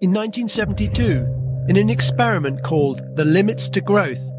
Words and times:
In 0.00 0.12
1972, 0.12 1.26
in 1.68 1.76
an 1.76 1.90
experiment 1.90 2.62
called 2.62 3.02
The 3.16 3.24
Limits 3.24 3.68
to 3.70 3.80
Growth, 3.80 4.30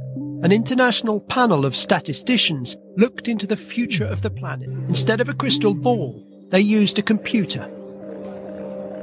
an 0.41 0.53
international 0.53 1.19
panel 1.19 1.65
of 1.65 1.75
statisticians 1.75 2.77
looked 2.95 3.27
into 3.27 3.45
the 3.45 3.57
future 3.57 4.05
of 4.05 4.21
the 4.21 4.29
planet. 4.29 4.69
Instead 4.87 5.19
of 5.19 5.27
a 5.27 5.33
crystal 5.33 5.73
ball, 5.73 6.25
they 6.47 6.61
used 6.61 6.97
a 6.97 7.01
computer. 7.01 7.67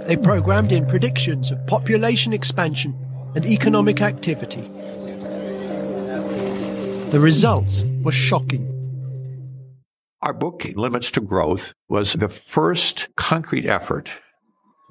They 0.06 0.16
programmed 0.16 0.72
in 0.72 0.86
predictions 0.86 1.50
of 1.50 1.66
population 1.66 2.32
expansion 2.32 2.96
and 3.34 3.44
economic 3.44 4.00
activity. 4.00 4.62
The 7.10 7.20
results 7.20 7.84
were 8.02 8.12
shocking. 8.12 8.66
Our 10.22 10.32
book, 10.32 10.64
Limits 10.74 11.10
to 11.10 11.20
Growth, 11.20 11.74
was 11.90 12.14
the 12.14 12.30
first 12.30 13.08
concrete 13.14 13.66
effort 13.66 14.10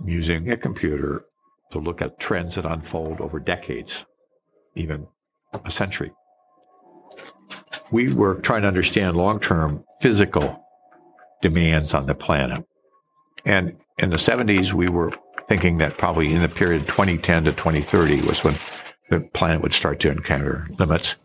using 0.05 0.51
a 0.51 0.57
computer 0.57 1.25
to 1.71 1.79
look 1.79 2.01
at 2.01 2.19
trends 2.19 2.55
that 2.55 2.65
unfold 2.65 3.21
over 3.21 3.39
decades, 3.39 4.05
even 4.75 5.07
a 5.65 5.71
century. 5.71 6.11
We 7.91 8.13
were 8.13 8.35
trying 8.35 8.63
to 8.63 8.67
understand 8.67 9.15
long 9.15 9.39
term 9.39 9.83
physical 10.01 10.63
demands 11.41 11.93
on 11.93 12.05
the 12.05 12.15
planet. 12.15 12.65
And 13.45 13.77
in 13.99 14.09
the 14.09 14.15
70s, 14.15 14.73
we 14.73 14.89
were 14.89 15.13
thinking 15.47 15.77
that 15.77 15.97
probably 15.97 16.33
in 16.33 16.41
the 16.41 16.49
period 16.49 16.87
2010 16.87 17.45
to 17.45 17.51
2030 17.51 18.21
was 18.21 18.43
when 18.43 18.57
the 19.09 19.19
planet 19.33 19.61
would 19.61 19.73
start 19.73 19.99
to 20.01 20.09
encounter 20.09 20.67
limits. 20.79 21.15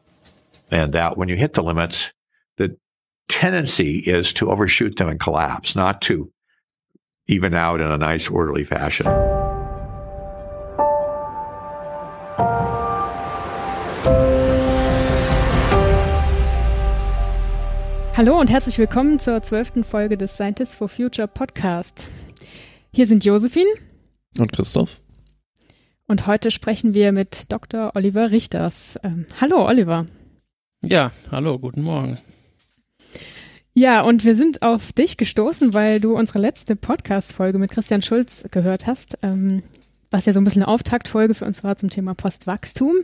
And 0.71 0.93
that 0.93 1.17
when 1.17 1.29
you 1.29 1.37
hit 1.37 1.55
the 1.55 1.63
limits, 1.63 2.13
the 2.59 2.77
tendency 3.29 3.99
is 3.99 4.33
to 4.35 4.51
overshoot 4.51 4.97
them 4.97 5.09
and 5.09 5.19
collapse, 5.19 5.75
not 5.75 6.03
to 6.03 6.31
even 7.27 7.55
out 7.55 7.81
in 7.81 7.91
a 7.91 7.99
nice, 7.99 8.29
orderly 8.29 8.65
fashion. 8.65 9.07
Hallo 18.21 18.39
und 18.39 18.51
herzlich 18.51 18.77
willkommen 18.77 19.19
zur 19.19 19.43
zwölften 19.43 19.83
Folge 19.83 20.19
des 20.19 20.35
Scientists 20.35 20.75
for 20.75 20.91
Future 20.91 21.27
Podcast. 21.27 22.07
Hier 22.93 23.07
sind 23.07 23.25
Josephine 23.25 23.71
und 24.37 24.53
Christoph. 24.53 25.01
Und 26.07 26.27
heute 26.27 26.51
sprechen 26.51 26.93
wir 26.93 27.13
mit 27.13 27.51
Dr. 27.51 27.93
Oliver 27.95 28.31
Richters. 28.31 29.01
Ähm, 29.03 29.25
hallo, 29.41 29.67
Oliver. 29.67 30.05
Ja, 30.83 31.13
hallo, 31.31 31.59
guten 31.59 31.81
Morgen. 31.81 32.19
Ja, 33.73 34.03
und 34.03 34.27
wir 34.27 34.35
sind 34.35 34.61
auf 34.61 34.93
dich 34.93 35.17
gestoßen, 35.17 35.73
weil 35.73 35.99
du 35.99 36.15
unsere 36.15 36.41
letzte 36.41 36.77
Podcast-Folge 36.77 37.59
mit 37.59 37.71
Christian 37.71 38.03
Schulz 38.03 38.45
gehört 38.51 38.87
hast, 38.87 39.17
ähm, 39.23 39.63
was 40.11 40.27
ja 40.27 40.35
so 40.35 40.43
ein 40.43 40.45
bisschen 40.45 40.65
eine 40.65 40.71
Auftaktfolge 40.71 41.33
für 41.33 41.47
uns 41.47 41.65
war 41.65 41.77
zum 41.77 41.89
Thema 41.89 42.15
Postwachstum. 42.15 42.97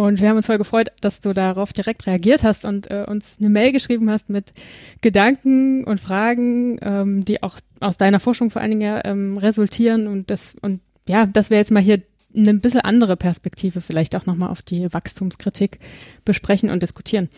Und 0.00 0.22
wir 0.22 0.30
haben 0.30 0.38
uns 0.38 0.46
voll 0.46 0.56
gefreut, 0.56 0.88
dass 1.02 1.20
du 1.20 1.34
darauf 1.34 1.74
direkt 1.74 2.06
reagiert 2.06 2.42
hast 2.42 2.64
und 2.64 2.90
äh, 2.90 3.04
uns 3.06 3.36
eine 3.38 3.50
Mail 3.50 3.70
geschrieben 3.70 4.08
hast 4.08 4.30
mit 4.30 4.54
Gedanken 5.02 5.84
und 5.84 6.00
Fragen, 6.00 6.78
ähm, 6.80 7.26
die 7.26 7.42
auch 7.42 7.60
aus 7.80 7.98
deiner 7.98 8.18
Forschung 8.18 8.50
vor 8.50 8.62
allen 8.62 8.70
Dingen 8.70 8.98
ähm, 9.04 9.36
resultieren 9.36 10.06
und 10.06 10.30
das 10.30 10.54
und 10.62 10.80
ja, 11.06 11.26
dass 11.26 11.50
wir 11.50 11.58
jetzt 11.58 11.70
mal 11.70 11.82
hier 11.82 12.00
eine 12.34 12.48
ein 12.48 12.62
bisschen 12.62 12.80
andere 12.80 13.18
Perspektive 13.18 13.82
vielleicht 13.82 14.16
auch 14.16 14.24
nochmal 14.24 14.48
auf 14.48 14.62
die 14.62 14.90
Wachstumskritik 14.90 15.80
besprechen 16.24 16.70
und 16.70 16.82
diskutieren. 16.82 17.28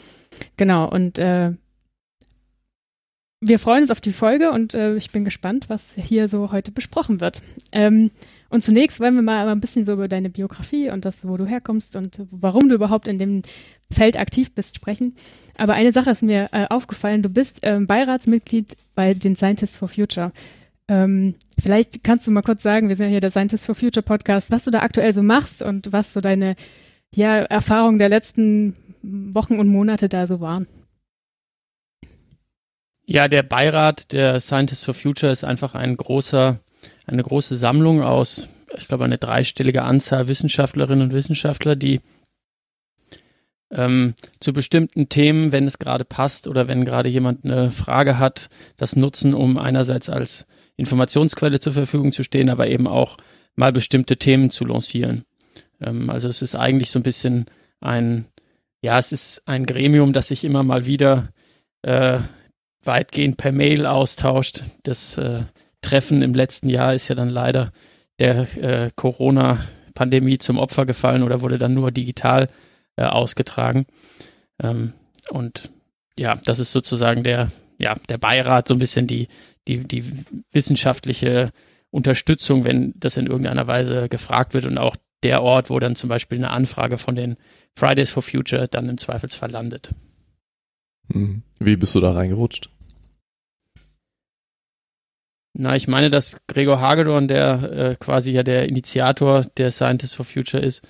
Genau, 0.56 0.88
und 0.88 1.18
äh, 1.18 1.54
wir 3.40 3.58
freuen 3.58 3.82
uns 3.82 3.90
auf 3.90 4.00
die 4.00 4.12
Folge 4.12 4.52
und 4.52 4.74
äh, 4.74 4.94
ich 4.94 5.10
bin 5.10 5.24
gespannt, 5.24 5.68
was 5.68 5.96
hier 5.96 6.28
so 6.28 6.52
heute 6.52 6.70
besprochen 6.70 7.20
wird. 7.20 7.42
Ähm, 7.72 8.12
und 8.52 8.62
zunächst 8.62 9.00
wollen 9.00 9.14
wir 9.14 9.22
mal 9.22 9.48
ein 9.48 9.60
bisschen 9.60 9.84
so 9.84 9.94
über 9.94 10.08
deine 10.08 10.30
Biografie 10.30 10.90
und 10.90 11.04
das, 11.04 11.26
wo 11.26 11.36
du 11.36 11.46
herkommst 11.46 11.96
und 11.96 12.20
warum 12.30 12.68
du 12.68 12.74
überhaupt 12.74 13.08
in 13.08 13.18
dem 13.18 13.42
Feld 13.90 14.18
aktiv 14.18 14.54
bist, 14.54 14.76
sprechen. 14.76 15.14
Aber 15.56 15.72
eine 15.72 15.92
Sache 15.92 16.10
ist 16.10 16.22
mir 16.22 16.48
äh, 16.52 16.66
aufgefallen. 16.68 17.22
Du 17.22 17.28
bist 17.28 17.60
ähm, 17.62 17.86
Beiratsmitglied 17.86 18.76
bei 18.94 19.14
den 19.14 19.36
Scientists 19.36 19.76
for 19.76 19.88
Future. 19.88 20.32
Ähm, 20.86 21.36
vielleicht 21.58 22.04
kannst 22.04 22.26
du 22.26 22.30
mal 22.30 22.42
kurz 22.42 22.62
sagen, 22.62 22.90
wir 22.90 22.96
sind 22.96 23.06
ja 23.06 23.12
hier 23.12 23.20
der 23.20 23.30
Scientists 23.30 23.64
for 23.64 23.74
Future 23.74 24.02
Podcast, 24.02 24.50
was 24.50 24.64
du 24.64 24.70
da 24.70 24.80
aktuell 24.80 25.14
so 25.14 25.22
machst 25.22 25.62
und 25.62 25.92
was 25.92 26.12
so 26.12 26.20
deine 26.20 26.56
ja, 27.14 27.38
Erfahrungen 27.38 27.98
der 27.98 28.10
letzten 28.10 28.74
Wochen 29.02 29.58
und 29.58 29.68
Monate 29.68 30.08
da 30.10 30.26
so 30.26 30.40
waren. 30.40 30.66
Ja, 33.06 33.28
der 33.28 33.42
Beirat 33.42 34.12
der 34.12 34.40
Scientists 34.40 34.84
for 34.84 34.94
Future 34.94 35.32
ist 35.32 35.44
einfach 35.44 35.74
ein 35.74 35.96
großer, 35.96 36.58
eine 37.06 37.22
große 37.22 37.56
Sammlung 37.56 38.02
aus, 38.02 38.48
ich 38.76 38.88
glaube, 38.88 39.04
eine 39.04 39.18
dreistellige 39.18 39.82
Anzahl 39.82 40.28
Wissenschaftlerinnen 40.28 41.08
und 41.08 41.12
Wissenschaftler, 41.12 41.76
die 41.76 42.00
ähm, 43.70 44.14
zu 44.40 44.52
bestimmten 44.52 45.08
Themen, 45.08 45.52
wenn 45.52 45.66
es 45.66 45.78
gerade 45.78 46.04
passt 46.04 46.46
oder 46.46 46.68
wenn 46.68 46.84
gerade 46.84 47.08
jemand 47.08 47.44
eine 47.44 47.70
Frage 47.70 48.18
hat, 48.18 48.50
das 48.76 48.96
nutzen, 48.96 49.34
um 49.34 49.58
einerseits 49.58 50.08
als 50.08 50.46
Informationsquelle 50.76 51.60
zur 51.60 51.72
Verfügung 51.72 52.12
zu 52.12 52.22
stehen, 52.22 52.50
aber 52.50 52.68
eben 52.68 52.86
auch 52.86 53.16
mal 53.54 53.72
bestimmte 53.72 54.16
Themen 54.16 54.50
zu 54.50 54.64
lancieren. 54.64 55.24
Ähm, 55.80 56.08
also 56.10 56.28
es 56.28 56.42
ist 56.42 56.54
eigentlich 56.54 56.90
so 56.90 56.98
ein 56.98 57.04
bisschen 57.04 57.46
ein, 57.80 58.26
ja, 58.82 58.98
es 58.98 59.12
ist 59.12 59.42
ein 59.46 59.66
Gremium, 59.66 60.12
das 60.12 60.28
sich 60.28 60.44
immer 60.44 60.62
mal 60.62 60.86
wieder 60.86 61.28
äh, 61.82 62.18
weitgehend 62.84 63.36
per 63.36 63.52
Mail 63.52 63.86
austauscht. 63.86 64.64
Das 64.82 65.16
äh, 65.18 65.42
Treffen 65.82 66.22
im 66.22 66.34
letzten 66.34 66.68
Jahr 66.68 66.94
ist 66.94 67.08
ja 67.08 67.14
dann 67.14 67.28
leider 67.28 67.72
der 68.18 68.56
äh, 68.56 68.90
Corona-Pandemie 68.94 70.38
zum 70.38 70.58
Opfer 70.58 70.86
gefallen 70.86 71.22
oder 71.22 71.42
wurde 71.42 71.58
dann 71.58 71.74
nur 71.74 71.90
digital 71.90 72.48
äh, 72.96 73.04
ausgetragen. 73.04 73.86
Ähm, 74.62 74.92
und 75.30 75.70
ja, 76.18 76.36
das 76.44 76.58
ist 76.58 76.72
sozusagen 76.72 77.22
der, 77.22 77.50
ja, 77.78 77.96
der 78.08 78.18
Beirat, 78.18 78.68
so 78.68 78.74
ein 78.74 78.78
bisschen 78.78 79.06
die, 79.06 79.28
die, 79.68 79.78
die 79.86 80.04
wissenschaftliche 80.52 81.52
Unterstützung, 81.90 82.64
wenn 82.64 82.94
das 82.96 83.16
in 83.16 83.26
irgendeiner 83.26 83.66
Weise 83.66 84.08
gefragt 84.08 84.54
wird 84.54 84.66
und 84.66 84.78
auch 84.78 84.96
der 85.22 85.42
Ort, 85.42 85.70
wo 85.70 85.78
dann 85.78 85.94
zum 85.94 86.08
Beispiel 86.08 86.38
eine 86.38 86.50
Anfrage 86.50 86.98
von 86.98 87.14
den 87.14 87.36
Fridays 87.74 88.10
for 88.10 88.22
Future 88.22 88.68
dann 88.68 88.88
im 88.88 88.98
Zweifelsfall 88.98 89.50
landet. 89.50 89.90
Hm. 91.12 91.42
Wie 91.58 91.76
bist 91.76 91.94
du 91.94 92.00
da 92.00 92.12
reingerutscht? 92.12 92.70
Na, 95.54 95.76
ich 95.76 95.86
meine, 95.86 96.08
dass 96.08 96.38
Gregor 96.46 96.80
Hagedorn, 96.80 97.28
der 97.28 97.62
äh, 97.72 97.96
quasi 97.96 98.32
ja 98.32 98.42
der 98.42 98.68
Initiator 98.68 99.42
der 99.56 99.70
Scientists 99.70 100.14
for 100.14 100.24
Future 100.24 100.62
ist, 100.62 100.82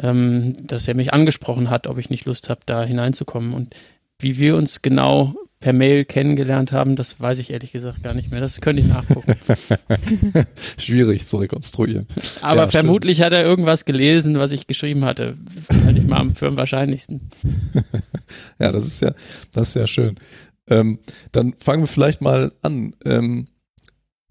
ähm, 0.00 0.54
dass 0.62 0.86
er 0.86 0.94
mich 0.94 1.12
angesprochen 1.12 1.70
hat, 1.70 1.86
ob 1.86 1.98
ich 1.98 2.10
nicht 2.10 2.26
Lust 2.26 2.50
habe, 2.50 2.60
da 2.66 2.84
hineinzukommen. 2.84 3.54
Und 3.54 3.74
wie 4.18 4.38
wir 4.38 4.56
uns 4.56 4.82
genau 4.82 5.34
per 5.60 5.72
Mail 5.72 6.04
kennengelernt 6.04 6.72
haben, 6.72 6.96
das 6.96 7.20
weiß 7.20 7.38
ich 7.38 7.50
ehrlich 7.50 7.72
gesagt 7.72 8.02
gar 8.02 8.12
nicht 8.14 8.30
mehr. 8.30 8.40
Das 8.40 8.60
könnte 8.60 8.82
ich 8.82 8.88
nachgucken. 8.88 9.34
Schwierig 10.76 11.26
zu 11.26 11.38
rekonstruieren. 11.38 12.06
Aber 12.42 12.62
ja, 12.62 12.68
vermutlich 12.68 13.18
stimmt. 13.18 13.26
hat 13.26 13.32
er 13.32 13.44
irgendwas 13.44 13.84
gelesen, 13.84 14.38
was 14.38 14.52
ich 14.52 14.66
geschrieben 14.66 15.04
hatte. 15.04 15.36
Halte 15.84 16.00
ich 16.00 16.06
mal 16.06 16.34
für 16.34 16.48
am 16.48 16.56
wahrscheinlichsten. 16.56 17.30
ja, 18.58 18.72
das 18.72 18.86
ist 18.86 19.00
ja, 19.00 19.14
das 19.52 19.68
ist 19.68 19.74
ja 19.76 19.86
schön. 19.86 20.16
Ähm, 20.68 20.98
dann 21.30 21.54
fangen 21.58 21.84
wir 21.84 21.88
vielleicht 21.88 22.20
mal 22.20 22.52
an. 22.62 22.94
Ähm, 23.04 23.46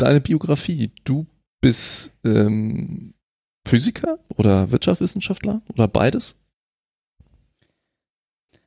deine 0.01 0.21
Biografie. 0.21 0.91
Du 1.03 1.27
bist 1.61 2.11
ähm, 2.23 3.13
Physiker 3.67 4.19
oder 4.35 4.71
Wirtschaftswissenschaftler 4.71 5.61
oder 5.73 5.87
beides? 5.87 6.37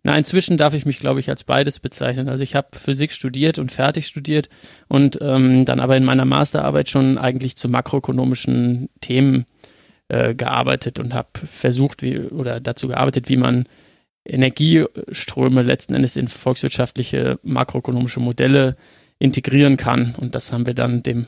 Na, 0.07 0.17
inzwischen 0.19 0.59
darf 0.59 0.75
ich 0.75 0.85
mich, 0.85 0.99
glaube 0.99 1.21
ich, 1.21 1.31
als 1.31 1.45
beides 1.45 1.81
bezeichnen. 1.81 2.29
Also 2.29 2.45
ich 2.45 2.55
habe 2.55 2.69
Physik 2.79 3.11
studiert 3.11 3.59
und 3.59 3.73
fertig 3.73 4.07
studiert 4.07 4.51
und 4.87 5.19
ähm, 5.23 5.65
dann 5.65 5.81
aber 5.81 5.97
in 5.97 6.05
meiner 6.05 6.27
Masterarbeit 6.27 6.91
schon 6.91 7.17
eigentlich 7.17 7.57
zu 7.57 7.71
makroökonomischen 7.71 8.91
Themen 9.01 9.47
äh, 10.09 10.35
gearbeitet 10.35 10.99
und 10.99 11.15
habe 11.15 11.31
versucht, 11.47 12.03
wie 12.03 12.19
oder 12.19 12.61
dazu 12.61 12.89
gearbeitet, 12.89 13.31
wie 13.31 13.39
man 13.39 13.67
Energieströme 14.27 15.63
letzten 15.63 15.95
Endes 15.95 16.17
in 16.17 16.29
volkswirtschaftliche 16.29 17.39
makroökonomische 17.43 18.21
Modelle 18.21 18.77
integrieren 19.19 19.77
kann. 19.77 20.15
Und 20.17 20.35
das 20.35 20.53
haben 20.53 20.67
wir 20.67 20.75
dann 20.75 21.03
dem 21.03 21.27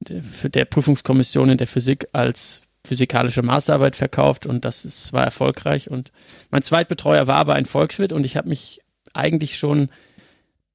der, 0.00 0.64
Prüfungskommission 0.64 1.50
in 1.50 1.58
der 1.58 1.66
Physik 1.66 2.08
als 2.12 2.62
physikalische 2.84 3.42
Masterarbeit 3.42 3.96
verkauft 3.96 4.46
und 4.46 4.64
das 4.64 4.84
ist, 4.84 5.12
war 5.12 5.24
erfolgreich. 5.24 5.90
Und 5.90 6.12
mein 6.50 6.62
Zweitbetreuer 6.62 7.26
war 7.26 7.36
aber 7.36 7.54
ein 7.54 7.66
Volkswirt 7.66 8.12
und 8.12 8.24
ich 8.24 8.36
habe 8.36 8.48
mich 8.48 8.80
eigentlich 9.12 9.58
schon 9.58 9.90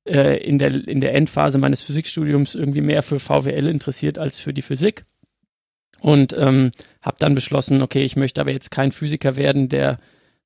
äh, 0.06 0.38
in, 0.38 0.60
der, 0.60 0.88
in 0.88 1.00
der 1.00 1.16
Endphase 1.16 1.58
meines 1.58 1.84
Physikstudiums 1.84 2.56
irgendwie 2.56 2.82
mehr 2.82 3.04
für 3.04 3.20
VWL 3.20 3.68
interessiert 3.68 4.18
als 4.18 4.40
für 4.40 4.54
die 4.54 4.62
Physik. 4.62 5.06
Und 6.02 6.36
ähm, 6.38 6.72
habe 7.02 7.16
dann 7.20 7.34
beschlossen, 7.34 7.82
okay, 7.82 8.04
ich 8.04 8.18
möchte 8.18 8.42
aber 8.42 8.52
jetzt 8.52 8.72
kein 8.72 8.92
Physiker 8.92 9.38
werden, 9.38 9.70
der 9.70 10.00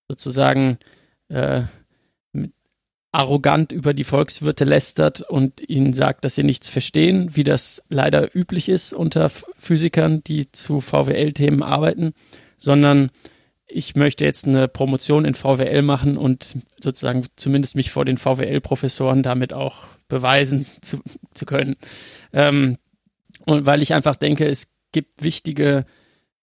sozusagen 0.08 0.78
äh, 1.30 1.64
arrogant 3.12 3.72
über 3.72 3.94
die 3.94 4.04
Volkswirte 4.04 4.66
lästert 4.66 5.22
und 5.22 5.68
ihnen 5.68 5.94
sagt, 5.94 6.26
dass 6.26 6.36
sie 6.36 6.44
nichts 6.44 6.70
verstehen, 6.70 7.36
wie 7.36 7.44
das 7.44 7.84
leider 7.90 8.36
üblich 8.36 8.70
ist 8.70 8.94
unter 8.94 9.30
Physikern, 9.30 10.24
die 10.24 10.52
zu 10.52 10.82
VWL-Themen 10.82 11.64
arbeiten, 11.64 12.14
sondern 12.58 13.10
ich 13.68 13.96
möchte 13.96 14.24
jetzt 14.24 14.48
eine 14.48 14.68
Promotion 14.68 15.26
in 15.26 15.34
VWL 15.34 15.82
machen 15.82 16.18
und 16.18 16.58
sozusagen 16.80 17.26
zumindest 17.36 17.76
mich 17.76 17.92
vor 17.92 18.06
den 18.06 18.18
VWL-Professoren 18.18 19.24
damit 19.24 19.54
auch 19.54 19.88
beweisen 20.08 20.66
zu, 20.82 21.00
zu 21.34 21.46
können. 21.46 21.76
Ähm, 22.34 22.78
und 23.46 23.66
weil 23.66 23.82
ich 23.82 23.94
einfach 23.94 24.16
denke, 24.16 24.46
es 24.48 24.72
gibt 24.92 25.22
wichtige 25.24 25.86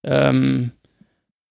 ähm, 0.02 0.72
äh, 0.72 0.83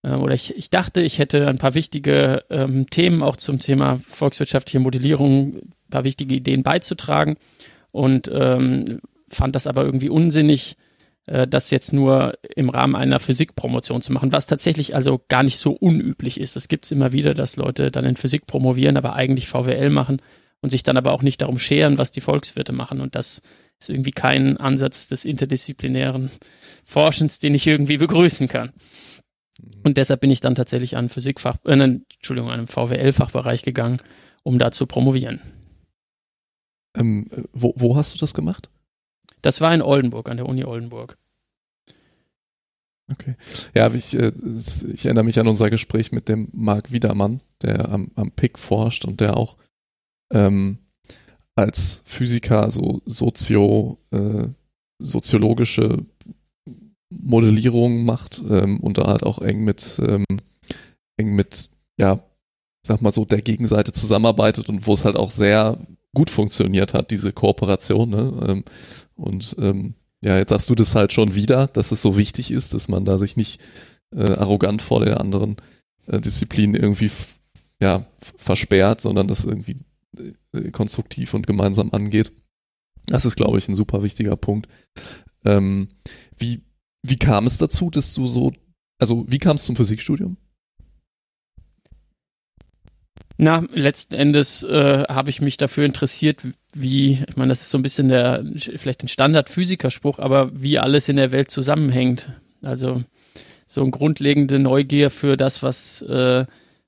oder 0.03 0.33
ich, 0.33 0.55
ich 0.55 0.69
dachte, 0.69 1.01
ich 1.01 1.17
hätte 1.17 1.47
ein 1.47 1.57
paar 1.57 1.75
wichtige 1.75 2.43
ähm, 2.49 2.89
Themen 2.89 3.23
auch 3.23 3.37
zum 3.37 3.59
Thema 3.59 4.01
volkswirtschaftliche 4.07 4.79
Modellierung, 4.79 5.55
ein 5.55 5.89
paar 5.89 6.03
wichtige 6.03 6.35
Ideen 6.35 6.61
beizutragen 6.61 7.37
und 7.91 8.29
ähm, 8.33 8.99
fand 9.29 9.55
das 9.55 9.65
aber 9.65 9.85
irgendwie 9.85 10.09
unsinnig, 10.09 10.75
äh, 11.25 11.47
das 11.47 11.71
jetzt 11.71 11.93
nur 11.93 12.33
im 12.55 12.69
Rahmen 12.69 12.95
einer 12.95 13.19
Physikpromotion 13.19 14.01
zu 14.01 14.11
machen, 14.11 14.33
was 14.33 14.45
tatsächlich 14.45 14.93
also 14.93 15.21
gar 15.29 15.43
nicht 15.43 15.57
so 15.57 15.71
unüblich 15.71 16.39
ist. 16.39 16.57
Das 16.57 16.67
gibt 16.67 16.85
es 16.85 16.91
immer 16.91 17.13
wieder, 17.13 17.33
dass 17.33 17.55
Leute 17.55 17.89
dann 17.89 18.03
in 18.03 18.17
Physik 18.17 18.45
promovieren, 18.45 18.97
aber 18.97 19.13
eigentlich 19.13 19.47
VWL 19.47 19.89
machen 19.89 20.21
und 20.59 20.69
sich 20.69 20.83
dann 20.83 20.97
aber 20.97 21.13
auch 21.13 21.21
nicht 21.21 21.41
darum 21.41 21.59
scheren, 21.59 21.97
was 21.97 22.11
die 22.11 22.21
Volkswirte 22.21 22.73
machen. 22.73 22.99
Und 22.99 23.15
das 23.15 23.41
ist 23.79 23.89
irgendwie 23.89 24.11
kein 24.11 24.57
Ansatz 24.57 25.07
des 25.07 25.23
interdisziplinären 25.25 26.29
Forschens, 26.83 27.39
den 27.39 27.55
ich 27.55 27.67
irgendwie 27.67 27.97
begrüßen 27.97 28.47
kann. 28.47 28.71
Und 29.83 29.97
deshalb 29.97 30.21
bin 30.21 30.31
ich 30.31 30.39
dann 30.39 30.55
tatsächlich 30.55 30.97
an 30.97 31.09
Physikfach, 31.09 31.57
äh, 31.65 31.73
Entschuldigung, 31.73 32.49
an 32.49 32.59
einem 32.59 32.67
VWL-Fachbereich 32.67 33.63
gegangen, 33.63 33.99
um 34.43 34.59
da 34.59 34.71
zu 34.71 34.87
promovieren. 34.87 35.41
Ähm, 36.95 37.29
wo, 37.53 37.73
wo 37.75 37.95
hast 37.95 38.13
du 38.13 38.19
das 38.19 38.33
gemacht? 38.33 38.69
Das 39.41 39.61
war 39.61 39.73
in 39.73 39.81
Oldenburg, 39.81 40.29
an 40.29 40.37
der 40.37 40.47
Uni 40.47 40.63
Oldenburg. 40.63 41.17
Okay. 43.11 43.35
Ja, 43.75 43.93
ich, 43.93 44.17
äh, 44.17 44.31
ich 44.93 45.05
erinnere 45.05 45.25
mich 45.25 45.39
an 45.39 45.47
unser 45.47 45.69
Gespräch 45.69 46.11
mit 46.11 46.29
dem 46.29 46.49
Marc 46.53 46.91
Wiedermann, 46.91 47.41
der 47.61 47.89
am, 47.89 48.11
am 48.15 48.31
PIC 48.31 48.57
forscht 48.57 49.05
und 49.05 49.19
der 49.19 49.35
auch 49.37 49.57
ähm, 50.31 50.79
als 51.55 52.01
Physiker 52.05 52.71
so 52.71 53.01
sozio, 53.05 53.99
äh, 54.11 54.47
soziologische 54.99 56.05
Modellierung 57.21 58.05
macht 58.05 58.41
ähm, 58.49 58.79
und 58.79 58.97
da 58.97 59.07
halt 59.07 59.23
auch 59.23 59.39
eng 59.39 59.63
mit, 59.63 59.99
ähm, 60.05 60.25
eng 61.17 61.35
mit, 61.35 61.69
ja, 61.97 62.23
sag 62.85 63.01
mal 63.01 63.11
so, 63.11 63.25
der 63.25 63.41
Gegenseite 63.41 63.93
zusammenarbeitet 63.93 64.69
und 64.69 64.85
wo 64.87 64.93
es 64.93 65.05
halt 65.05 65.15
auch 65.15 65.31
sehr 65.31 65.77
gut 66.13 66.29
funktioniert 66.29 66.93
hat, 66.93 67.11
diese 67.11 67.31
Kooperation. 67.31 68.09
Ne? 68.09 68.45
Ähm, 68.47 68.63
und 69.15 69.55
ähm, 69.59 69.95
ja, 70.23 70.37
jetzt 70.37 70.49
sagst 70.49 70.69
du 70.69 70.75
das 70.75 70.95
halt 70.95 71.13
schon 71.13 71.35
wieder, 71.35 71.67
dass 71.67 71.91
es 71.91 72.01
so 72.01 72.17
wichtig 72.17 72.51
ist, 72.51 72.73
dass 72.73 72.87
man 72.87 73.05
da 73.05 73.17
sich 73.17 73.35
nicht 73.35 73.59
äh, 74.15 74.31
arrogant 74.31 74.81
vor 74.81 75.03
der 75.03 75.19
anderen 75.19 75.57
äh, 76.07 76.19
Disziplin 76.19 76.75
irgendwie 76.75 77.11
ja, 77.81 78.05
versperrt, 78.37 79.01
sondern 79.01 79.27
das 79.27 79.45
irgendwie 79.45 79.77
äh, 80.53 80.71
konstruktiv 80.71 81.33
und 81.33 81.47
gemeinsam 81.47 81.89
angeht. 81.91 82.31
Das 83.07 83.25
ist, 83.25 83.35
glaube 83.35 83.57
ich, 83.57 83.67
ein 83.67 83.75
super 83.75 84.03
wichtiger 84.03 84.37
Punkt. 84.37 84.69
Ähm, 85.43 85.89
wie, 86.37 86.61
wie 87.03 87.17
kam 87.17 87.45
es 87.45 87.57
dazu, 87.57 87.89
dass 87.89 88.13
du 88.13 88.27
so, 88.27 88.53
also 88.97 89.25
wie 89.27 89.39
kam 89.39 89.57
es 89.57 89.65
zum 89.65 89.75
Physikstudium? 89.75 90.37
Na, 93.37 93.65
letzten 93.73 94.13
Endes 94.13 94.63
äh, 94.63 95.03
habe 95.09 95.29
ich 95.29 95.41
mich 95.41 95.57
dafür 95.57 95.85
interessiert, 95.85 96.41
wie, 96.73 97.23
ich 97.27 97.35
meine, 97.35 97.49
das 97.49 97.61
ist 97.61 97.71
so 97.71 97.77
ein 97.77 97.83
bisschen 97.83 98.07
der, 98.07 98.45
vielleicht 98.75 99.03
ein 99.03 99.07
Standard-Physikerspruch, 99.07 100.19
aber 100.19 100.51
wie 100.53 100.79
alles 100.79 101.09
in 101.09 101.15
der 101.15 101.31
Welt 101.31 101.51
zusammenhängt. 101.51 102.29
Also 102.61 103.03
so 103.65 103.81
eine 103.81 103.91
grundlegende 103.91 104.59
Neugier 104.59 105.09
für 105.09 105.35
das, 105.35 105.63
was 105.63 106.03
äh, 106.03 106.45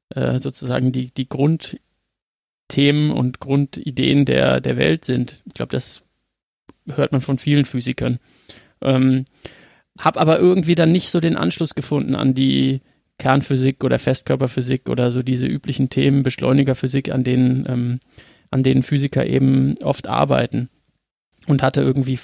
äh, 0.10 0.40
sozusagen 0.40 0.92
die, 0.92 1.12
die 1.12 1.28
Grundthemen 1.28 3.12
und 3.12 3.40
Grundideen 3.40 4.26
der, 4.26 4.62
der 4.62 4.78
Welt 4.78 5.04
sind. 5.04 5.42
Ich 5.46 5.56
glaube, 5.56 5.72
das 5.72 6.04
hört 6.88 7.12
man 7.12 7.22
von 7.22 7.40
vielen 7.40 7.66
Physikern. 7.66 8.20
Ähm, 8.82 9.26
hab 9.98 10.18
aber 10.18 10.40
irgendwie 10.40 10.76
dann 10.76 10.92
nicht 10.92 11.10
so 11.10 11.20
den 11.20 11.38
Anschluss 11.38 11.76
gefunden 11.76 12.16
an 12.16 12.34
die 12.34 12.82
Kernphysik 13.18 13.84
oder 13.84 13.98
Festkörperphysik 13.98 14.90
oder 14.90 15.12
so 15.12 15.24
diese 15.24 15.48
üblichen 15.48 15.90
Themen, 15.90 16.24
Beschleunigerphysik, 16.24 17.12
an 17.12 17.24
denen, 17.24 17.66
ähm, 17.68 18.00
an 18.52 18.64
denen 18.64 18.84
Physiker 18.84 19.26
eben 19.26 19.76
oft 19.84 20.08
arbeiten. 20.08 20.70
Und 21.48 21.62
hatte 21.62 21.82
irgendwie 21.82 22.20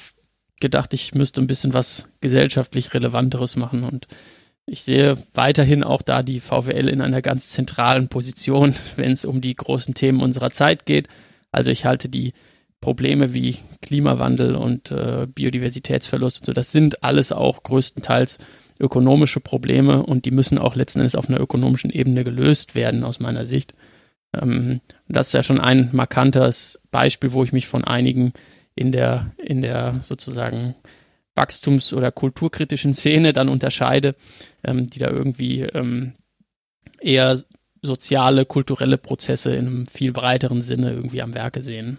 gedacht, 0.60 0.94
ich 0.94 1.14
müsste 1.14 1.42
ein 1.42 1.48
bisschen 1.48 1.74
was 1.74 2.10
gesellschaftlich 2.22 2.94
Relevanteres 2.94 3.56
machen. 3.56 3.84
Und 3.84 4.08
ich 4.66 4.84
sehe 4.84 5.18
weiterhin 5.34 5.84
auch 5.84 6.02
da 6.02 6.24
die 6.24 6.40
VWL 6.40 6.90
in 6.90 7.02
einer 7.02 7.22
ganz 7.22 7.50
zentralen 7.50 8.08
Position, 8.08 8.74
wenn 8.98 9.12
es 9.12 9.26
um 9.26 9.42
die 9.42 9.56
großen 9.56 9.94
Themen 9.94 10.22
unserer 10.22 10.50
Zeit 10.50 10.86
geht. 10.86 11.08
Also 11.52 11.72
ich 11.72 11.86
halte 11.86 12.10
die 12.10 12.34
Probleme 12.82 13.34
wie 13.34 13.58
Klimawandel 13.82 14.56
und 14.56 14.92
äh, 14.92 15.28
Biodiversitätsverlust 15.34 16.40
und 16.40 16.46
so, 16.48 16.54
das 16.54 16.72
sind 16.72 17.04
alles 17.04 17.32
auch 17.32 17.64
größtenteils 17.64 18.40
ökonomische 18.80 19.40
Probleme 19.40 20.04
und 20.04 20.26
die 20.26 20.32
müssen 20.32 20.58
auch 20.58 20.76
letzten 20.76 21.00
Endes 21.00 21.16
auf 21.16 21.30
einer 21.30 21.40
ökonomischen 21.40 21.92
Ebene 21.92 22.24
gelöst 22.24 22.74
werden, 22.74 23.04
aus 23.04 23.20
meiner 23.20 23.46
Sicht. 23.46 23.76
Ähm, 24.34 24.82
das 25.08 25.28
ist 25.28 25.34
ja 25.34 25.44
schon 25.44 25.60
ein 25.60 25.90
markantes 25.94 26.82
Beispiel, 26.90 27.34
wo 27.34 27.44
ich 27.44 27.54
mich 27.54 27.68
von 27.68 27.84
einigen 27.84 28.34
in 28.74 28.92
der, 28.92 29.32
in 29.38 29.62
der 29.62 30.00
sozusagen 30.02 30.76
wachstums- 31.36 31.94
oder 31.94 32.12
kulturkritischen 32.12 32.96
Szene 32.96 33.32
dann 33.32 33.50
unterscheide, 33.50 34.16
ähm, 34.64 34.88
die 34.88 35.00
da 35.00 35.10
irgendwie 35.10 35.62
ähm, 35.62 36.14
eher 37.00 37.40
soziale, 37.84 38.46
kulturelle 38.46 38.98
Prozesse 38.98 39.54
in 39.54 39.68
einem 39.68 39.86
viel 39.86 40.12
breiteren 40.12 40.62
Sinne 40.62 40.92
irgendwie 40.92 41.22
am 41.22 41.34
Werke 41.34 41.64
sehen. 41.64 41.98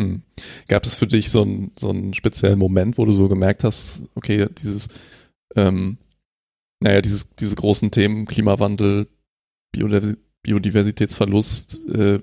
Hm. 0.00 0.22
Gab 0.66 0.84
es 0.84 0.94
für 0.94 1.06
dich 1.06 1.30
so, 1.30 1.42
ein, 1.42 1.72
so 1.78 1.90
einen 1.90 2.14
speziellen 2.14 2.58
Moment, 2.58 2.96
wo 2.96 3.04
du 3.04 3.12
so 3.12 3.28
gemerkt 3.28 3.64
hast, 3.64 4.08
okay, 4.14 4.46
dieses, 4.58 4.88
ähm, 5.56 5.98
naja, 6.80 7.02
dieses, 7.02 7.34
diese 7.34 7.54
großen 7.54 7.90
Themen, 7.90 8.24
Klimawandel, 8.24 9.08
Biodiversitätsverlust, 9.72 11.86
äh, 11.90 12.20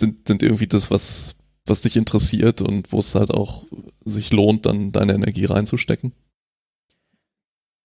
sind, 0.00 0.26
sind 0.26 0.42
irgendwie 0.42 0.66
das, 0.66 0.90
was, 0.90 1.36
was 1.66 1.82
dich 1.82 1.96
interessiert 1.96 2.62
und 2.62 2.92
wo 2.92 2.98
es 2.98 3.14
halt 3.14 3.30
auch 3.30 3.64
sich 4.04 4.32
lohnt, 4.32 4.66
dann 4.66 4.90
deine 4.90 5.14
Energie 5.14 5.44
reinzustecken? 5.44 6.12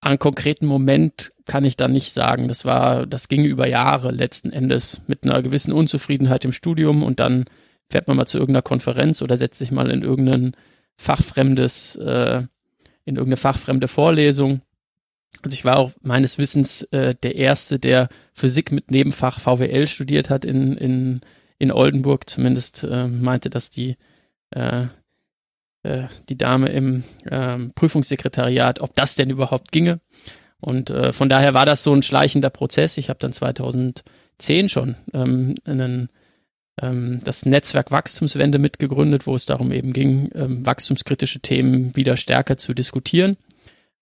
An 0.03 0.17
konkreten 0.17 0.65
Moment 0.65 1.31
kann 1.45 1.63
ich 1.63 1.77
da 1.77 1.87
nicht 1.87 2.13
sagen. 2.13 2.47
Das 2.47 2.65
war, 2.65 3.05
das 3.05 3.27
ging 3.27 3.45
über 3.45 3.67
Jahre 3.67 4.11
letzten 4.11 4.51
Endes 4.51 5.01
mit 5.05 5.23
einer 5.23 5.43
gewissen 5.43 5.71
Unzufriedenheit 5.71 6.43
im 6.43 6.51
Studium 6.51 7.03
und 7.03 7.19
dann 7.19 7.45
fährt 7.91 8.07
man 8.07 8.17
mal 8.17 8.25
zu 8.25 8.37
irgendeiner 8.37 8.61
Konferenz 8.61 9.21
oder 9.21 9.37
setzt 9.37 9.59
sich 9.59 9.71
mal 9.71 9.91
in 9.91 10.01
irgendein 10.01 10.55
fachfremdes, 10.97 11.95
äh, 11.97 12.43
in 13.05 13.15
irgendeine 13.15 13.37
fachfremde 13.37 13.87
Vorlesung. 13.87 14.61
Also 15.43 15.55
ich 15.55 15.65
war 15.65 15.77
auch 15.77 15.91
meines 16.01 16.37
Wissens 16.37 16.83
äh, 16.91 17.15
der 17.15 17.35
Erste, 17.35 17.79
der 17.79 18.09
Physik 18.33 18.71
mit 18.71 18.91
Nebenfach 18.91 19.39
VWL 19.39 19.87
studiert 19.87 20.29
hat 20.29 20.45
in, 20.45 20.77
in, 20.77 21.21
in 21.57 21.71
Oldenburg. 21.71 22.29
Zumindest 22.29 22.83
äh, 22.83 23.07
meinte 23.07 23.49
das 23.49 23.69
die, 23.69 23.97
äh, 24.51 24.85
äh, 25.83 26.07
die 26.29 26.37
Dame 26.37 26.69
im 26.69 27.03
äh, 27.25 27.57
Prüfungssekretariat, 27.75 28.81
ob 28.81 28.95
das 28.95 29.15
denn 29.15 29.29
überhaupt 29.29 29.71
ginge. 29.71 29.99
Und 30.59 30.91
äh, 30.91 31.11
von 31.11 31.27
daher 31.27 31.53
war 31.53 31.65
das 31.65 31.81
so 31.83 31.93
ein 31.93 32.03
schleichender 32.03 32.51
Prozess. 32.51 32.97
Ich 32.97 33.09
habe 33.09 33.19
dann 33.19 33.33
2010 33.33 34.69
schon 34.69 34.95
ähm, 35.13 35.55
einen 35.65 36.09
ähm, 36.81 37.19
das 37.23 37.45
Netzwerk 37.45 37.91
Wachstumswende 37.91 38.59
mitgegründet, 38.59 39.27
wo 39.27 39.35
es 39.35 39.45
darum 39.45 39.71
eben 39.71 39.93
ging, 39.93 40.29
ähm, 40.35 40.65
wachstumskritische 40.65 41.39
Themen 41.39 41.95
wieder 41.95 42.17
stärker 42.17 42.57
zu 42.57 42.73
diskutieren. 42.73 43.37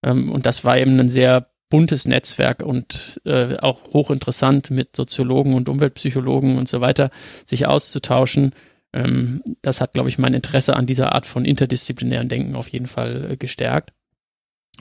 Ähm, 0.03 0.31
und 0.31 0.45
das 0.45 0.63
war 0.63 0.77
eben 0.77 0.99
ein 0.99 1.09
sehr 1.09 1.49
buntes 1.69 2.07
Netzwerk 2.07 2.63
und 2.63 3.21
äh, 3.25 3.57
auch 3.57 3.93
hochinteressant 3.93 4.71
mit 4.71 4.95
Soziologen 4.95 5.53
und 5.53 5.69
Umweltpsychologen 5.69 6.57
und 6.57 6.67
so 6.67 6.81
weiter 6.81 7.11
sich 7.45 7.67
auszutauschen. 7.67 8.53
Ähm, 8.91 9.43
das 9.61 9.81
hat, 9.81 9.93
glaube 9.93 10.09
ich, 10.09 10.17
mein 10.17 10.33
Interesse 10.33 10.75
an 10.75 10.87
dieser 10.87 11.13
Art 11.13 11.25
von 11.25 11.45
interdisziplinären 11.45 12.29
Denken 12.29 12.55
auf 12.55 12.69
jeden 12.69 12.87
Fall 12.87 13.31
äh, 13.31 13.37
gestärkt. 13.37 13.93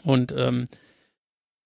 Und 0.02 0.32
ähm, 0.36 0.66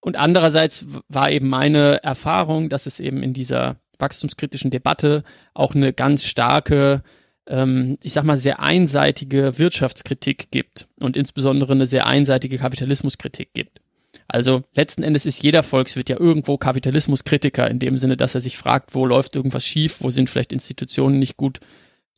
und 0.03 0.17
andererseits 0.17 0.85
war 1.07 1.31
eben 1.31 1.47
meine 1.47 2.03
Erfahrung, 2.03 2.67
dass 2.67 2.87
es 2.87 2.99
eben 2.99 3.23
in 3.23 3.31
dieser 3.31 3.77
wachstumskritischen 4.03 4.69
Debatte 4.69 5.23
auch 5.53 5.73
eine 5.73 5.93
ganz 5.93 6.25
starke, 6.25 7.01
ähm, 7.47 7.97
ich 8.03 8.13
sag 8.13 8.23
mal, 8.23 8.37
sehr 8.37 8.59
einseitige 8.59 9.57
Wirtschaftskritik 9.57 10.51
gibt 10.51 10.87
und 10.99 11.17
insbesondere 11.17 11.73
eine 11.73 11.87
sehr 11.87 12.05
einseitige 12.05 12.57
Kapitalismuskritik 12.57 13.53
gibt. 13.53 13.79
Also 14.27 14.63
letzten 14.75 15.03
Endes 15.03 15.25
ist 15.25 15.41
jeder 15.41 15.63
Volkswirt 15.63 16.09
ja 16.09 16.19
irgendwo 16.19 16.57
Kapitalismuskritiker 16.57 17.69
in 17.69 17.79
dem 17.79 17.97
Sinne, 17.97 18.17
dass 18.17 18.35
er 18.35 18.41
sich 18.41 18.57
fragt, 18.57 18.93
wo 18.95 19.05
läuft 19.05 19.35
irgendwas 19.35 19.65
schief, 19.65 19.97
wo 20.01 20.09
sind 20.09 20.29
vielleicht 20.29 20.53
Institutionen 20.53 21.19
nicht 21.19 21.37
gut 21.37 21.59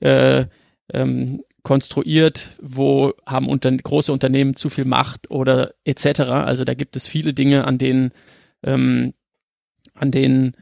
äh, 0.01 0.45
ähm, 0.93 1.43
konstruiert, 1.63 2.51
wo 2.61 3.13
haben 3.25 3.49
unter, 3.49 3.71
große 3.71 4.13
Unternehmen 4.13 4.55
zu 4.55 4.69
viel 4.69 4.85
Macht 4.85 5.31
oder 5.31 5.73
etc. 5.83 6.21
Also 6.21 6.63
da 6.63 6.73
gibt 6.73 6.95
es 6.95 7.07
viele 7.07 7.33
Dinge, 7.33 7.65
an 7.65 7.77
denen, 7.77 8.11
ähm, 8.63 9.13
an 9.93 10.11
denen 10.11 10.55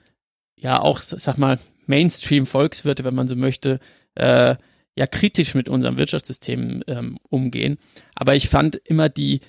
ja 0.63 0.79
auch, 0.79 0.99
sag 0.99 1.37
mal, 1.37 1.59
Mainstream-Volkswirte, 1.85 3.03
wenn 3.03 3.13
man 3.13 3.27
so 3.27 3.35
möchte, 3.35 3.79
äh, 4.15 4.55
ja 4.95 5.07
kritisch 5.07 5.55
mit 5.55 5.69
unserem 5.69 5.97
Wirtschaftssystem 5.97 6.83
ähm, 6.87 7.17
umgehen. 7.29 7.77
Aber 8.15 8.35
ich 8.35 8.49
fand 8.49 8.75
immer 8.75 9.09
die 9.09 9.41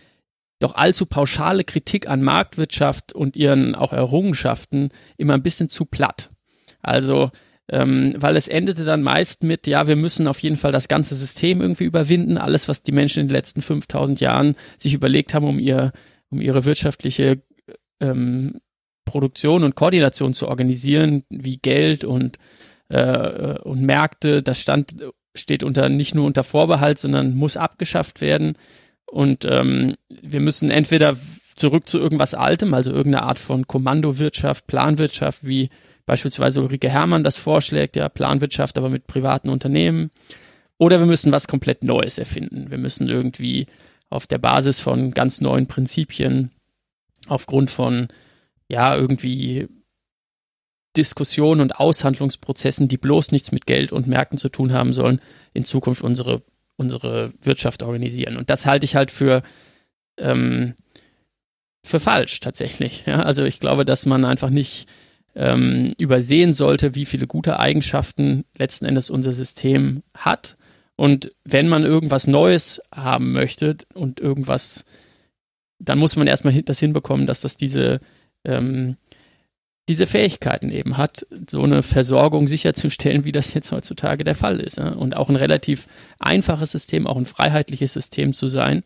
doch 0.59 0.75
allzu 0.75 1.06
pauschale 1.06 1.64
Kritik 1.64 2.09
an 2.09 2.23
Marktwirtschaft 2.23 3.12
und 3.12 3.37
ihren 3.37 3.75
auch 3.75 3.92
Errungenschaften 3.92 4.90
immer 5.16 5.35
ein 5.35 5.42
bisschen 5.42 5.68
zu 5.68 5.85
platt. 5.85 6.30
Also 6.83 7.30
ähm, 7.68 8.14
weil 8.16 8.37
es 8.37 8.49
endete 8.49 8.85
dann 8.85 9.02
meist 9.02 9.42
mit, 9.42 9.66
ja, 9.66 9.87
wir 9.87 9.97
müssen 9.97 10.26
auf 10.26 10.40
jeden 10.40 10.56
Fall 10.56 10.73
das 10.73 10.88
ganze 10.88 11.14
System 11.14 11.62
irgendwie 11.62 11.85
überwinden, 11.85 12.37
alles, 12.37 12.68
was 12.68 12.83
die 12.83 12.92
Menschen 12.92 13.21
in 13.21 13.26
den 13.26 13.33
letzten 13.33 13.62
5000 13.62 14.21
Jahren 14.21 14.54
sich 14.76 14.92
überlegt 14.92 15.33
haben, 15.33 15.47
um 15.47 15.59
ihr, 15.59 15.92
um 16.28 16.40
ihre 16.40 16.64
wirtschaftliche 16.66 17.42
ähm, 18.00 18.61
Produktion 19.04 19.64
und 19.64 19.75
Koordination 19.75 20.34
zu 20.34 20.49
organisieren, 20.49 21.25
wie 21.28 21.58
Geld 21.58 22.04
und 22.04 22.38
äh, 22.88 23.58
und 23.61 23.82
Märkte, 23.82 24.42
das 24.42 24.61
stand 24.61 24.96
steht 25.34 25.64
unter 25.64 25.88
nicht 25.88 26.14
nur 26.14 26.26
unter 26.26 26.44
Vorbehalt, 26.44 26.99
sondern 26.99 27.34
muss 27.34 27.56
abgeschafft 27.56 28.20
werden. 28.20 28.56
Und 29.06 29.44
ähm, 29.44 29.94
wir 30.08 30.40
müssen 30.40 30.70
entweder 30.70 31.16
zurück 31.56 31.88
zu 31.88 31.99
irgendwas 31.99 32.34
Altem, 32.34 32.75
also 32.75 32.90
irgendeine 32.90 33.25
Art 33.25 33.38
von 33.38 33.66
Kommandowirtschaft, 33.66 34.66
Planwirtschaft, 34.66 35.44
wie 35.44 35.70
beispielsweise 36.06 36.61
Ulrike 36.61 36.88
Herrmann 36.88 37.25
das 37.25 37.37
vorschlägt, 37.37 37.96
ja, 37.96 38.08
Planwirtschaft, 38.08 38.78
aber 38.78 38.90
mit 38.90 39.06
privaten 39.06 39.49
Unternehmen. 39.49 40.11
Oder 40.78 40.99
wir 40.99 41.06
müssen 41.06 41.32
was 41.32 41.49
komplett 41.49 41.84
Neues 41.84 42.18
erfinden. 42.18 42.70
Wir 42.70 42.78
müssen 42.78 43.08
irgendwie 43.08 43.66
auf 44.11 44.26
der 44.26 44.38
Basis 44.38 44.80
von 44.80 45.12
ganz 45.12 45.40
neuen 45.40 45.66
Prinzipien, 45.66 46.50
aufgrund 47.26 47.70
von, 47.70 48.08
ja, 48.68 48.97
irgendwie 48.97 49.68
Diskussionen 50.97 51.61
und 51.61 51.76
Aushandlungsprozessen, 51.76 52.88
die 52.88 52.99
bloß 52.99 53.33
nichts 53.33 53.52
mit 53.52 53.66
Geld 53.66 53.92
und 53.92 54.06
Märkten 54.06 54.38
zu 54.38 54.49
tun 54.49 54.73
haben 54.73 54.92
sollen, 54.92 55.21
in 55.52 55.64
Zukunft 55.64 56.02
unsere, 56.02 56.42
unsere 56.76 57.33
Wirtschaft 57.42 57.83
organisieren. 57.83 58.37
Und 58.37 58.50
das 58.50 58.66
halte 58.66 58.85
ich 58.85 58.94
halt 58.94 59.11
für, 59.11 59.42
ähm, 60.18 60.75
für 61.85 62.00
falsch 62.00 62.40
tatsächlich. 62.40 63.04
Ja? 63.06 63.23
Also 63.23 63.44
ich 63.44 63.61
glaube, 63.61 63.85
dass 63.85 64.06
man 64.06 64.25
einfach 64.25 64.50
nicht 64.50 64.88
ähm, 65.35 65.94
übersehen 65.99 66.52
sollte, 66.52 66.94
wie 66.94 67.06
viele 67.06 67.26
gute 67.26 67.59
Eigenschaften 67.59 68.44
letzten 68.56 68.85
Endes 68.85 69.11
unser 69.11 69.33
System 69.33 70.02
hat. 70.16 70.56
Und 70.97 71.33
wenn 71.44 71.68
man 71.68 71.85
irgendwas 71.85 72.28
Neues 72.28 72.80
haben 72.94 73.33
möchte 73.33 73.76
und 73.94 74.21
irgendwas, 74.21 74.85
dann 75.80 75.99
muss 75.99 76.14
man 76.14 76.28
erstmal 76.28 76.62
das 76.62 76.78
hinbekommen, 76.78 77.26
dass 77.26 77.40
das 77.40 77.56
diese 77.56 77.99
ähm, 78.44 78.96
diese 79.88 80.06
Fähigkeiten 80.06 80.70
eben 80.70 80.96
hat, 80.96 81.26
so 81.48 81.62
eine 81.62 81.82
Versorgung 81.82 82.48
sicherzustellen, 82.48 83.24
wie 83.24 83.32
das 83.32 83.52
jetzt 83.52 83.70
heutzutage 83.70 84.24
der 84.24 84.34
Fall 84.34 84.60
ist. 84.60 84.78
Und 84.78 85.14
auch 85.16 85.28
ein 85.28 85.36
relativ 85.36 85.86
einfaches 86.18 86.72
System, 86.72 87.06
auch 87.06 87.16
ein 87.16 87.26
freiheitliches 87.26 87.92
System 87.92 88.32
zu 88.32 88.48
sein. 88.48 88.82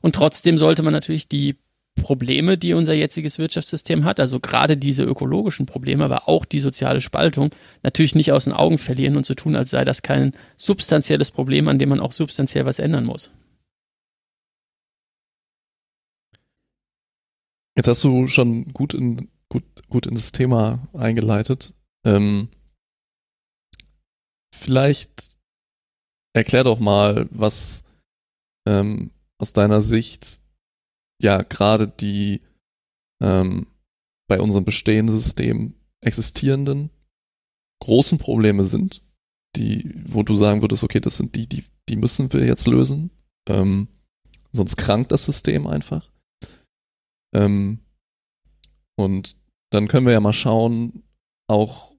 Und 0.00 0.14
trotzdem 0.14 0.56
sollte 0.56 0.82
man 0.82 0.92
natürlich 0.92 1.28
die 1.28 1.56
Probleme, 1.98 2.56
die 2.56 2.72
unser 2.72 2.94
jetziges 2.94 3.38
Wirtschaftssystem 3.38 4.04
hat, 4.04 4.20
also 4.20 4.40
gerade 4.40 4.76
diese 4.76 5.02
ökologischen 5.02 5.66
Probleme, 5.66 6.04
aber 6.04 6.28
auch 6.28 6.44
die 6.44 6.60
soziale 6.60 7.00
Spaltung, 7.00 7.50
natürlich 7.82 8.14
nicht 8.14 8.32
aus 8.32 8.44
den 8.44 8.52
Augen 8.52 8.78
verlieren 8.78 9.16
und 9.16 9.26
so 9.26 9.34
tun, 9.34 9.56
als 9.56 9.70
sei 9.70 9.84
das 9.84 10.02
kein 10.02 10.32
substanzielles 10.56 11.30
Problem, 11.30 11.68
an 11.68 11.78
dem 11.78 11.90
man 11.90 12.00
auch 12.00 12.12
substanziell 12.12 12.64
was 12.64 12.78
ändern 12.78 13.04
muss. 13.04 13.30
Jetzt 17.78 17.86
hast 17.86 18.02
du 18.02 18.26
schon 18.26 18.72
gut 18.72 18.92
in 18.92 19.30
gut, 19.48 19.62
gut 19.88 20.08
in 20.08 20.16
das 20.16 20.32
Thema 20.32 20.88
eingeleitet. 20.94 21.74
Ähm, 22.04 22.48
vielleicht 24.52 25.38
erklär 26.34 26.64
doch 26.64 26.80
mal, 26.80 27.28
was 27.30 27.84
ähm, 28.66 29.12
aus 29.40 29.52
deiner 29.52 29.80
Sicht 29.80 30.40
ja 31.22 31.42
gerade 31.42 31.86
die 31.86 32.40
ähm, 33.22 33.68
bei 34.28 34.40
unserem 34.40 34.64
bestehenden 34.64 35.16
System 35.16 35.74
existierenden 36.00 36.90
großen 37.80 38.18
Probleme 38.18 38.64
sind, 38.64 39.04
die, 39.54 39.94
wo 40.04 40.24
du 40.24 40.34
sagen 40.34 40.62
würdest, 40.62 40.82
okay, 40.82 40.98
das 40.98 41.16
sind 41.16 41.36
die, 41.36 41.46
die, 41.46 41.62
die 41.88 41.96
müssen 41.96 42.32
wir 42.32 42.44
jetzt 42.44 42.66
lösen. 42.66 43.12
Ähm, 43.48 43.86
sonst 44.50 44.74
krankt 44.74 45.12
das 45.12 45.24
System 45.24 45.68
einfach. 45.68 46.10
Ähm, 47.34 47.80
und 48.96 49.36
dann 49.70 49.88
können 49.88 50.06
wir 50.06 50.12
ja 50.12 50.20
mal 50.20 50.32
schauen, 50.32 51.02
auch 51.48 51.92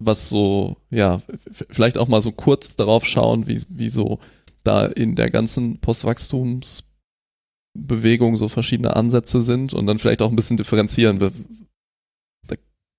was 0.00 0.28
so, 0.28 0.76
ja, 0.90 1.22
vielleicht 1.50 1.98
auch 1.98 2.08
mal 2.08 2.20
so 2.20 2.32
kurz 2.32 2.76
darauf 2.76 3.04
schauen, 3.04 3.48
wie, 3.48 3.60
wie 3.68 3.88
so 3.88 4.20
da 4.62 4.86
in 4.86 5.16
der 5.16 5.30
ganzen 5.30 5.80
Postwachstumsbewegung 5.80 8.36
so 8.36 8.48
verschiedene 8.48 8.94
Ansätze 8.94 9.40
sind 9.40 9.74
und 9.74 9.86
dann 9.86 9.98
vielleicht 9.98 10.22
auch 10.22 10.30
ein 10.30 10.36
bisschen 10.36 10.56
differenzieren, 10.56 11.18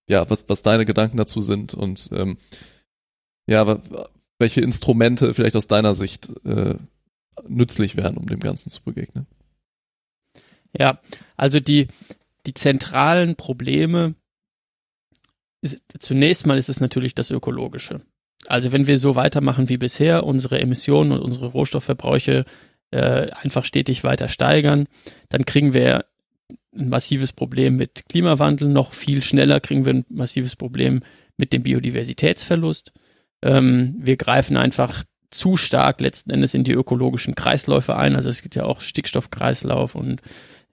ja, 0.09 0.29
was, 0.29 0.49
was 0.49 0.63
deine 0.63 0.85
Gedanken 0.85 1.17
dazu 1.17 1.39
sind 1.39 1.73
und 1.73 2.09
ähm, 2.11 2.37
ja, 3.47 3.79
welche 4.39 4.61
Instrumente 4.61 5.33
vielleicht 5.33 5.55
aus 5.55 5.67
deiner 5.67 5.93
Sicht 5.93 6.29
äh, 6.45 6.75
nützlich 7.47 7.95
wären, 7.95 8.17
um 8.17 8.25
dem 8.25 8.39
Ganzen 8.39 8.69
zu 8.69 8.83
begegnen. 8.83 9.27
Ja, 10.77 10.99
also 11.35 11.59
die, 11.59 11.87
die 12.45 12.53
zentralen 12.53 13.35
Probleme, 13.35 14.15
ist, 15.61 15.83
zunächst 15.99 16.45
mal 16.45 16.57
ist 16.57 16.69
es 16.69 16.79
natürlich 16.79 17.15
das 17.15 17.31
Ökologische. 17.31 18.01
Also 18.47 18.71
wenn 18.71 18.87
wir 18.87 18.97
so 18.97 19.15
weitermachen 19.15 19.69
wie 19.69 19.77
bisher, 19.77 20.23
unsere 20.23 20.59
Emissionen 20.59 21.11
und 21.11 21.19
unsere 21.19 21.47
Rohstoffverbräuche 21.47 22.45
äh, 22.91 23.31
einfach 23.31 23.65
stetig 23.65 24.03
weiter 24.03 24.29
steigern, 24.29 24.87
dann 25.27 25.45
kriegen 25.45 25.73
wir 25.73 26.05
ein 26.73 26.89
massives 26.89 27.33
Problem 27.33 27.75
mit 27.75 28.03
Klimawandel, 28.09 28.69
noch 28.69 28.93
viel 28.93 29.21
schneller 29.21 29.59
kriegen 29.59 29.85
wir 29.85 29.93
ein 29.93 30.05
massives 30.09 30.55
Problem 30.55 31.01
mit 31.35 31.51
dem 31.51 31.63
Biodiversitätsverlust. 31.63 32.93
Ähm, 33.41 33.95
wir 33.99 34.17
greifen 34.17 34.55
einfach 34.55 35.03
zu 35.31 35.57
stark 35.57 36.01
letzten 36.01 36.31
Endes 36.31 36.53
in 36.53 36.63
die 36.63 36.71
ökologischen 36.71 37.35
Kreisläufe 37.35 37.95
ein. 37.95 38.15
Also 38.15 38.29
es 38.29 38.41
gibt 38.41 38.55
ja 38.55 38.65
auch 38.65 38.81
Stickstoffkreislauf 38.81 39.95
und 39.95 40.21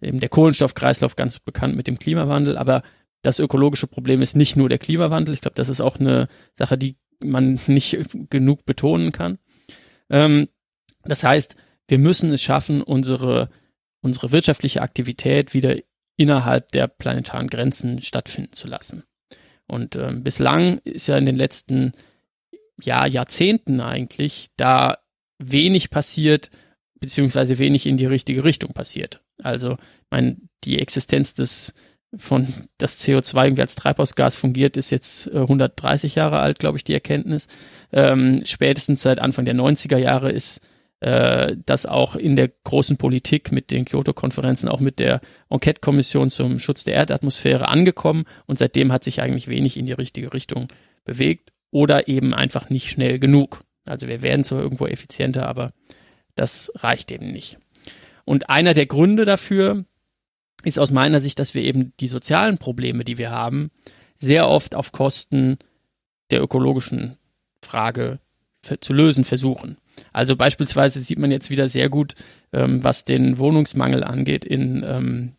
eben 0.01 0.21
der 0.21 0.29
Kohlenstoffkreislauf 0.29 1.17
ganz 1.17 1.39
bekannt 1.39 1.77
mit 1.77 1.87
dem 1.87 1.99
Klimawandel, 1.99 2.57
aber 2.57 2.83
das 3.23 3.39
ökologische 3.39 3.87
Problem 3.87 4.23
ist 4.23 4.37
nicht 4.37 4.57
nur 4.57 4.69
der 4.69 4.79
Klimawandel. 4.79 5.35
Ich 5.35 5.41
glaube, 5.41 5.57
das 5.57 5.69
ist 5.69 5.81
auch 5.81 5.99
eine 5.99 6.29
Sache, 6.53 6.79
die 6.79 6.97
man 7.21 7.59
nicht 7.67 7.99
genug 8.31 8.65
betonen 8.65 9.13
kann. 9.13 9.39
Ähm, 10.11 10.49
das 11.05 11.25
heißt, 11.25 11.57
wir 11.89 11.99
müssen 11.99 12.33
es 12.33 12.43
schaffen, 12.43 12.83
unsere, 12.83 13.49
unsere 14.01 14.33
wirtschaftliche 14.33 14.83
Aktivität 14.83 15.55
wieder 15.55 15.77
innerhalb 16.17 16.73
der 16.73 16.89
planetaren 16.89 17.49
Grenzen 17.49 18.01
stattfinden 18.01 18.53
zu 18.53 18.69
lassen. 18.69 19.05
Und 19.67 19.97
ähm, 19.97 20.23
bislang 20.23 20.79
ist 20.85 21.09
ja 21.09 21.19
in 21.19 21.27
den 21.27 21.37
letzten 21.37 21.93
ja, 22.81 23.07
Jahrzehnten 23.07 23.81
eigentlich 23.81 24.49
da 24.57 24.99
wenig 25.39 25.91
passiert, 25.91 26.51
beziehungsweise 27.01 27.59
wenig 27.59 27.87
in 27.87 27.97
die 27.97 28.07
richtige 28.07 28.45
Richtung 28.45 28.73
passiert. 28.73 29.21
Also, 29.43 29.77
mein, 30.11 30.49
die 30.65 30.79
Existenz 30.81 31.35
des 31.35 31.75
von 32.19 32.47
das 32.79 32.99
CO2 33.01 33.45
irgendwie 33.45 33.63
als 33.63 33.75
Treibhausgas 33.75 34.37
fungiert, 34.37 34.77
ist 34.77 34.91
jetzt 34.91 35.27
äh, 35.29 35.39
130 35.39 36.15
Jahre 36.15 36.39
alt, 36.39 36.59
glaube 36.59 36.79
ich, 36.79 36.85
die 36.85 36.95
Erkenntnis. 36.95 37.49
Ähm, 37.93 38.43
spätestens 38.45 39.03
seit 39.03 39.19
Anfang 39.19 39.45
der 39.45 39.55
90er 39.55 39.99
Jahre 39.99 40.31
ist 40.31 40.61
äh, 41.01 41.57
das 41.67 41.85
auch 41.87 42.17
in 42.17 42.37
der 42.37 42.49
großen 42.65 42.97
Politik 42.97 43.53
mit 43.53 43.71
den 43.71 43.85
Kyoto-Konferenzen, 43.85 44.69
auch 44.69 44.81
mit 44.81 44.99
der 44.99 45.21
Enquete-Kommission 45.51 46.31
zum 46.31 46.59
Schutz 46.59 46.85
der 46.85 46.95
Erdatmosphäre 46.95 47.69
angekommen 47.69 48.25
und 48.47 48.59
seitdem 48.59 48.93
hat 48.93 49.05
sich 49.05 49.21
eigentlich 49.21 49.49
wenig 49.49 49.77
in 49.77 49.87
die 49.87 49.93
richtige 49.93 50.33
Richtung 50.33 50.69
bewegt 51.05 51.53
oder 51.71 52.09
eben 52.09 52.33
einfach 52.35 52.71
nicht 52.71 52.89
schnell 52.89 53.19
genug. 53.19 53.61
Also 53.85 54.09
wir 54.09 54.23
werden 54.23 54.45
zwar 54.45 54.61
irgendwo 54.61 54.87
effizienter, 54.87 55.47
aber 55.47 55.73
das 56.35 56.73
reicht 56.77 57.13
eben 57.13 57.31
nicht. 57.31 57.59
Und 58.27 58.51
einer 58.51 58.75
der 58.75 58.85
Gründe 58.85 59.25
dafür 59.25 59.87
ist 60.65 60.79
aus 60.79 60.91
meiner 60.91 61.21
Sicht, 61.21 61.39
dass 61.39 61.55
wir 61.55 61.63
eben 61.63 61.95
die 62.01 62.09
sozialen 62.09 62.59
Probleme, 62.59 63.05
die 63.05 63.17
wir 63.17 63.31
haben, 63.31 63.71
sehr 64.19 64.49
oft 64.49 64.75
auf 64.75 64.93
Kosten 64.93 65.59
der 66.31 66.43
ökologischen 66.43 67.17
Frage 67.63 68.19
zu 68.81 68.93
lösen 68.93 69.25
versuchen. 69.25 69.79
Also 70.13 70.37
beispielsweise 70.37 71.01
sieht 71.01 71.19
man 71.19 71.31
jetzt 71.31 71.51
wieder 71.51 71.69
sehr 71.69 71.89
gut, 71.89 72.15
ähm, 72.53 72.83
was 72.83 73.05
den 73.05 73.39
Wohnungsmangel 73.39 74.03
angeht 74.03 74.45
in, 74.45 74.85
ähm, 74.87 75.33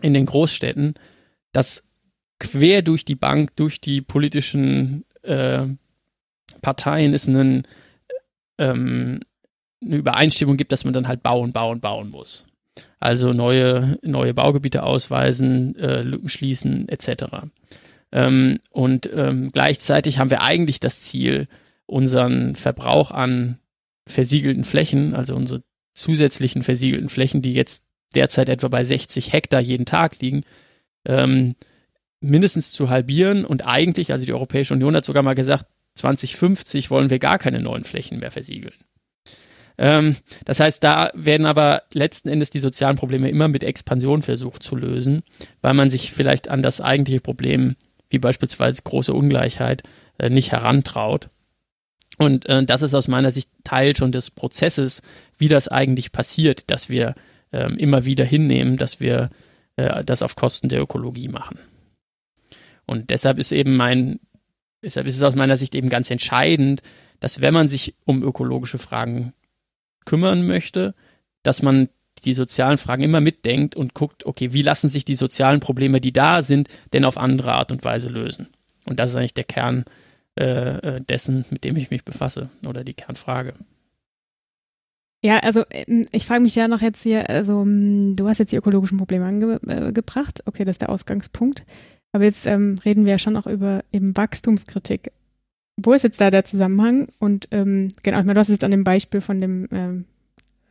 in 0.00 0.14
den 0.14 0.26
Großstädten, 0.26 0.94
dass 1.52 1.84
quer 2.38 2.82
durch 2.82 3.04
die 3.04 3.16
Bank, 3.16 3.56
durch 3.56 3.80
die 3.80 4.00
politischen 4.00 5.04
äh, 5.22 5.66
Parteien 6.60 7.14
es 7.14 7.28
einen, 7.28 7.64
ähm, 8.58 9.20
eine 9.84 9.96
Übereinstimmung 9.96 10.56
gibt, 10.56 10.72
dass 10.72 10.84
man 10.84 10.94
dann 10.94 11.08
halt 11.08 11.22
bauen, 11.22 11.52
bauen, 11.52 11.80
bauen 11.80 12.10
muss. 12.10 12.46
Also 13.00 13.32
neue, 13.32 13.98
neue 14.02 14.34
Baugebiete 14.34 14.82
ausweisen, 14.82 15.76
äh, 15.76 16.02
Lücken 16.02 16.28
schließen, 16.28 16.88
etc. 16.88 17.48
Ähm, 18.12 18.60
und 18.70 19.10
ähm, 19.12 19.50
gleichzeitig 19.52 20.18
haben 20.18 20.30
wir 20.30 20.42
eigentlich 20.42 20.80
das 20.80 21.00
Ziel, 21.00 21.48
unseren 21.86 22.54
Verbrauch 22.54 23.10
an 23.10 23.58
versiegelten 24.06 24.64
Flächen, 24.64 25.14
also 25.14 25.34
unsere 25.34 25.62
zusätzlichen 25.94 26.62
versiegelten 26.62 27.08
Flächen, 27.08 27.42
die 27.42 27.52
jetzt 27.52 27.84
derzeit 28.14 28.48
etwa 28.48 28.68
bei 28.68 28.84
60 28.84 29.32
Hektar 29.32 29.60
jeden 29.60 29.86
Tag 29.86 30.20
liegen, 30.20 30.44
ähm, 31.06 31.54
mindestens 32.20 32.72
zu 32.72 32.88
halbieren. 32.88 33.44
Und 33.44 33.66
eigentlich, 33.66 34.12
also 34.12 34.24
die 34.24 34.32
Europäische 34.32 34.74
Union 34.74 34.96
hat 34.96 35.04
sogar 35.04 35.22
mal 35.22 35.34
gesagt, 35.34 35.66
2050 35.94 36.90
wollen 36.90 37.10
wir 37.10 37.18
gar 37.18 37.38
keine 37.38 37.60
neuen 37.60 37.84
Flächen 37.84 38.20
mehr 38.20 38.30
versiegeln. 38.30 38.74
Ähm, 39.78 40.16
das 40.44 40.60
heißt, 40.60 40.82
da 40.82 41.10
werden 41.14 41.46
aber 41.46 41.82
letzten 41.92 42.28
Endes 42.28 42.50
die 42.50 42.60
sozialen 42.60 42.96
Probleme 42.96 43.28
immer 43.28 43.48
mit 43.48 43.64
Expansion 43.64 44.22
versucht 44.22 44.62
zu 44.62 44.76
lösen, 44.76 45.22
weil 45.60 45.74
man 45.74 45.90
sich 45.90 46.12
vielleicht 46.12 46.48
an 46.48 46.62
das 46.62 46.80
eigentliche 46.80 47.20
Problem, 47.20 47.76
wie 48.10 48.18
beispielsweise 48.18 48.82
große 48.82 49.12
Ungleichheit, 49.12 49.82
äh, 50.18 50.30
nicht 50.30 50.52
herantraut. 50.52 51.30
Und 52.18 52.46
äh, 52.46 52.64
das 52.64 52.82
ist 52.82 52.94
aus 52.94 53.08
meiner 53.08 53.32
Sicht 53.32 53.50
Teil 53.64 53.96
schon 53.96 54.12
des 54.12 54.30
Prozesses, 54.30 55.02
wie 55.38 55.48
das 55.48 55.68
eigentlich 55.68 56.12
passiert, 56.12 56.70
dass 56.70 56.88
wir 56.88 57.14
äh, 57.50 57.72
immer 57.74 58.04
wieder 58.04 58.24
hinnehmen, 58.24 58.76
dass 58.76 59.00
wir 59.00 59.30
äh, 59.76 60.04
das 60.04 60.22
auf 60.22 60.36
Kosten 60.36 60.68
der 60.68 60.82
Ökologie 60.82 61.28
machen. 61.28 61.58
Und 62.86 63.10
deshalb 63.10 63.38
ist 63.38 63.52
eben 63.52 63.76
mein, 63.76 64.20
deshalb 64.82 65.06
ist 65.06 65.16
es 65.16 65.22
aus 65.22 65.34
meiner 65.34 65.56
Sicht 65.56 65.74
eben 65.74 65.88
ganz 65.88 66.10
entscheidend, 66.10 66.82
dass 67.20 67.40
wenn 67.40 67.54
man 67.54 67.68
sich 67.68 67.94
um 68.04 68.22
ökologische 68.22 68.78
Fragen 68.78 69.32
kümmern 70.04 70.46
möchte, 70.46 70.94
dass 71.42 71.62
man 71.62 71.88
die 72.24 72.34
sozialen 72.34 72.78
Fragen 72.78 73.02
immer 73.02 73.20
mitdenkt 73.20 73.74
und 73.74 73.94
guckt, 73.94 74.26
okay, 74.26 74.52
wie 74.52 74.62
lassen 74.62 74.88
sich 74.88 75.04
die 75.04 75.16
sozialen 75.16 75.60
Probleme, 75.60 76.00
die 76.00 76.12
da 76.12 76.42
sind, 76.42 76.68
denn 76.92 77.04
auf 77.04 77.18
andere 77.18 77.52
Art 77.52 77.72
und 77.72 77.84
Weise 77.84 78.08
lösen? 78.08 78.48
Und 78.84 79.00
das 79.00 79.10
ist 79.10 79.16
eigentlich 79.16 79.34
der 79.34 79.44
Kern 79.44 79.84
äh, 80.38 80.96
äh 80.96 81.00
dessen, 81.00 81.44
mit 81.50 81.64
dem 81.64 81.76
ich 81.76 81.90
mich 81.90 82.04
befasse 82.04 82.50
oder 82.66 82.84
die 82.84 82.94
Kernfrage. 82.94 83.54
Ja, 85.24 85.38
also 85.38 85.64
ähm, 85.70 86.08
ich 86.10 86.26
frage 86.26 86.42
mich 86.42 86.54
ja 86.54 86.66
noch 86.68 86.80
jetzt 86.80 87.02
hier, 87.02 87.30
also 87.30 87.62
ähm, 87.62 88.16
du 88.16 88.28
hast 88.28 88.38
jetzt 88.38 88.52
die 88.52 88.56
ökologischen 88.56 88.98
Probleme 88.98 89.24
angebracht, 89.24 90.40
äh, 90.40 90.42
okay, 90.46 90.64
das 90.64 90.74
ist 90.74 90.82
der 90.82 90.90
Ausgangspunkt. 90.90 91.64
Aber 92.12 92.24
jetzt 92.24 92.46
ähm, 92.46 92.76
reden 92.84 93.06
wir 93.06 93.12
ja 93.12 93.18
schon 93.18 93.36
auch 93.36 93.46
über 93.46 93.84
eben 93.92 94.16
Wachstumskritik. 94.16 95.12
Wo 95.76 95.92
ist 95.92 96.02
jetzt 96.02 96.20
da 96.20 96.30
der 96.30 96.44
Zusammenhang? 96.44 97.08
Und 97.18 97.48
ähm, 97.50 97.88
genau, 98.02 98.18
ich 98.20 98.24
meine, 98.24 98.34
du 98.34 98.40
hast 98.40 98.48
jetzt 98.48 98.64
an 98.64 98.70
dem 98.70 98.84
Beispiel 98.84 99.20
von 99.20 99.40
dem 99.40 99.68
ähm, 99.72 100.04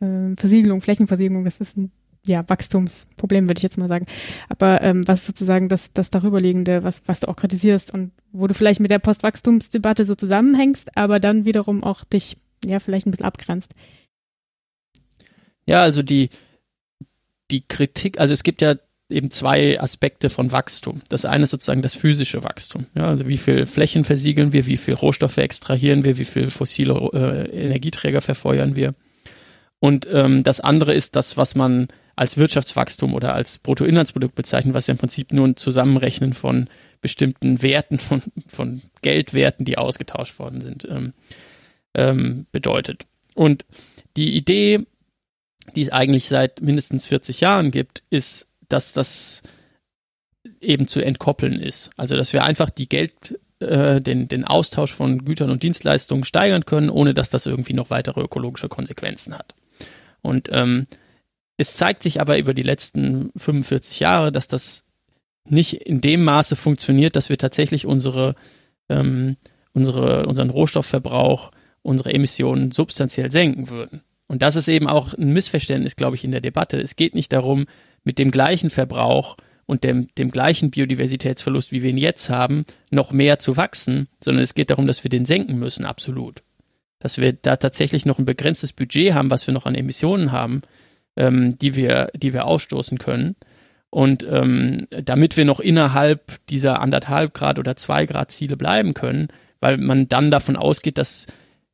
äh, 0.00 0.36
Versiegelung, 0.36 0.80
Flächenversiegelung, 0.80 1.44
das 1.44 1.60
ist 1.60 1.76
ein 1.76 1.90
ja, 2.26 2.48
Wachstumsproblem, 2.48 3.48
würde 3.48 3.58
ich 3.58 3.64
jetzt 3.64 3.78
mal 3.78 3.88
sagen. 3.88 4.06
Aber 4.48 4.80
ähm, 4.82 5.06
was 5.08 5.26
sozusagen 5.26 5.68
das, 5.68 5.92
das 5.92 6.10
darüberliegende, 6.10 6.84
was, 6.84 7.02
was 7.06 7.20
du 7.20 7.28
auch 7.28 7.36
kritisierst 7.36 7.92
und 7.92 8.12
wo 8.30 8.46
du 8.46 8.54
vielleicht 8.54 8.80
mit 8.80 8.90
der 8.90 9.00
Postwachstumsdebatte 9.00 10.04
so 10.04 10.14
zusammenhängst, 10.14 10.96
aber 10.96 11.18
dann 11.18 11.44
wiederum 11.44 11.82
auch 11.82 12.04
dich 12.04 12.36
ja 12.64 12.78
vielleicht 12.78 13.06
ein 13.06 13.10
bisschen 13.10 13.26
abgrenzt? 13.26 13.74
Ja, 15.66 15.82
also 15.82 16.02
die, 16.02 16.30
die 17.50 17.66
Kritik, 17.66 18.20
also 18.20 18.34
es 18.34 18.42
gibt 18.42 18.62
ja 18.62 18.76
eben 19.10 19.30
zwei 19.30 19.80
Aspekte 19.80 20.30
von 20.30 20.52
Wachstum. 20.52 21.02
Das 21.08 21.24
eine 21.24 21.44
ist 21.44 21.50
sozusagen 21.50 21.82
das 21.82 21.94
physische 21.94 22.44
Wachstum. 22.44 22.86
Ja, 22.94 23.06
also 23.06 23.28
wie 23.28 23.36
viel 23.36 23.66
Flächen 23.66 24.04
versiegeln 24.04 24.52
wir, 24.52 24.66
wie 24.66 24.76
viel 24.76 24.94
Rohstoffe 24.94 25.36
extrahieren 25.36 26.04
wir, 26.04 26.18
wie 26.18 26.24
viel 26.24 26.50
fossile 26.50 26.94
äh, 27.12 27.64
Energieträger 27.66 28.20
verfeuern 28.20 28.74
wir. 28.74 28.94
Und 29.78 30.06
ähm, 30.10 30.42
das 30.44 30.60
andere 30.60 30.94
ist 30.94 31.16
das, 31.16 31.36
was 31.36 31.54
man 31.54 31.88
als 32.14 32.36
Wirtschaftswachstum 32.36 33.14
oder 33.14 33.34
als 33.34 33.58
Bruttoinlandsprodukt 33.58 34.34
bezeichnet, 34.34 34.74
was 34.74 34.86
ja 34.86 34.92
im 34.92 34.98
Prinzip 34.98 35.32
nur 35.32 35.46
ein 35.46 35.56
Zusammenrechnen 35.56 36.34
von 36.34 36.68
bestimmten 37.00 37.62
Werten, 37.62 37.98
von, 37.98 38.22
von 38.46 38.82
Geldwerten, 39.02 39.64
die 39.64 39.78
ausgetauscht 39.78 40.38
worden 40.38 40.60
sind, 40.60 40.86
ähm, 40.88 41.14
ähm, 41.94 42.46
bedeutet. 42.52 43.06
Und 43.34 43.64
die 44.16 44.36
Idee, 44.36 44.86
die 45.74 45.82
es 45.82 45.90
eigentlich 45.90 46.26
seit 46.26 46.60
mindestens 46.60 47.06
40 47.06 47.40
Jahren 47.40 47.70
gibt, 47.70 48.04
ist 48.10 48.48
dass 48.72 48.92
das 48.92 49.42
eben 50.60 50.88
zu 50.88 51.00
entkoppeln 51.00 51.60
ist. 51.60 51.90
Also 51.96 52.16
dass 52.16 52.32
wir 52.32 52.44
einfach 52.44 52.70
die 52.70 52.88
Geld, 52.88 53.38
äh, 53.60 54.00
den, 54.00 54.28
den 54.28 54.44
Austausch 54.44 54.92
von 54.92 55.24
Gütern 55.24 55.50
und 55.50 55.62
Dienstleistungen 55.62 56.24
steigern 56.24 56.64
können, 56.64 56.90
ohne 56.90 57.14
dass 57.14 57.30
das 57.30 57.46
irgendwie 57.46 57.74
noch 57.74 57.90
weitere 57.90 58.20
ökologische 58.20 58.68
Konsequenzen 58.68 59.34
hat. 59.34 59.54
Und 60.22 60.48
ähm, 60.52 60.86
es 61.56 61.76
zeigt 61.76 62.02
sich 62.02 62.20
aber 62.20 62.38
über 62.38 62.54
die 62.54 62.62
letzten 62.62 63.30
45 63.36 64.00
Jahre, 64.00 64.32
dass 64.32 64.48
das 64.48 64.84
nicht 65.48 65.74
in 65.74 66.00
dem 66.00 66.24
Maße 66.24 66.56
funktioniert, 66.56 67.16
dass 67.16 67.28
wir 67.28 67.38
tatsächlich 67.38 67.86
unsere, 67.86 68.34
ähm, 68.88 69.36
unsere, 69.72 70.26
unseren 70.26 70.50
Rohstoffverbrauch, 70.50 71.50
unsere 71.82 72.14
Emissionen 72.14 72.70
substanziell 72.70 73.30
senken 73.30 73.68
würden. 73.68 74.02
Und 74.28 74.42
das 74.42 74.56
ist 74.56 74.68
eben 74.68 74.86
auch 74.86 75.12
ein 75.14 75.32
Missverständnis, 75.32 75.96
glaube 75.96 76.16
ich, 76.16 76.24
in 76.24 76.30
der 76.30 76.40
Debatte. 76.40 76.80
Es 76.80 76.96
geht 76.96 77.14
nicht 77.14 77.32
darum, 77.32 77.66
mit 78.04 78.18
dem 78.18 78.30
gleichen 78.30 78.70
Verbrauch 78.70 79.36
und 79.66 79.84
dem, 79.84 80.08
dem 80.16 80.30
gleichen 80.30 80.70
Biodiversitätsverlust, 80.70 81.72
wie 81.72 81.82
wir 81.82 81.90
ihn 81.90 81.96
jetzt 81.96 82.30
haben, 82.30 82.64
noch 82.90 83.12
mehr 83.12 83.38
zu 83.38 83.56
wachsen, 83.56 84.08
sondern 84.22 84.42
es 84.42 84.54
geht 84.54 84.70
darum, 84.70 84.86
dass 84.86 85.04
wir 85.04 85.08
den 85.08 85.24
senken 85.24 85.58
müssen, 85.58 85.84
absolut. 85.84 86.42
Dass 86.98 87.18
wir 87.18 87.32
da 87.32 87.56
tatsächlich 87.56 88.04
noch 88.04 88.18
ein 88.18 88.24
begrenztes 88.24 88.72
Budget 88.72 89.14
haben, 89.14 89.30
was 89.30 89.46
wir 89.46 89.54
noch 89.54 89.66
an 89.66 89.74
Emissionen 89.74 90.32
haben, 90.32 90.62
ähm, 91.16 91.58
die, 91.58 91.74
wir, 91.76 92.10
die 92.14 92.32
wir 92.32 92.46
ausstoßen 92.46 92.98
können. 92.98 93.36
Und 93.90 94.26
ähm, 94.28 94.88
damit 94.90 95.36
wir 95.36 95.44
noch 95.44 95.60
innerhalb 95.60 96.44
dieser 96.48 96.80
anderthalb 96.80 97.34
Grad 97.34 97.58
oder 97.58 97.76
zwei 97.76 98.06
Grad 98.06 98.30
Ziele 98.30 98.56
bleiben 98.56 98.94
können, 98.94 99.28
weil 99.60 99.76
man 99.76 100.08
dann 100.08 100.30
davon 100.30 100.56
ausgeht, 100.56 100.98
dass 100.98 101.26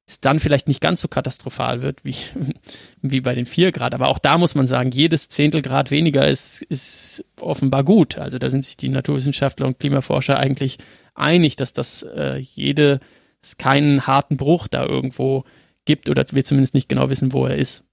es 0.09 0.21
dann 0.21 0.41
vielleicht 0.41 0.69
nicht 0.69 0.81
ganz 0.81 1.03
so 1.03 1.09
katastrophal 1.09 1.83
wird 1.83 2.03
wie, 2.03 2.17
wie 3.03 3.21
bei 3.21 3.35
den 3.35 3.45
vier 3.45 3.73
Grad. 3.73 3.95
Aber 3.95 4.09
auch 4.09 4.19
da 4.19 4.39
muss 4.39 4.55
man 4.55 4.67
sagen, 4.67 4.91
jedes 4.91 5.29
Zehntelgrad 5.29 5.91
weniger 5.91 6.27
ist, 6.27 6.63
ist 6.63 7.25
offenbar 7.41 7.85
gut. 7.85 8.17
Also 8.17 8.39
da 8.39 8.49
sind 8.49 8.65
sich 8.65 8.79
die 8.79 8.89
Naturwissenschaftler 8.89 9.67
und 9.67 9.79
Klimaforscher 9.79 10.39
eigentlich 10.39 10.79
einig, 11.15 11.57
dass 11.57 11.75
das 11.75 12.03
äh, 12.03 12.39
jede, 12.39 13.01
es 13.43 13.59
keinen 13.59 14.07
harten 14.07 14.39
Bruch 14.39 14.67
da 14.67 14.87
irgendwo 14.87 15.45
gibt 15.85 16.09
oder 16.09 16.25
wir 16.33 16.45
zumindest 16.45 16.75
nicht 16.75 16.89
genau 16.89 17.11
wissen, 17.11 17.35
wo 17.35 17.47
er 17.47 17.57
ist. 17.57 17.85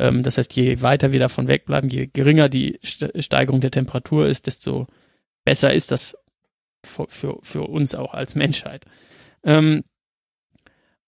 Ähm, 0.00 0.24
das 0.24 0.38
heißt, 0.38 0.54
je 0.56 0.82
weiter 0.82 1.12
wir 1.12 1.20
davon 1.20 1.46
wegbleiben, 1.46 1.88
je 1.88 2.08
geringer 2.12 2.48
die 2.48 2.80
Steigerung 2.82 3.60
der 3.60 3.70
Temperatur 3.70 4.26
ist, 4.26 4.48
desto 4.48 4.88
besser 5.44 5.72
ist 5.72 5.92
das 5.92 6.16
für, 6.84 7.06
für, 7.08 7.38
für 7.42 7.62
uns 7.62 7.94
auch 7.94 8.12
als 8.12 8.34
Menschheit. 8.34 8.86
Ähm, 9.44 9.84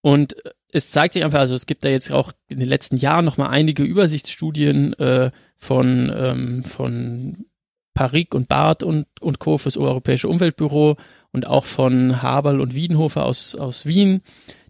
und 0.07 0.37
es 0.71 0.91
zeigt 0.91 1.15
sich 1.15 1.25
einfach, 1.25 1.41
also 1.41 1.53
es 1.53 1.65
gibt 1.65 1.83
da 1.83 1.89
jetzt 1.89 2.13
auch 2.13 2.31
in 2.47 2.61
den 2.61 2.69
letzten 2.69 2.95
Jahren 2.95 3.25
nochmal 3.25 3.49
einige 3.49 3.83
Übersichtsstudien 3.83 4.93
äh, 4.93 5.31
von, 5.57 6.09
ähm, 6.15 6.63
von 6.63 7.45
Parik 7.93 8.33
und 8.33 8.47
Barth 8.47 8.83
und, 8.83 9.05
und 9.19 9.39
Co. 9.39 9.57
fürs 9.57 9.75
Europäische 9.75 10.29
Umweltbüro 10.29 10.95
und 11.33 11.45
auch 11.45 11.65
von 11.65 12.21
Haberl 12.21 12.61
und 12.61 12.73
Wiedenhofer 12.73 13.25
aus, 13.25 13.53
aus 13.55 13.85
Wien, 13.85 14.21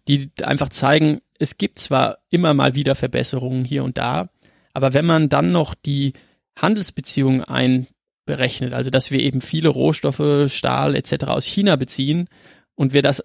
die 0.08 0.32
einfach 0.42 0.70
zeigen, 0.70 1.22
es 1.38 1.60
gibt 1.60 1.78
zwar 1.78 2.18
immer 2.32 2.56
mal 2.56 2.74
wieder 2.74 2.96
Verbesserungen 2.96 3.64
hier 3.64 3.84
und 3.84 4.00
da, 4.00 4.30
aber 4.74 4.96
wenn 4.96 5.06
man 5.06 5.30
dann 5.30 5.52
noch 5.52 5.76
die 5.76 6.14
Handelsbeziehungen 6.60 7.44
einberechnet, 7.44 8.74
also 8.74 8.90
dass 8.90 9.12
wir 9.12 9.20
eben 9.20 9.42
viele 9.42 9.70
Rohstoffe, 9.70 10.52
Stahl 10.52 10.96
etc. 10.96 11.26
aus 11.26 11.46
China 11.46 11.76
beziehen 11.76 12.28
und 12.74 12.94
wir 12.94 13.04
das 13.04 13.24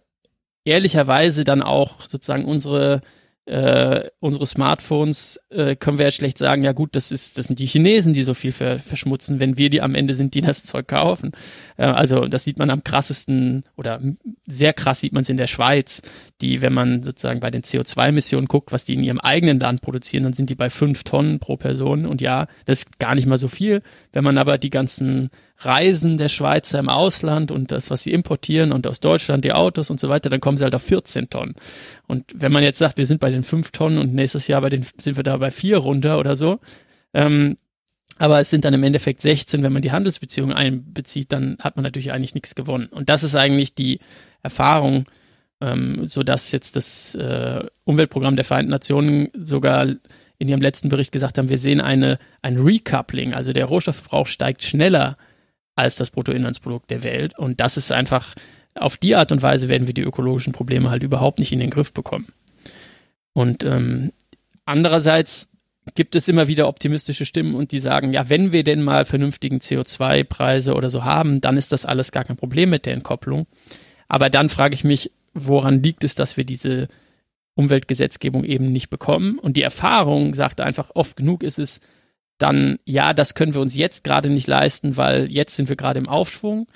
ehrlicherweise 0.64 1.44
dann 1.44 1.62
auch 1.62 2.00
sozusagen 2.00 2.44
unsere 2.44 3.02
äh, 3.44 4.08
unsere 4.20 4.46
Smartphones 4.46 5.40
äh, 5.50 5.74
können 5.74 5.98
wir 5.98 6.04
ja 6.04 6.10
schlecht 6.12 6.38
sagen, 6.38 6.62
ja 6.62 6.72
gut, 6.72 6.94
das 6.94 7.10
ist, 7.10 7.38
das 7.38 7.48
sind 7.48 7.58
die 7.58 7.66
Chinesen, 7.66 8.12
die 8.12 8.22
so 8.22 8.34
viel 8.34 8.52
ver 8.52 8.78
verschmutzen, 8.78 9.40
wenn 9.40 9.58
wir 9.58 9.68
die 9.68 9.80
am 9.80 9.96
Ende 9.96 10.14
sind, 10.14 10.34
die 10.34 10.42
das 10.42 10.62
Zeug 10.64 10.86
kaufen. 10.86 11.32
Äh, 11.76 11.86
also 11.86 12.26
das 12.28 12.44
sieht 12.44 12.58
man 12.58 12.70
am 12.70 12.84
krassesten 12.84 13.64
oder 13.76 14.00
sehr 14.46 14.72
krass 14.72 15.00
sieht 15.00 15.12
man 15.12 15.22
es 15.22 15.28
in 15.28 15.38
der 15.38 15.48
Schweiz, 15.48 16.02
die, 16.40 16.62
wenn 16.62 16.72
man 16.72 17.02
sozusagen 17.02 17.40
bei 17.40 17.50
den 17.50 17.62
CO2-Emissionen 17.62 18.46
guckt, 18.46 18.70
was 18.70 18.84
die 18.84 18.94
in 18.94 19.02
ihrem 19.02 19.18
eigenen 19.18 19.58
Land 19.58 19.82
produzieren, 19.82 20.22
dann 20.22 20.34
sind 20.34 20.48
die 20.48 20.54
bei 20.54 20.70
fünf 20.70 21.02
Tonnen 21.02 21.40
pro 21.40 21.56
Person. 21.56 22.06
Und 22.06 22.20
ja, 22.20 22.46
das 22.66 22.80
ist 22.80 23.00
gar 23.00 23.16
nicht 23.16 23.26
mal 23.26 23.38
so 23.38 23.48
viel. 23.48 23.82
Wenn 24.12 24.22
man 24.22 24.38
aber 24.38 24.56
die 24.56 24.70
ganzen 24.70 25.30
Reisen 25.64 26.18
der 26.18 26.28
Schweizer 26.28 26.78
im 26.78 26.88
Ausland 26.88 27.50
und 27.50 27.72
das, 27.72 27.90
was 27.90 28.02
sie 28.02 28.12
importieren 28.12 28.72
und 28.72 28.86
aus 28.86 29.00
Deutschland 29.00 29.44
die 29.44 29.52
Autos 29.52 29.90
und 29.90 30.00
so 30.00 30.08
weiter, 30.08 30.30
dann 30.30 30.40
kommen 30.40 30.56
sie 30.56 30.64
halt 30.64 30.74
auf 30.74 30.82
14 30.82 31.30
Tonnen. 31.30 31.54
Und 32.06 32.24
wenn 32.34 32.52
man 32.52 32.62
jetzt 32.62 32.78
sagt, 32.78 32.98
wir 32.98 33.06
sind 33.06 33.20
bei 33.20 33.30
den 33.30 33.42
5 33.42 33.70
Tonnen 33.70 33.98
und 33.98 34.14
nächstes 34.14 34.48
Jahr 34.48 34.60
bei 34.60 34.68
den, 34.70 34.84
sind 35.00 35.16
wir 35.16 35.24
da 35.24 35.36
bei 35.36 35.50
4 35.50 35.78
runter 35.78 36.18
oder 36.18 36.36
so, 36.36 36.60
ähm, 37.14 37.56
Aber 38.18 38.40
es 38.40 38.50
sind 38.50 38.64
dann 38.64 38.74
im 38.74 38.82
Endeffekt 38.84 39.20
16, 39.20 39.62
wenn 39.62 39.72
man 39.72 39.82
die 39.82 39.90
Handelsbeziehungen 39.90 40.54
einbezieht, 40.54 41.32
dann 41.32 41.56
hat 41.60 41.76
man 41.76 41.82
natürlich 41.82 42.12
eigentlich 42.12 42.34
nichts 42.34 42.54
gewonnen. 42.54 42.86
Und 42.86 43.08
das 43.08 43.24
ist 43.24 43.34
eigentlich 43.34 43.74
die 43.74 44.00
Erfahrung, 44.42 45.06
ähm, 45.60 46.06
so 46.06 46.22
dass 46.22 46.52
jetzt 46.52 46.76
das 46.76 47.14
äh, 47.14 47.64
Umweltprogramm 47.84 48.36
der 48.36 48.44
Vereinten 48.44 48.70
Nationen 48.70 49.28
sogar 49.34 49.86
in 50.38 50.48
ihrem 50.48 50.60
letzten 50.60 50.88
Bericht 50.88 51.12
gesagt 51.12 51.38
haben, 51.38 51.48
wir 51.48 51.58
sehen 51.58 51.80
eine, 51.80 52.18
ein 52.42 52.58
Recoupling, 52.58 53.32
also 53.32 53.52
der 53.52 53.64
Rohstoffverbrauch 53.64 54.26
steigt 54.26 54.62
schneller 54.62 55.16
als 55.74 55.96
das 55.96 56.10
Bruttoinlandsprodukt 56.10 56.90
der 56.90 57.02
Welt. 57.02 57.38
Und 57.38 57.60
das 57.60 57.76
ist 57.76 57.92
einfach, 57.92 58.34
auf 58.74 58.96
die 58.96 59.14
Art 59.14 59.32
und 59.32 59.42
Weise 59.42 59.68
werden 59.68 59.86
wir 59.86 59.94
die 59.94 60.02
ökologischen 60.02 60.52
Probleme 60.52 60.90
halt 60.90 61.02
überhaupt 61.02 61.38
nicht 61.38 61.52
in 61.52 61.60
den 61.60 61.70
Griff 61.70 61.92
bekommen. 61.92 62.28
Und 63.32 63.64
ähm, 63.64 64.12
andererseits 64.64 65.48
gibt 65.94 66.14
es 66.14 66.28
immer 66.28 66.48
wieder 66.48 66.68
optimistische 66.68 67.26
Stimmen 67.26 67.54
und 67.54 67.72
die 67.72 67.80
sagen, 67.80 68.12
ja, 68.12 68.28
wenn 68.28 68.52
wir 68.52 68.62
denn 68.62 68.82
mal 68.82 69.04
vernünftigen 69.04 69.58
CO2-Preise 69.58 70.74
oder 70.74 70.90
so 70.90 71.04
haben, 71.04 71.40
dann 71.40 71.56
ist 71.56 71.72
das 71.72 71.84
alles 71.84 72.12
gar 72.12 72.24
kein 72.24 72.36
Problem 72.36 72.70
mit 72.70 72.86
der 72.86 72.94
Entkopplung. 72.94 73.46
Aber 74.08 74.30
dann 74.30 74.48
frage 74.48 74.74
ich 74.74 74.84
mich, 74.84 75.10
woran 75.34 75.82
liegt 75.82 76.04
es, 76.04 76.14
dass 76.14 76.36
wir 76.36 76.44
diese 76.44 76.88
Umweltgesetzgebung 77.54 78.44
eben 78.44 78.66
nicht 78.66 78.90
bekommen? 78.90 79.38
Und 79.38 79.56
die 79.56 79.62
Erfahrung 79.62 80.34
sagt 80.34 80.60
einfach, 80.60 80.90
oft 80.94 81.16
genug 81.16 81.42
ist 81.42 81.58
es 81.58 81.80
dann, 82.42 82.78
ja, 82.84 83.14
das 83.14 83.34
können 83.34 83.54
wir 83.54 83.60
uns 83.60 83.76
jetzt 83.76 84.02
gerade 84.02 84.28
nicht 84.28 84.48
leisten, 84.48 84.96
weil 84.96 85.30
jetzt 85.30 85.54
sind 85.56 85.68
wir 85.68 85.76
gerade 85.76 86.00
im 86.00 86.08
Aufschwung, 86.08 86.66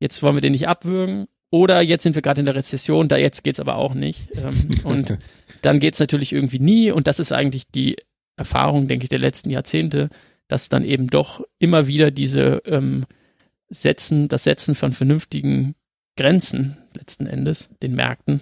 jetzt 0.00 0.22
wollen 0.22 0.36
wir 0.36 0.40
den 0.40 0.52
nicht 0.52 0.68
abwürgen. 0.68 1.26
Oder 1.50 1.82
jetzt 1.82 2.02
sind 2.02 2.16
wir 2.16 2.22
gerade 2.22 2.40
in 2.40 2.46
der 2.46 2.56
Rezession, 2.56 3.06
da 3.06 3.16
jetzt 3.16 3.44
geht 3.44 3.54
es 3.54 3.60
aber 3.60 3.76
auch 3.76 3.94
nicht. 3.94 4.28
Ähm, 4.34 4.70
und 4.84 5.18
dann 5.62 5.78
geht 5.78 5.94
es 5.94 6.00
natürlich 6.00 6.32
irgendwie 6.32 6.58
nie. 6.58 6.90
Und 6.90 7.06
das 7.06 7.20
ist 7.20 7.30
eigentlich 7.30 7.70
die 7.70 7.96
Erfahrung, 8.36 8.88
denke 8.88 9.04
ich, 9.04 9.08
der 9.08 9.20
letzten 9.20 9.50
Jahrzehnte, 9.50 10.10
dass 10.48 10.68
dann 10.68 10.84
eben 10.84 11.06
doch 11.06 11.44
immer 11.60 11.86
wieder 11.86 12.10
diese 12.10 12.60
ähm, 12.66 13.04
Setzen, 13.68 14.26
das 14.26 14.42
Setzen 14.42 14.74
von 14.74 14.92
vernünftigen 14.92 15.76
Grenzen 16.16 16.76
letzten 16.92 17.26
Endes, 17.26 17.70
den 17.82 17.94
Märkten 17.94 18.40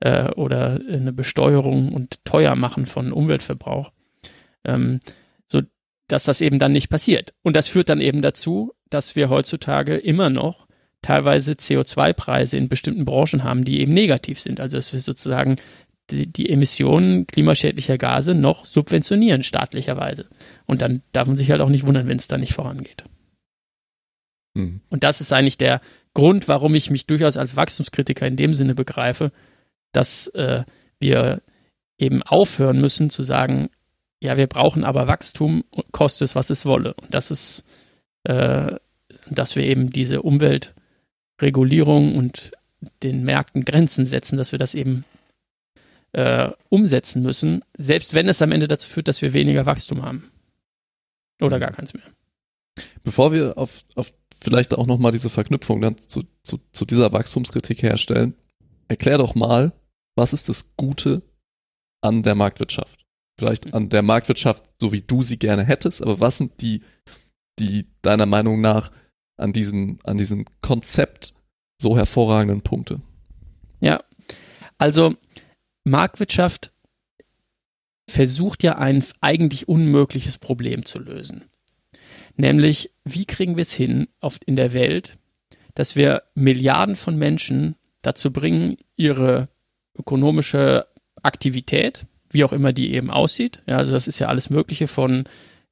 äh, 0.00 0.30
oder 0.32 0.80
eine 0.86 1.14
Besteuerung 1.14 1.92
und 1.92 2.22
teuer 2.26 2.56
machen 2.56 2.84
von 2.84 3.10
Umweltverbrauch, 3.10 3.90
ähm, 4.64 5.00
dass 6.14 6.22
das 6.22 6.40
eben 6.40 6.60
dann 6.60 6.70
nicht 6.70 6.90
passiert. 6.90 7.34
Und 7.42 7.56
das 7.56 7.66
führt 7.66 7.88
dann 7.88 8.00
eben 8.00 8.22
dazu, 8.22 8.72
dass 8.88 9.16
wir 9.16 9.30
heutzutage 9.30 9.96
immer 9.96 10.30
noch 10.30 10.68
teilweise 11.02 11.54
CO2-Preise 11.54 12.56
in 12.56 12.68
bestimmten 12.68 13.04
Branchen 13.04 13.42
haben, 13.42 13.64
die 13.64 13.80
eben 13.80 13.92
negativ 13.92 14.38
sind. 14.38 14.60
Also 14.60 14.76
dass 14.76 14.92
wir 14.92 15.00
sozusagen 15.00 15.56
die, 16.12 16.28
die 16.28 16.50
Emissionen 16.50 17.26
klimaschädlicher 17.26 17.98
Gase 17.98 18.36
noch 18.36 18.64
subventionieren 18.64 19.42
staatlicherweise. 19.42 20.26
Und 20.66 20.82
dann 20.82 21.02
darf 21.10 21.26
man 21.26 21.36
sich 21.36 21.50
halt 21.50 21.60
auch 21.60 21.68
nicht 21.68 21.84
wundern, 21.84 22.06
wenn 22.06 22.18
es 22.18 22.28
da 22.28 22.38
nicht 22.38 22.54
vorangeht. 22.54 23.02
Mhm. 24.54 24.82
Und 24.90 25.02
das 25.02 25.20
ist 25.20 25.32
eigentlich 25.32 25.58
der 25.58 25.80
Grund, 26.14 26.46
warum 26.46 26.76
ich 26.76 26.92
mich 26.92 27.08
durchaus 27.08 27.36
als 27.36 27.56
Wachstumskritiker 27.56 28.24
in 28.24 28.36
dem 28.36 28.54
Sinne 28.54 28.76
begreife, 28.76 29.32
dass 29.90 30.28
äh, 30.28 30.62
wir 31.00 31.42
eben 31.98 32.22
aufhören 32.22 32.80
müssen 32.80 33.10
zu 33.10 33.24
sagen, 33.24 33.68
ja, 34.20 34.36
wir 34.36 34.46
brauchen 34.46 34.84
aber 34.84 35.06
Wachstum, 35.06 35.64
kostet 35.92 36.26
es, 36.26 36.34
was 36.34 36.50
es 36.50 36.66
wolle. 36.66 36.94
Und 36.94 37.12
das 37.12 37.30
ist, 37.30 37.64
äh, 38.24 38.76
dass 39.30 39.56
wir 39.56 39.64
eben 39.64 39.90
diese 39.90 40.22
Umweltregulierung 40.22 42.16
und 42.16 42.52
den 43.02 43.24
Märkten 43.24 43.64
Grenzen 43.64 44.04
setzen, 44.04 44.36
dass 44.36 44.52
wir 44.52 44.58
das 44.58 44.74
eben 44.74 45.04
äh, 46.12 46.50
umsetzen 46.68 47.22
müssen, 47.22 47.62
selbst 47.76 48.14
wenn 48.14 48.28
es 48.28 48.40
am 48.40 48.52
Ende 48.52 48.68
dazu 48.68 48.88
führt, 48.88 49.08
dass 49.08 49.22
wir 49.22 49.32
weniger 49.32 49.66
Wachstum 49.66 50.02
haben. 50.02 50.30
Oder 51.40 51.58
gar 51.58 51.72
keins 51.72 51.94
mehr. 51.94 52.04
Bevor 53.02 53.32
wir 53.32 53.58
auf, 53.58 53.84
auf 53.94 54.12
vielleicht 54.40 54.74
auch 54.74 54.86
nochmal 54.86 55.12
diese 55.12 55.30
Verknüpfung 55.30 55.80
dann 55.80 55.98
zu, 55.98 56.24
zu, 56.42 56.60
zu 56.72 56.84
dieser 56.84 57.12
Wachstumskritik 57.12 57.82
herstellen, 57.82 58.34
erklär 58.88 59.18
doch 59.18 59.34
mal, 59.34 59.72
was 60.14 60.32
ist 60.32 60.48
das 60.48 60.76
Gute 60.76 61.22
an 62.00 62.22
der 62.22 62.34
Marktwirtschaft? 62.34 63.03
Vielleicht 63.38 63.74
an 63.74 63.88
der 63.88 64.02
Marktwirtschaft, 64.02 64.64
so 64.80 64.92
wie 64.92 65.02
du 65.02 65.22
sie 65.22 65.38
gerne 65.38 65.64
hättest, 65.64 66.02
aber 66.02 66.20
was 66.20 66.38
sind 66.38 66.60
die, 66.60 66.82
die 67.58 67.86
deiner 68.02 68.26
Meinung 68.26 68.60
nach 68.60 68.92
an 69.36 69.52
diesem, 69.52 69.98
an 70.04 70.18
diesem 70.18 70.44
Konzept 70.60 71.34
so 71.80 71.96
hervorragenden 71.96 72.62
Punkte? 72.62 73.02
Ja, 73.80 74.04
also 74.78 75.16
Marktwirtschaft 75.84 76.72
versucht 78.08 78.62
ja 78.62 78.78
ein 78.78 79.04
eigentlich 79.20 79.68
unmögliches 79.68 80.38
Problem 80.38 80.84
zu 80.84 80.98
lösen. 80.98 81.44
Nämlich, 82.36 82.90
wie 83.04 83.24
kriegen 83.24 83.56
wir 83.56 83.62
es 83.62 83.72
hin 83.72 84.08
auf, 84.20 84.38
in 84.46 84.56
der 84.56 84.72
Welt, 84.72 85.18
dass 85.74 85.96
wir 85.96 86.22
Milliarden 86.34 86.96
von 86.96 87.16
Menschen 87.16 87.76
dazu 88.02 88.32
bringen, 88.32 88.76
ihre 88.96 89.48
ökonomische 89.98 90.86
Aktivität, 91.22 92.06
wie 92.34 92.44
auch 92.44 92.52
immer 92.52 92.72
die 92.72 92.92
eben 92.92 93.10
aussieht, 93.10 93.62
ja, 93.66 93.76
also 93.76 93.92
das 93.92 94.08
ist 94.08 94.18
ja 94.18 94.28
alles 94.28 94.50
Mögliche 94.50 94.86
von 94.86 95.24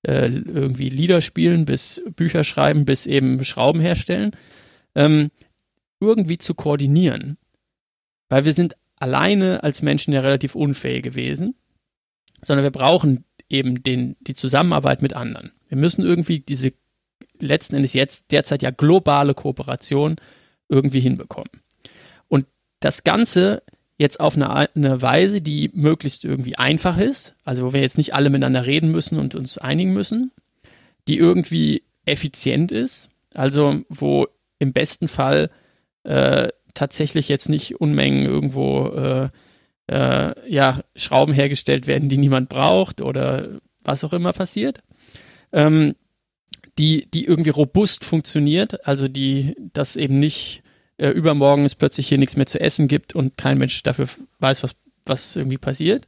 äh, 0.03 0.29
irgendwie 0.29 0.89
Lieder 0.89 1.21
spielen 1.21 1.65
bis 1.65 2.03
Bücher 2.17 2.45
schreiben 2.45 2.85
bis 2.85 3.07
eben 3.07 3.43
Schrauben 3.45 3.81
herstellen, 3.81 4.33
ähm, 4.95 5.31
irgendwie 6.01 6.39
zu 6.39 6.55
koordinieren. 6.55 7.39
Weil 8.29 8.45
wir 8.45 8.55
sind 8.55 8.77
alleine 8.99 9.63
als 9.63 9.83
Menschen 9.83 10.13
ja 10.13 10.21
relativ 10.21 10.55
unfähig 10.55 11.03
gewesen, 11.03 11.55
sondern 12.41 12.65
wir 12.65 12.71
brauchen 12.71 13.25
eben 13.49 13.83
den, 13.83 14.17
die 14.21 14.35
Zusammenarbeit 14.35 15.03
mit 15.03 15.15
anderen. 15.15 15.53
Wir 15.69 15.77
müssen 15.77 16.05
irgendwie 16.05 16.41
diese 16.41 16.73
letzten 17.39 17.77
Endes 17.77 17.93
jetzt 17.93 18.31
derzeit 18.31 18.63
ja 18.63 18.71
globale 18.71 19.35
Kooperation 19.35 20.17
irgendwie 20.69 21.01
hinbekommen. 21.01 21.51
Und 22.29 22.47
das 22.81 23.05
Ganze 23.05 23.63
jetzt 24.03 24.21
auf 24.21 24.37
eine, 24.37 24.51
eine 24.75 25.01
Weise, 25.01 25.41
die 25.41 25.71
möglichst 25.73 26.25
irgendwie 26.25 26.57
einfach 26.57 26.99
ist, 26.99 27.35
also 27.45 27.65
wo 27.65 27.73
wir 27.73 27.81
jetzt 27.81 27.97
nicht 27.97 28.15
alle 28.15 28.31
miteinander 28.31 28.67
reden 28.67 28.91
müssen 28.91 29.19
und 29.19 29.35
uns 29.35 29.57
einigen 29.57 29.93
müssen, 29.93 30.33
die 31.09 31.17
irgendwie 31.17 31.85
effizient 32.05 32.73
ist, 32.73 33.09
also 33.33 33.81
wo 33.89 34.27
im 34.59 34.73
besten 34.73 35.09
Fall 35.09 35.51
äh, 36.03 36.49
tatsächlich 36.75 37.29
jetzt 37.29 37.49
nicht 37.49 37.81
Unmengen 37.81 38.27
irgendwo 38.27 38.89
äh, 38.89 39.29
äh, 39.87 40.51
ja, 40.53 40.83
Schrauben 40.97 41.33
hergestellt 41.33 41.87
werden, 41.87 42.09
die 42.09 42.19
niemand 42.19 42.49
braucht 42.49 43.01
oder 43.01 43.61
was 43.85 44.05
auch 44.05 44.13
immer 44.13 44.33
passiert. 44.33 44.83
Ähm, 45.53 45.95
die, 46.79 47.09
die 47.11 47.27
irgendwie 47.27 47.51
robust 47.51 48.05
funktioniert, 48.05 48.87
also 48.87 49.07
die, 49.07 49.55
dass 49.75 49.95
eben 49.97 50.19
nicht 50.19 50.62
äh, 51.03 51.11
übermorgen 51.11 51.65
es 51.65 51.75
plötzlich 51.75 52.07
hier 52.07 52.19
nichts 52.19 52.37
mehr 52.37 52.47
zu 52.47 52.61
essen 52.61 52.87
gibt 52.87 53.17
und 53.17 53.37
kein 53.37 53.59
Mensch 53.59 53.83
dafür 53.83 54.09
weiß, 54.39 54.63
was, 54.63 54.77
was 55.05 55.35
irgendwie 55.35 55.59
passiert. 55.59 56.07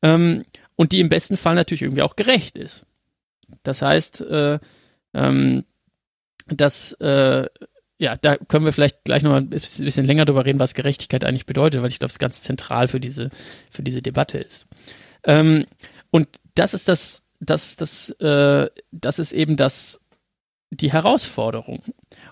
Ähm, 0.00 0.44
und 0.76 0.92
die 0.92 1.00
im 1.00 1.10
besten 1.10 1.36
Fall 1.36 1.54
natürlich 1.54 1.82
irgendwie 1.82 2.02
auch 2.02 2.16
gerecht 2.16 2.56
ist. 2.56 2.86
Das 3.62 3.82
heißt, 3.82 4.22
äh, 4.22 4.58
ähm, 5.12 5.64
dass 6.46 6.92
äh, 6.94 7.46
ja, 7.98 8.16
da 8.16 8.36
können 8.36 8.64
wir 8.64 8.72
vielleicht 8.72 9.04
gleich 9.04 9.22
nochmal 9.22 9.42
ein 9.42 9.50
bisschen 9.50 10.04
länger 10.06 10.24
drüber 10.24 10.46
reden, 10.46 10.58
was 10.58 10.74
Gerechtigkeit 10.74 11.24
eigentlich 11.24 11.46
bedeutet, 11.46 11.82
weil 11.82 11.90
ich 11.90 11.98
glaube, 11.98 12.10
es 12.10 12.18
ganz 12.18 12.40
zentral 12.40 12.88
für 12.88 13.00
diese, 13.00 13.28
für 13.70 13.82
diese 13.82 14.00
Debatte 14.00 14.38
ist. 14.38 14.66
Ähm, 15.24 15.66
und 16.10 16.28
das 16.54 16.72
ist 16.72 16.88
das, 16.88 17.22
das, 17.40 17.76
das, 17.76 18.08
äh, 18.20 18.68
das 18.90 19.18
ist 19.18 19.32
eben 19.32 19.56
das, 19.56 20.00
die 20.80 20.92
Herausforderung. 20.92 21.82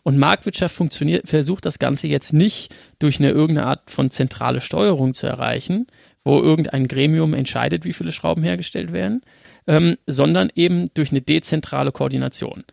Und 0.02 0.18
Marktwirtschaft 0.18 0.74
funktioniert, 0.74 1.28
versucht 1.28 1.66
das 1.66 1.78
Ganze 1.78 2.08
jetzt 2.08 2.32
nicht 2.32 2.74
durch 2.98 3.18
eine 3.18 3.30
irgendeine 3.30 3.66
Art 3.66 3.90
von 3.90 4.10
zentrale 4.10 4.60
Steuerung 4.60 5.14
zu 5.14 5.26
erreichen, 5.26 5.86
wo 6.24 6.40
irgendein 6.40 6.88
Gremium 6.88 7.34
entscheidet, 7.34 7.84
wie 7.84 7.92
viele 7.92 8.12
Schrauben 8.12 8.42
hergestellt 8.42 8.92
werden, 8.92 9.22
ähm, 9.66 9.96
sondern 10.06 10.50
eben 10.54 10.86
durch 10.94 11.10
eine 11.10 11.22
dezentrale 11.22 11.92
Koordination. 11.92 12.64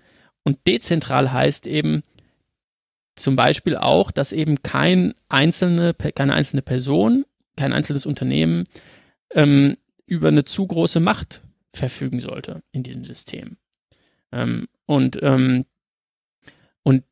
Und 0.44 0.58
dezentral 0.68 1.32
heißt 1.32 1.68
eben, 1.68 2.04
zum 3.16 3.36
Beispiel 3.36 3.76
auch, 3.76 4.12
dass 4.12 4.32
eben 4.32 4.64
kein 4.64 5.14
einzelne, 5.28 5.94
keine 5.94 6.34
einzelne 6.34 6.62
Person, 6.62 7.26
kein 7.58 7.74
einzelnes 7.74 8.06
Unternehmen 8.06 8.64
ähm, 9.32 9.76
über 10.06 10.30
eine 10.30 10.46
zu 10.46 10.66
große 10.66 11.00
Macht 11.00 11.42
verfügen 11.74 12.20
sollte 12.20 12.64
in 12.72 12.84
diesem 12.84 13.06
System. 13.06 13.58
Ähm, 14.32 14.68
und, 14.90 15.20
ähm, 15.22 15.66
und 16.82 17.04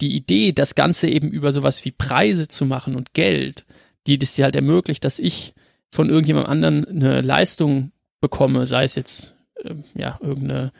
die 0.00 0.16
Idee, 0.16 0.50
das 0.50 0.74
Ganze 0.74 1.08
eben 1.08 1.30
über 1.30 1.52
sowas 1.52 1.84
wie 1.84 1.92
Preise 1.92 2.48
zu 2.48 2.64
machen 2.64 2.96
und 2.96 3.14
Geld, 3.14 3.66
die 4.08 4.18
das 4.18 4.34
dir 4.34 4.46
halt 4.46 4.56
ermöglicht, 4.56 5.04
dass 5.04 5.20
ich 5.20 5.54
von 5.92 6.10
irgendjemand 6.10 6.48
anderen 6.48 6.84
eine 6.86 7.20
Leistung 7.20 7.92
bekomme, 8.20 8.66
sei 8.66 8.82
es 8.82 8.96
jetzt 8.96 9.36
äh, 9.62 9.76
ja 9.94 10.18
irgendeine 10.20 10.72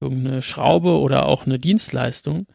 irgendeine 0.00 0.42
Schraube 0.42 1.00
oder 1.00 1.26
auch 1.26 1.46
eine 1.46 1.58
Dienstleistung. 1.58 2.46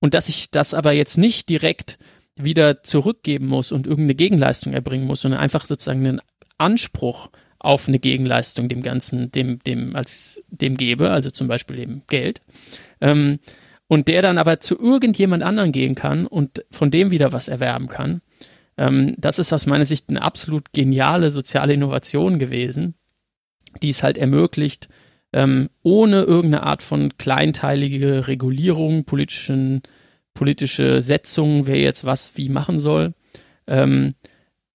Und 0.00 0.14
dass 0.14 0.28
ich 0.28 0.50
das 0.50 0.74
aber 0.74 0.90
jetzt 0.90 1.18
nicht 1.18 1.48
direkt 1.48 1.98
wieder 2.34 2.82
zurückgeben 2.82 3.46
muss 3.46 3.70
und 3.70 3.86
irgendeine 3.86 4.16
Gegenleistung 4.16 4.72
erbringen 4.72 5.06
muss, 5.06 5.20
sondern 5.20 5.40
einfach 5.40 5.66
sozusagen 5.66 6.04
einen 6.04 6.20
Anspruch 6.58 7.30
auf 7.64 7.88
eine 7.88 7.98
Gegenleistung 7.98 8.68
dem 8.68 8.82
Ganzen, 8.82 9.32
dem, 9.32 9.58
dem, 9.60 9.96
als 9.96 10.42
dem 10.48 10.76
gebe, 10.76 11.10
also 11.10 11.30
zum 11.30 11.48
Beispiel 11.48 11.78
eben 11.78 12.02
Geld. 12.08 12.42
Ähm, 13.00 13.38
und 13.86 14.08
der 14.08 14.22
dann 14.22 14.38
aber 14.38 14.60
zu 14.60 14.78
irgendjemand 14.78 15.42
anderen 15.42 15.72
gehen 15.72 15.94
kann 15.94 16.26
und 16.26 16.64
von 16.70 16.90
dem 16.90 17.10
wieder 17.10 17.32
was 17.32 17.48
erwerben 17.48 17.88
kann. 17.88 18.22
Ähm, 18.76 19.14
das 19.18 19.38
ist 19.38 19.52
aus 19.52 19.66
meiner 19.66 19.86
Sicht 19.86 20.08
eine 20.08 20.22
absolut 20.22 20.72
geniale 20.72 21.30
soziale 21.30 21.74
Innovation 21.74 22.38
gewesen, 22.38 22.94
die 23.82 23.90
es 23.90 24.02
halt 24.02 24.18
ermöglicht, 24.18 24.88
ähm, 25.32 25.70
ohne 25.82 26.22
irgendeine 26.22 26.64
Art 26.64 26.82
von 26.82 27.16
kleinteilige 27.18 28.28
Regulierung, 28.28 29.04
politischen, 29.04 29.82
politische 30.32 31.00
Setzung, 31.00 31.66
wer 31.66 31.80
jetzt 31.80 32.04
was 32.04 32.36
wie 32.36 32.48
machen 32.48 32.80
soll, 32.80 33.14
ähm, 33.66 34.14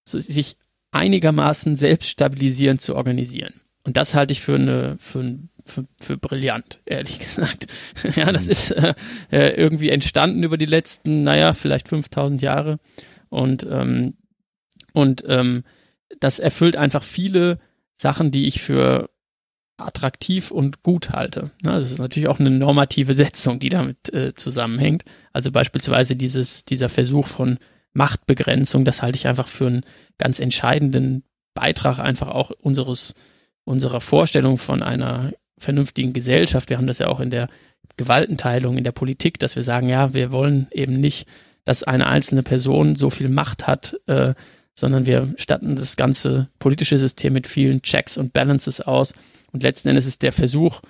sich 0.05 0.57
einigermaßen 0.91 1.75
selbst 1.75 2.09
stabilisierend 2.09 2.81
zu 2.81 2.95
organisieren. 2.95 3.61
Und 3.83 3.97
das 3.97 4.13
halte 4.13 4.33
ich 4.33 4.41
für 4.41 4.55
eine, 4.55 4.97
für, 4.99 5.39
für, 5.65 5.85
für 6.01 6.17
brillant, 6.17 6.81
ehrlich 6.85 7.19
gesagt. 7.19 7.67
ja, 8.15 8.31
das 8.31 8.45
mhm. 8.45 8.51
ist 8.51 8.71
äh, 8.71 8.93
äh, 9.31 9.49
irgendwie 9.55 9.89
entstanden 9.89 10.43
über 10.43 10.57
die 10.57 10.65
letzten, 10.65 11.23
naja, 11.23 11.53
vielleicht 11.53 11.89
5000 11.89 12.41
Jahre. 12.41 12.79
Und, 13.29 13.65
ähm, 13.69 14.15
und 14.93 15.23
ähm, 15.27 15.63
das 16.19 16.39
erfüllt 16.39 16.75
einfach 16.75 17.03
viele 17.03 17.59
Sachen, 17.95 18.31
die 18.31 18.47
ich 18.47 18.61
für 18.61 19.09
attraktiv 19.77 20.51
und 20.51 20.83
gut 20.83 21.11
halte. 21.11 21.51
Das 21.61 21.91
ist 21.91 21.99
natürlich 21.99 22.27
auch 22.27 22.39
eine 22.39 22.49
normative 22.49 23.15
Setzung, 23.15 23.59
die 23.59 23.69
damit 23.69 24.13
äh, 24.13 24.33
zusammenhängt. 24.35 25.03
Also 25.31 25.51
beispielsweise 25.51 26.15
dieses, 26.15 26.65
dieser 26.65 26.89
Versuch 26.89 27.27
von 27.27 27.59
Machtbegrenzung, 27.93 28.85
das 28.85 29.01
halte 29.01 29.17
ich 29.17 29.27
einfach 29.27 29.47
für 29.47 29.67
einen 29.67 29.85
ganz 30.17 30.39
entscheidenden 30.39 31.23
Beitrag 31.53 31.99
einfach 31.99 32.29
auch 32.29 32.51
unseres, 32.51 33.13
unserer 33.63 34.01
Vorstellung 34.01 34.57
von 34.57 34.83
einer 34.83 35.33
vernünftigen 35.57 36.13
Gesellschaft. 36.13 36.69
Wir 36.69 36.77
haben 36.77 36.87
das 36.87 36.99
ja 36.99 37.07
auch 37.07 37.19
in 37.19 37.29
der 37.29 37.49
Gewaltenteilung, 37.97 38.77
in 38.77 38.83
der 38.83 38.91
Politik, 38.91 39.39
dass 39.39 39.55
wir 39.55 39.63
sagen, 39.63 39.89
ja, 39.89 40.13
wir 40.13 40.31
wollen 40.31 40.67
eben 40.71 40.99
nicht, 40.99 41.27
dass 41.65 41.83
eine 41.83 42.07
einzelne 42.07 42.43
Person 42.43 42.95
so 42.95 43.09
viel 43.09 43.29
Macht 43.29 43.67
hat, 43.67 43.99
äh, 44.07 44.33
sondern 44.73 45.05
wir 45.05 45.33
statten 45.37 45.75
das 45.75 45.97
ganze 45.97 46.47
politische 46.59 46.97
System 46.97 47.33
mit 47.33 47.47
vielen 47.47 47.81
Checks 47.81 48.17
und 48.17 48.31
Balances 48.31 48.79
aus. 48.79 49.13
Und 49.51 49.63
letzten 49.63 49.89
Endes 49.89 50.05
ist 50.05 50.21
der 50.21 50.31
Versuch 50.31 50.81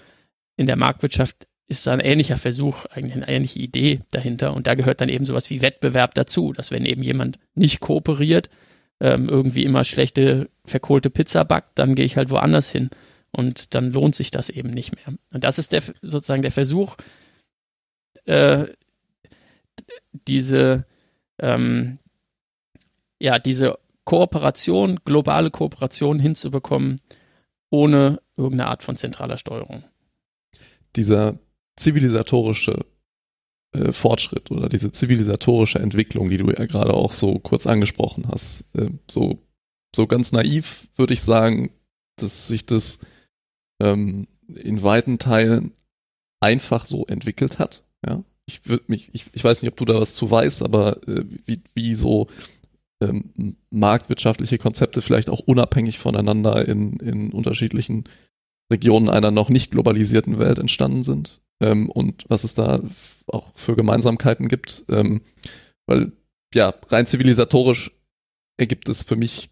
in 0.56 0.68
der 0.68 0.76
Marktwirtschaft 0.76 1.48
ist 1.70 1.86
da 1.86 1.94
ein 1.94 2.00
ähnlicher 2.00 2.38
Versuch, 2.38 2.86
eigentlich 2.88 3.16
eine 3.16 3.28
ähnliche 3.28 3.60
Idee 3.60 4.02
dahinter. 4.12 4.54
Und 4.54 4.66
da 4.66 4.74
gehört 4.74 5.02
dann 5.02 5.10
eben 5.10 5.26
sowas 5.26 5.50
wie 5.52 5.62
Wettbewerb 5.62 6.16
dazu, 6.16 6.52
dass 6.52 6.72
wenn 6.72 6.84
eben 6.84 7.04
jemand 7.04 7.38
nicht 7.54 7.80
kooperiert, 7.80 8.50
ähm, 9.00 9.30
irgendwie 9.30 9.64
immer 9.64 9.84
schlechte, 9.84 10.50
verkohlte 10.66 11.12
Pizza 11.12 11.46
backt, 11.46 11.78
dann 11.78 11.94
gehe 11.94 12.06
ich 12.06 12.18
halt 12.18 12.32
woanders 12.32 12.72
hin. 12.72 12.90
Und 13.32 13.76
dann 13.76 13.92
lohnt 13.94 14.16
sich 14.16 14.32
das 14.32 14.50
eben 14.50 14.70
nicht 14.70 14.96
mehr. 14.96 15.16
Und 15.32 15.44
das 15.44 15.60
ist 15.60 15.72
der, 15.72 15.84
sozusagen 16.02 16.42
der 16.42 16.52
Versuch, 16.52 16.96
äh, 18.26 18.66
diese, 20.12 20.88
ähm, 21.38 22.00
ja, 23.20 23.38
diese 23.38 23.78
Kooperation, 24.06 25.02
globale 25.06 25.52
Kooperation 25.52 26.20
hinzubekommen, 26.20 27.00
ohne 27.70 28.20
irgendeine 28.38 28.72
Art 28.72 28.82
von 28.82 28.96
zentraler 28.96 29.38
Steuerung. 29.38 29.84
Dieser 30.96 31.38
zivilisatorische 31.80 32.86
äh, 33.72 33.92
Fortschritt 33.92 34.52
oder 34.52 34.70
diese 34.70 34.92
zivilisatorische 34.92 35.80
Entwicklung, 35.80 36.30
die 36.30 36.38
du 36.38 36.50
ja 36.50 36.66
gerade 36.66 36.94
auch 36.94 37.14
so 37.14 37.40
kurz 37.40 37.68
angesprochen 37.68 38.28
hast, 38.28 38.66
äh, 38.76 38.90
so, 39.10 39.40
so 39.96 40.06
ganz 40.06 40.32
naiv 40.32 40.88
würde 40.96 41.14
ich 41.14 41.22
sagen, 41.22 41.72
dass 42.18 42.48
sich 42.48 42.66
das 42.66 43.00
ähm, 43.82 44.28
in 44.48 44.84
weiten 44.84 45.20
Teilen 45.20 45.74
einfach 46.42 46.86
so 46.86 47.06
entwickelt 47.06 47.60
hat. 47.60 47.84
Ja? 48.06 48.24
Ich 48.46 48.62
mich, 48.88 49.10
ich, 49.14 49.26
ich 49.32 49.44
weiß 49.44 49.62
nicht, 49.62 49.72
ob 49.72 49.78
du 49.78 49.86
da 49.86 50.02
was 50.02 50.16
zu 50.16 50.30
weißt, 50.30 50.64
aber 50.64 51.08
äh, 51.08 51.24
wie, 51.46 51.62
wie 51.76 51.94
so 51.94 52.28
ähm, 53.02 53.56
marktwirtschaftliche 53.70 54.58
Konzepte 54.58 55.02
vielleicht 55.02 55.30
auch 55.30 55.40
unabhängig 55.40 56.00
voneinander 56.00 56.68
in, 56.68 56.98
in 56.98 57.32
unterschiedlichen 57.32 58.04
Regionen 58.72 59.10
einer 59.10 59.32
noch 59.32 59.50
nicht 59.50 59.72
globalisierten 59.72 60.40
Welt 60.40 60.60
entstanden 60.60 61.04
sind 61.04 61.40
ähm, 61.60 61.90
und 61.90 62.26
was 62.30 62.44
es 62.44 62.56
da 62.56 62.82
auch 63.28 63.48
für 63.56 63.76
Gemeinsamkeiten 63.76 64.48
gibt. 64.48 64.86
Ähm, 64.90 65.22
weil 65.86 66.12
ja, 66.54 66.74
rein 66.90 67.06
zivilisatorisch 67.06 67.92
ergibt 68.58 68.90
es 68.90 69.04
für 69.04 69.16
mich 69.16 69.50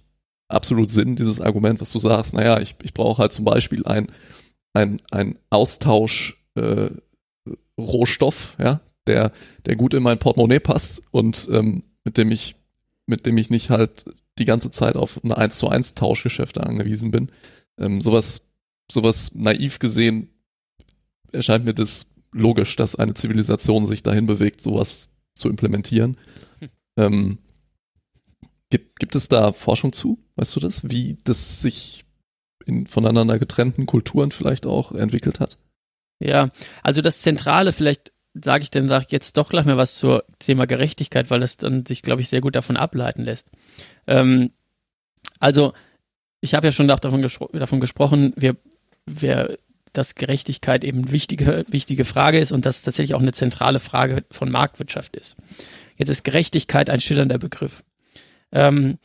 absolut 0.49 0.89
Sinn, 0.89 1.15
dieses 1.15 1.41
Argument, 1.41 1.81
was 1.81 1.91
du 1.91 1.99
sagst. 1.99 2.33
Naja, 2.33 2.59
ich, 2.59 2.75
ich 2.83 2.93
brauche 2.93 3.21
halt 3.21 3.33
zum 3.33 3.45
Beispiel 3.45 3.85
ein, 3.85 4.07
ein, 4.73 5.01
ein 5.11 5.37
Austausch 5.49 6.43
äh, 6.55 6.89
ja, 8.59 8.81
der, 9.05 9.31
der 9.65 9.75
gut 9.75 9.93
in 9.93 10.03
mein 10.03 10.19
Portemonnaie 10.19 10.59
passt 10.59 11.03
und 11.11 11.47
ähm, 11.51 11.83
mit 12.03 12.17
dem 12.17 12.31
ich, 12.31 12.55
mit 13.05 13.25
dem 13.25 13.37
ich 13.37 13.49
nicht 13.49 13.69
halt 13.69 14.05
die 14.39 14.45
ganze 14.45 14.71
Zeit 14.71 14.97
auf 14.97 15.23
eine 15.23 15.37
1 15.37 15.57
zu 15.57 15.69
1 15.69 15.93
Tauschgeschäfte 15.93 16.63
angewiesen 16.63 17.11
bin. 17.11 17.31
Ähm, 17.79 18.01
sowas, 18.01 18.47
sowas 18.91 19.33
naiv 19.35 19.79
gesehen 19.79 20.29
erscheint 21.31 21.65
mir 21.65 21.73
das 21.73 22.13
logisch, 22.31 22.75
dass 22.75 22.95
eine 22.95 23.13
Zivilisation 23.13 23.85
sich 23.85 24.03
dahin 24.03 24.25
bewegt, 24.25 24.61
sowas 24.61 25.09
zu 25.35 25.49
implementieren. 25.49 26.17
Hm. 26.59 26.69
Ähm, 26.97 27.37
gibt, 28.69 28.99
gibt 28.99 29.15
es 29.15 29.27
da 29.27 29.53
Forschung 29.53 29.93
zu? 29.93 30.19
Weißt 30.35 30.55
du 30.55 30.59
das? 30.59 30.89
Wie 30.89 31.17
das 31.23 31.61
sich 31.61 32.05
in 32.65 32.85
voneinander 32.85 33.39
getrennten 33.39 33.85
Kulturen 33.85 34.31
vielleicht 34.31 34.65
auch 34.65 34.91
entwickelt 34.91 35.39
hat? 35.39 35.57
Ja, 36.19 36.49
also 36.83 37.01
das 37.01 37.21
Zentrale, 37.21 37.71
vielleicht 37.73 38.11
sage 38.33 38.63
ich 38.63 38.71
dann 38.71 38.89
sag 38.89 39.11
jetzt 39.11 39.37
doch 39.37 39.49
gleich 39.49 39.65
mal 39.65 39.77
was 39.77 39.95
zur 39.95 40.25
Thema 40.39 40.65
Gerechtigkeit, 40.67 41.29
weil 41.31 41.39
das 41.39 41.57
dann 41.57 41.85
sich, 41.85 42.01
glaube 42.01 42.21
ich, 42.21 42.29
sehr 42.29 42.41
gut 42.41 42.55
davon 42.55 42.77
ableiten 42.77 43.23
lässt. 43.23 43.49
Ähm, 44.05 44.51
also, 45.39 45.73
ich 46.41 46.53
habe 46.53 46.67
ja 46.67 46.71
schon 46.71 46.87
davon, 46.87 47.21
gespro 47.21 47.49
davon 47.53 47.79
gesprochen, 47.79 48.33
wir, 48.35 48.55
wir 49.05 49.57
dass 49.97 50.15
Gerechtigkeit 50.15 50.83
eben 50.83 51.11
wichtige, 51.11 51.65
wichtige 51.69 52.05
Frage 52.05 52.39
ist 52.39 52.51
und 52.51 52.65
dass 52.65 52.83
tatsächlich 52.83 53.15
auch 53.15 53.21
eine 53.21 53.33
zentrale 53.33 53.79
Frage 53.79 54.23
von 54.31 54.51
Marktwirtschaft 54.51 55.15
ist. 55.15 55.37
Jetzt 55.97 56.09
ist 56.09 56.23
Gerechtigkeit 56.23 56.89
ein 56.89 57.01
schillernder 57.01 57.37
Begriff. 57.37 57.83
Ähm, 58.51 58.99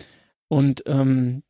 und 0.48 0.82
ähm, 0.86 1.42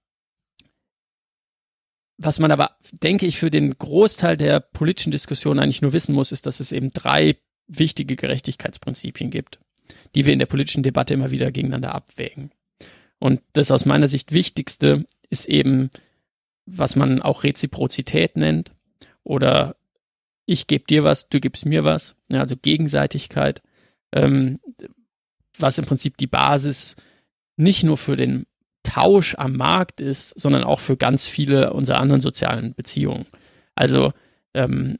was 2.18 2.38
man 2.38 2.52
aber, 2.52 2.76
denke 3.02 3.26
ich, 3.26 3.38
für 3.38 3.50
den 3.50 3.76
Großteil 3.76 4.36
der 4.36 4.60
politischen 4.60 5.10
Diskussion 5.10 5.58
eigentlich 5.58 5.82
nur 5.82 5.92
wissen 5.92 6.14
muss, 6.14 6.30
ist, 6.30 6.46
dass 6.46 6.60
es 6.60 6.70
eben 6.70 6.90
drei 6.90 7.36
wichtige 7.66 8.14
Gerechtigkeitsprinzipien 8.14 9.30
gibt, 9.30 9.58
die 10.14 10.24
wir 10.24 10.32
in 10.32 10.38
der 10.38 10.46
politischen 10.46 10.84
Debatte 10.84 11.14
immer 11.14 11.32
wieder 11.32 11.50
gegeneinander 11.50 11.94
abwägen. 11.94 12.52
Und 13.18 13.40
das 13.54 13.70
aus 13.72 13.84
meiner 13.86 14.08
Sicht 14.08 14.32
Wichtigste 14.32 15.04
ist 15.30 15.46
eben, 15.46 15.90
was 16.64 16.94
man 16.94 17.20
auch 17.20 17.42
Reziprozität 17.42 18.36
nennt 18.36 18.72
oder 19.24 19.76
ich 20.46 20.66
gebe 20.66 20.84
dir 20.84 21.04
was, 21.04 21.28
du 21.28 21.40
gibst 21.40 21.66
mir 21.66 21.84
was, 21.84 22.16
ja, 22.28 22.40
also 22.40 22.56
Gegenseitigkeit, 22.56 23.62
ähm, 24.12 24.60
was 25.58 25.78
im 25.78 25.84
Prinzip 25.84 26.16
die 26.16 26.26
Basis 26.26 26.96
nicht 27.56 27.84
nur 27.84 27.96
für 27.96 28.16
den 28.16 28.46
Tausch 28.82 29.36
am 29.36 29.56
Markt 29.56 30.00
ist, 30.00 30.38
sondern 30.38 30.64
auch 30.64 30.80
für 30.80 30.96
ganz 30.96 31.26
viele 31.26 31.72
unserer 31.72 32.00
anderen 32.00 32.20
sozialen 32.20 32.74
Beziehungen. 32.74 33.26
Also, 33.74 34.12
ähm, 34.54 34.98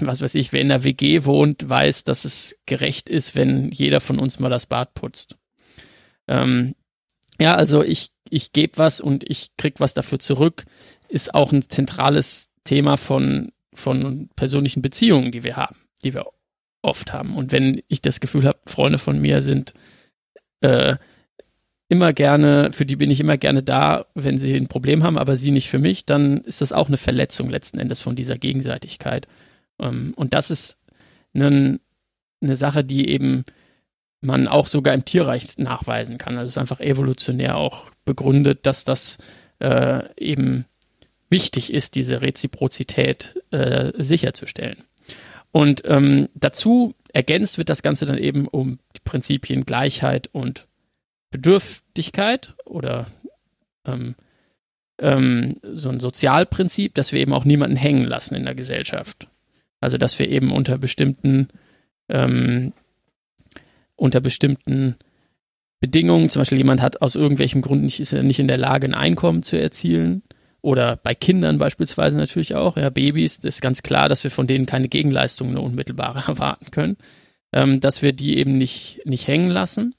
was 0.00 0.20
weiß 0.20 0.34
ich, 0.34 0.52
wer 0.52 0.60
in 0.60 0.68
der 0.68 0.84
WG 0.84 1.24
wohnt, 1.24 1.68
weiß, 1.68 2.04
dass 2.04 2.24
es 2.24 2.58
gerecht 2.66 3.08
ist, 3.08 3.34
wenn 3.34 3.70
jeder 3.70 4.00
von 4.00 4.18
uns 4.18 4.38
mal 4.38 4.48
das 4.48 4.66
Bad 4.66 4.94
putzt. 4.94 5.36
Ähm, 6.26 6.74
ja, 7.40 7.54
also 7.54 7.82
ich, 7.82 8.10
ich 8.30 8.52
gebe 8.52 8.78
was 8.78 9.00
und 9.00 9.28
ich 9.28 9.50
krieg 9.56 9.80
was 9.80 9.94
dafür 9.94 10.18
zurück, 10.18 10.64
ist 11.08 11.34
auch 11.34 11.52
ein 11.52 11.68
zentrales 11.68 12.50
Thema 12.68 12.98
von, 12.98 13.50
von 13.72 14.28
persönlichen 14.36 14.82
Beziehungen, 14.82 15.32
die 15.32 15.42
wir 15.42 15.56
haben, 15.56 15.76
die 16.02 16.12
wir 16.12 16.26
oft 16.82 17.14
haben. 17.14 17.32
Und 17.32 17.50
wenn 17.50 17.82
ich 17.88 18.02
das 18.02 18.20
Gefühl 18.20 18.44
habe, 18.44 18.58
Freunde 18.66 18.98
von 18.98 19.18
mir 19.18 19.40
sind 19.40 19.72
äh, 20.60 20.96
immer 21.88 22.12
gerne, 22.12 22.70
für 22.72 22.84
die 22.84 22.96
bin 22.96 23.10
ich 23.10 23.20
immer 23.20 23.38
gerne 23.38 23.62
da, 23.62 24.04
wenn 24.14 24.36
sie 24.36 24.54
ein 24.54 24.68
Problem 24.68 25.02
haben, 25.02 25.16
aber 25.16 25.38
sie 25.38 25.50
nicht 25.50 25.70
für 25.70 25.78
mich, 25.78 26.04
dann 26.04 26.42
ist 26.42 26.60
das 26.60 26.72
auch 26.72 26.88
eine 26.88 26.98
Verletzung 26.98 27.48
letzten 27.48 27.78
Endes 27.78 28.02
von 28.02 28.16
dieser 28.16 28.36
Gegenseitigkeit. 28.36 29.26
Ähm, 29.80 30.12
und 30.14 30.34
das 30.34 30.50
ist 30.50 30.78
eine, 31.32 31.80
eine 32.42 32.56
Sache, 32.56 32.84
die 32.84 33.08
eben 33.08 33.44
man 34.20 34.46
auch 34.46 34.66
sogar 34.66 34.92
im 34.92 35.06
Tierreich 35.06 35.56
nachweisen 35.56 36.18
kann. 36.18 36.36
Also 36.36 36.48
es 36.48 36.52
ist 36.52 36.58
einfach 36.58 36.80
evolutionär 36.80 37.56
auch 37.56 37.90
begründet, 38.04 38.66
dass 38.66 38.84
das 38.84 39.16
äh, 39.58 40.02
eben 40.22 40.66
wichtig 41.30 41.72
ist, 41.72 41.94
diese 41.94 42.22
Reziprozität 42.22 43.34
äh, 43.50 43.92
sicherzustellen. 43.96 44.84
Und 45.50 45.82
ähm, 45.86 46.28
dazu 46.34 46.94
ergänzt 47.12 47.58
wird 47.58 47.68
das 47.68 47.82
Ganze 47.82 48.06
dann 48.06 48.18
eben 48.18 48.46
um 48.46 48.78
die 48.96 49.00
Prinzipien 49.04 49.64
Gleichheit 49.64 50.28
und 50.32 50.66
Bedürftigkeit 51.30 52.54
oder 52.64 53.06
ähm, 53.86 54.14
ähm, 55.00 55.56
so 55.62 55.88
ein 55.88 56.00
Sozialprinzip, 56.00 56.94
dass 56.94 57.12
wir 57.12 57.20
eben 57.20 57.32
auch 57.32 57.44
niemanden 57.44 57.76
hängen 57.76 58.04
lassen 58.04 58.34
in 58.34 58.44
der 58.44 58.54
Gesellschaft. 58.54 59.26
Also 59.80 59.96
dass 59.96 60.18
wir 60.18 60.28
eben 60.28 60.52
unter 60.52 60.76
bestimmten 60.78 61.48
ähm, 62.08 62.72
unter 63.96 64.20
bestimmten 64.20 64.96
Bedingungen, 65.80 66.28
zum 66.28 66.40
Beispiel 66.40 66.58
jemand 66.58 66.80
hat 66.82 67.02
aus 67.02 67.14
irgendwelchem 67.14 67.62
Grund 67.62 67.82
nicht, 67.82 68.00
ist 68.00 68.12
er 68.12 68.22
nicht 68.22 68.38
in 68.38 68.48
der 68.48 68.58
Lage, 68.58 68.86
ein 68.86 68.94
Einkommen 68.94 69.42
zu 69.42 69.60
erzielen. 69.60 70.22
Oder 70.60 70.96
bei 70.96 71.14
Kindern 71.14 71.58
beispielsweise 71.58 72.16
natürlich 72.16 72.54
auch, 72.54 72.76
ja, 72.76 72.90
Babys, 72.90 73.36
ist 73.36 73.62
ganz 73.62 73.82
klar, 73.82 74.08
dass 74.08 74.24
wir 74.24 74.30
von 74.30 74.46
denen 74.46 74.66
keine 74.66 74.88
Gegenleistung 74.88 75.50
eine 75.50 75.60
unmittelbare 75.60 76.24
erwarten 76.28 76.70
können, 76.70 76.96
ähm, 77.52 77.80
dass 77.80 78.02
wir 78.02 78.12
die 78.12 78.38
eben 78.38 78.58
nicht, 78.58 79.00
nicht 79.04 79.26
hängen 79.28 79.50
lassen. 79.50 79.94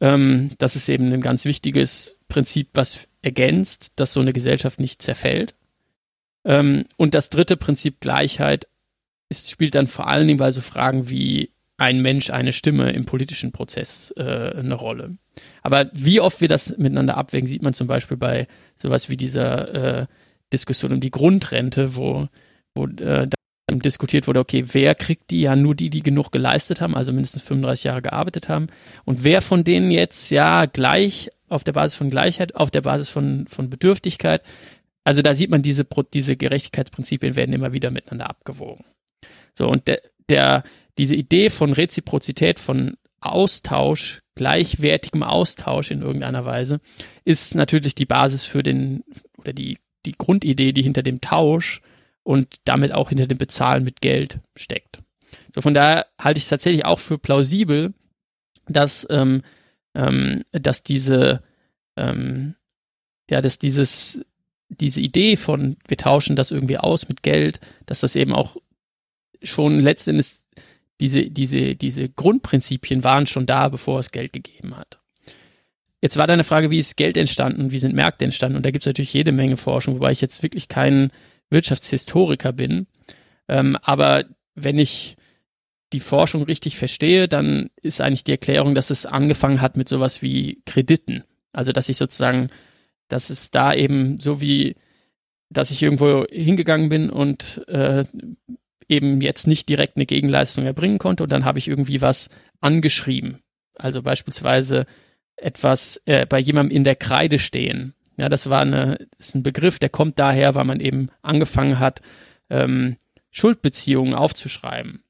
Ähm, 0.00 0.50
das 0.58 0.76
ist 0.76 0.88
eben 0.88 1.12
ein 1.12 1.22
ganz 1.22 1.44
wichtiges 1.44 2.18
Prinzip, 2.28 2.70
was 2.74 3.08
ergänzt, 3.22 3.92
dass 3.96 4.12
so 4.12 4.20
eine 4.20 4.32
Gesellschaft 4.32 4.80
nicht 4.80 5.00
zerfällt. 5.00 5.54
Ähm, 6.44 6.84
und 6.96 7.14
das 7.14 7.30
dritte 7.30 7.56
Prinzip 7.56 8.00
Gleichheit 8.00 8.66
ist, 9.28 9.50
spielt 9.50 9.74
dann 9.74 9.86
vor 9.86 10.08
allen 10.08 10.26
Dingen 10.26 10.38
bei 10.38 10.50
so 10.50 10.60
Fragen 10.60 11.08
wie 11.08 11.52
ein 11.78 12.02
Mensch, 12.02 12.30
eine 12.30 12.52
Stimme 12.52 12.90
im 12.90 13.06
politischen 13.06 13.52
Prozess 13.52 14.12
äh, 14.16 14.22
eine 14.22 14.74
Rolle. 14.74 15.16
Aber 15.62 15.90
wie 15.92 16.20
oft 16.20 16.40
wir 16.40 16.48
das 16.48 16.76
miteinander 16.78 17.16
abwägen, 17.16 17.46
sieht 17.46 17.62
man 17.62 17.74
zum 17.74 17.86
Beispiel 17.86 18.16
bei 18.16 18.46
sowas 18.76 19.08
wie 19.08 19.16
dieser 19.16 20.00
äh, 20.02 20.06
Diskussion 20.52 20.92
um 20.92 21.00
die 21.00 21.10
Grundrente, 21.10 21.96
wo, 21.96 22.28
wo 22.74 22.86
äh, 22.86 23.28
diskutiert 23.70 24.26
wurde, 24.26 24.40
okay, 24.40 24.64
wer 24.72 24.94
kriegt 24.94 25.30
die? 25.30 25.42
Ja, 25.42 25.56
nur 25.56 25.74
die, 25.74 25.90
die 25.90 26.02
genug 26.02 26.30
geleistet 26.30 26.80
haben, 26.80 26.94
also 26.94 27.12
mindestens 27.12 27.42
35 27.42 27.84
Jahre 27.84 28.02
gearbeitet 28.02 28.48
haben. 28.48 28.66
Und 29.04 29.24
wer 29.24 29.40
von 29.40 29.64
denen 29.64 29.90
jetzt 29.90 30.30
ja 30.30 30.66
gleich 30.66 31.30
auf 31.48 31.64
der 31.64 31.72
Basis 31.72 31.96
von 31.96 32.10
Gleichheit, 32.10 32.54
auf 32.54 32.70
der 32.70 32.82
Basis 32.82 33.08
von, 33.08 33.46
von 33.48 33.70
Bedürftigkeit, 33.70 34.42
also 35.04 35.22
da 35.22 35.34
sieht 35.34 35.50
man, 35.50 35.62
diese, 35.62 35.86
diese 36.12 36.36
Gerechtigkeitsprinzipien 36.36 37.36
werden 37.36 37.52
immer 37.52 37.72
wieder 37.72 37.90
miteinander 37.90 38.30
abgewogen. 38.30 38.84
So, 39.54 39.68
und 39.68 39.88
der, 39.88 40.00
der, 40.28 40.64
diese 40.98 41.14
Idee 41.14 41.50
von 41.50 41.72
Reziprozität, 41.72 42.60
von 42.60 42.96
Austausch, 43.20 44.21
gleichwertigem 44.34 45.22
Austausch 45.22 45.90
in 45.90 46.02
irgendeiner 46.02 46.44
Weise, 46.44 46.80
ist 47.24 47.54
natürlich 47.54 47.94
die 47.94 48.06
Basis 48.06 48.44
für 48.44 48.62
den, 48.62 49.04
oder 49.36 49.52
die, 49.52 49.78
die 50.06 50.12
Grundidee, 50.12 50.72
die 50.72 50.82
hinter 50.82 51.02
dem 51.02 51.20
Tausch 51.20 51.80
und 52.22 52.60
damit 52.64 52.94
auch 52.94 53.08
hinter 53.08 53.26
dem 53.26 53.38
Bezahlen 53.38 53.84
mit 53.84 54.00
Geld 54.00 54.38
steckt. 54.56 55.02
So 55.54 55.60
von 55.60 55.74
daher 55.74 56.06
halte 56.18 56.38
ich 56.38 56.44
es 56.44 56.50
tatsächlich 56.50 56.84
auch 56.84 56.98
für 56.98 57.18
plausibel, 57.18 57.92
dass, 58.66 59.06
ähm, 59.10 59.42
ähm, 59.94 60.44
dass 60.52 60.82
diese, 60.82 61.42
ähm, 61.96 62.54
ja, 63.30 63.42
dass 63.42 63.58
dieses, 63.58 64.24
diese 64.68 65.00
Idee 65.00 65.36
von 65.36 65.76
wir 65.86 65.96
tauschen 65.96 66.36
das 66.36 66.50
irgendwie 66.50 66.78
aus 66.78 67.08
mit 67.08 67.22
Geld, 67.22 67.60
dass 67.86 68.00
das 68.00 68.16
eben 68.16 68.32
auch 68.32 68.56
schon 69.42 69.80
letztendlich 69.80 70.41
diese, 71.02 71.28
diese, 71.28 71.74
diese 71.74 72.08
Grundprinzipien 72.08 73.02
waren 73.02 73.26
schon 73.26 73.44
da, 73.44 73.68
bevor 73.68 73.98
es 73.98 74.12
Geld 74.12 74.32
gegeben 74.32 74.76
hat. 74.76 75.00
Jetzt 76.00 76.16
war 76.16 76.28
deine 76.28 76.44
Frage, 76.44 76.70
wie 76.70 76.78
ist 76.78 76.96
Geld 76.96 77.16
entstanden, 77.16 77.72
wie 77.72 77.80
sind 77.80 77.92
Märkte 77.92 78.24
entstanden? 78.24 78.56
Und 78.56 78.64
da 78.64 78.70
gibt 78.70 78.82
es 78.82 78.86
natürlich 78.86 79.12
jede 79.12 79.32
Menge 79.32 79.56
Forschung, 79.56 79.96
wobei 79.96 80.12
ich 80.12 80.20
jetzt 80.20 80.44
wirklich 80.44 80.68
kein 80.68 81.10
Wirtschaftshistoriker 81.50 82.52
bin. 82.52 82.86
Ähm, 83.48 83.76
aber 83.82 84.26
wenn 84.54 84.78
ich 84.78 85.16
die 85.92 86.00
Forschung 86.00 86.44
richtig 86.44 86.76
verstehe, 86.76 87.26
dann 87.26 87.68
ist 87.82 88.00
eigentlich 88.00 88.24
die 88.24 88.32
Erklärung, 88.32 88.76
dass 88.76 88.90
es 88.90 89.04
angefangen 89.04 89.60
hat 89.60 89.76
mit 89.76 89.88
sowas 89.88 90.22
wie 90.22 90.62
Krediten. 90.66 91.24
Also 91.52 91.72
dass 91.72 91.88
ich 91.88 91.96
sozusagen, 91.96 92.48
dass 93.08 93.28
es 93.28 93.50
da 93.50 93.74
eben 93.74 94.18
so 94.18 94.40
wie, 94.40 94.76
dass 95.50 95.72
ich 95.72 95.82
irgendwo 95.82 96.26
hingegangen 96.30 96.88
bin 96.88 97.10
und 97.10 97.66
äh, 97.66 98.04
eben 98.92 99.20
jetzt 99.20 99.46
nicht 99.46 99.68
direkt 99.68 99.96
eine 99.96 100.06
Gegenleistung 100.06 100.64
erbringen 100.64 100.98
konnte 100.98 101.22
und 101.22 101.32
dann 101.32 101.44
habe 101.44 101.58
ich 101.58 101.68
irgendwie 101.68 102.00
was 102.00 102.28
angeschrieben. 102.60 103.40
Also 103.76 104.02
beispielsweise 104.02 104.86
etwas 105.36 106.00
äh, 106.04 106.26
bei 106.26 106.38
jemandem 106.38 106.76
in 106.76 106.84
der 106.84 106.96
Kreide 106.96 107.38
stehen. 107.38 107.94
Ja, 108.16 108.28
das 108.28 108.50
war 108.50 108.60
eine, 108.60 109.08
ist 109.18 109.34
ein 109.34 109.42
Begriff, 109.42 109.78
der 109.78 109.88
kommt 109.88 110.18
daher, 110.18 110.54
weil 110.54 110.64
man 110.64 110.80
eben 110.80 111.06
angefangen 111.22 111.78
hat, 111.78 112.02
ähm, 112.50 112.96
Schuldbeziehungen 113.30 114.14
aufzuschreiben. 114.14 115.02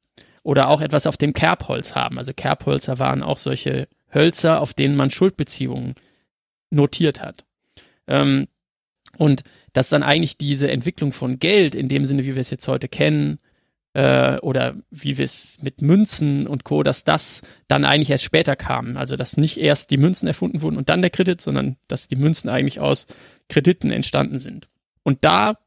Oder 0.44 0.68
auch 0.68 0.80
etwas 0.80 1.06
auf 1.06 1.16
dem 1.16 1.32
Kerbholz 1.32 1.94
haben. 1.94 2.18
Also 2.18 2.32
Kerbhölzer 2.32 2.98
waren 2.98 3.22
auch 3.22 3.38
solche 3.38 3.88
Hölzer, 4.14 4.60
auf 4.60 4.74
denen 4.74 4.96
man 4.96 5.10
Schuldbeziehungen 5.10 5.94
notiert 6.70 7.20
hat. 7.20 7.44
Ähm, 8.06 8.46
und 9.18 9.42
dass 9.72 9.88
dann 9.88 10.02
eigentlich 10.02 10.38
diese 10.38 10.70
Entwicklung 10.70 11.12
von 11.12 11.38
Geld 11.38 11.74
in 11.74 11.88
dem 11.88 12.04
Sinne, 12.04 12.24
wie 12.24 12.34
wir 12.34 12.40
es 12.40 12.50
jetzt 12.50 12.68
heute 12.68 12.88
kennen, 12.88 13.38
äh, 13.94 14.38
oder 14.38 14.74
wie 14.90 15.18
wir 15.18 15.24
es 15.24 15.58
mit 15.62 15.82
Münzen 15.82 16.46
und 16.46 16.64
Co., 16.64 16.82
dass 16.82 17.04
das 17.04 17.42
dann 17.68 17.84
eigentlich 17.84 18.10
erst 18.10 18.24
später 18.24 18.56
kam. 18.56 18.96
Also 18.96 19.16
dass 19.16 19.36
nicht 19.36 19.58
erst 19.58 19.90
die 19.90 19.98
Münzen 19.98 20.26
erfunden 20.26 20.62
wurden 20.62 20.76
und 20.76 20.88
dann 20.88 21.02
der 21.02 21.10
Kredit, 21.10 21.40
sondern 21.40 21.76
dass 21.88 22.08
die 22.08 22.16
Münzen 22.16 22.48
eigentlich 22.48 22.80
aus 22.80 23.06
Krediten 23.48 23.90
entstanden 23.90 24.38
sind. 24.38 24.68
Und 25.02 25.18
da 25.24 25.58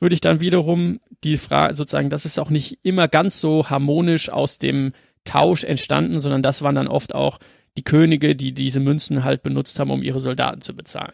würde 0.00 0.14
ich 0.14 0.20
dann 0.20 0.40
wiederum 0.40 1.00
die 1.24 1.36
Frage 1.36 1.74
sozusagen, 1.74 2.10
das 2.10 2.24
ist 2.24 2.38
auch 2.38 2.50
nicht 2.50 2.78
immer 2.82 3.08
ganz 3.08 3.40
so 3.40 3.68
harmonisch 3.68 4.28
aus 4.28 4.58
dem 4.58 4.90
Tausch 5.24 5.64
entstanden, 5.64 6.20
sondern 6.20 6.42
das 6.42 6.62
waren 6.62 6.74
dann 6.74 6.88
oft 6.88 7.14
auch 7.14 7.38
die 7.76 7.84
Könige, 7.84 8.34
die 8.34 8.52
diese 8.52 8.80
Münzen 8.80 9.24
halt 9.24 9.42
benutzt 9.42 9.78
haben, 9.78 9.90
um 9.90 10.02
ihre 10.02 10.20
Soldaten 10.20 10.60
zu 10.60 10.74
bezahlen. 10.74 11.12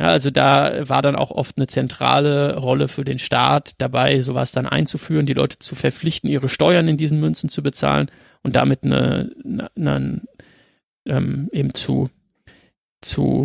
Ja, 0.00 0.06
also 0.06 0.30
da 0.30 0.88
war 0.88 1.02
dann 1.02 1.14
auch 1.14 1.30
oft 1.30 1.58
eine 1.58 1.66
zentrale 1.66 2.56
Rolle 2.56 2.88
für 2.88 3.04
den 3.04 3.18
Staat 3.18 3.74
dabei, 3.76 4.22
sowas 4.22 4.50
dann 4.50 4.64
einzuführen, 4.64 5.26
die 5.26 5.34
Leute 5.34 5.58
zu 5.58 5.74
verpflichten, 5.74 6.30
ihre 6.30 6.48
Steuern 6.48 6.88
in 6.88 6.96
diesen 6.96 7.20
Münzen 7.20 7.50
zu 7.50 7.62
bezahlen 7.62 8.10
und 8.42 8.56
damit 8.56 8.82
eine, 8.82 9.30
eine, 9.76 10.22
ähm, 11.06 11.50
eben 11.52 11.74
zu, 11.74 12.08
zu 13.02 13.42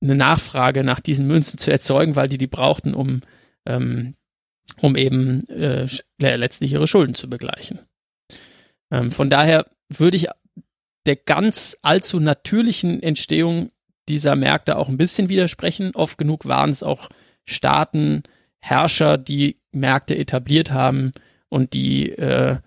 eine 0.00 0.14
Nachfrage 0.14 0.84
nach 0.84 1.00
diesen 1.00 1.26
Münzen 1.26 1.58
zu 1.58 1.70
erzeugen, 1.70 2.16
weil 2.16 2.30
die 2.30 2.38
die 2.38 2.46
brauchten, 2.46 2.94
um, 2.94 3.20
ähm, 3.66 4.14
um 4.80 4.96
eben 4.96 5.46
äh, 5.50 5.86
letztlich 6.18 6.72
ihre 6.72 6.86
Schulden 6.86 7.12
zu 7.12 7.28
begleichen. 7.28 7.78
Ähm, 8.90 9.10
von 9.10 9.28
daher 9.28 9.66
würde 9.90 10.16
ich 10.16 10.28
der 11.04 11.16
ganz 11.16 11.76
allzu 11.82 12.20
natürlichen 12.20 13.02
Entstehung 13.02 13.70
dieser 14.10 14.36
Märkte 14.36 14.76
auch 14.76 14.88
ein 14.88 14.98
bisschen 14.98 15.28
widersprechen. 15.28 15.92
Oft 15.94 16.18
genug 16.18 16.46
waren 16.46 16.70
es 16.70 16.82
auch 16.82 17.08
Staaten, 17.46 18.22
Herrscher, 18.58 19.16
die 19.16 19.58
Märkte 19.72 20.16
etabliert 20.18 20.72
haben 20.72 21.12
und 21.48 21.72
die 21.72 22.10
äh, 22.10 22.58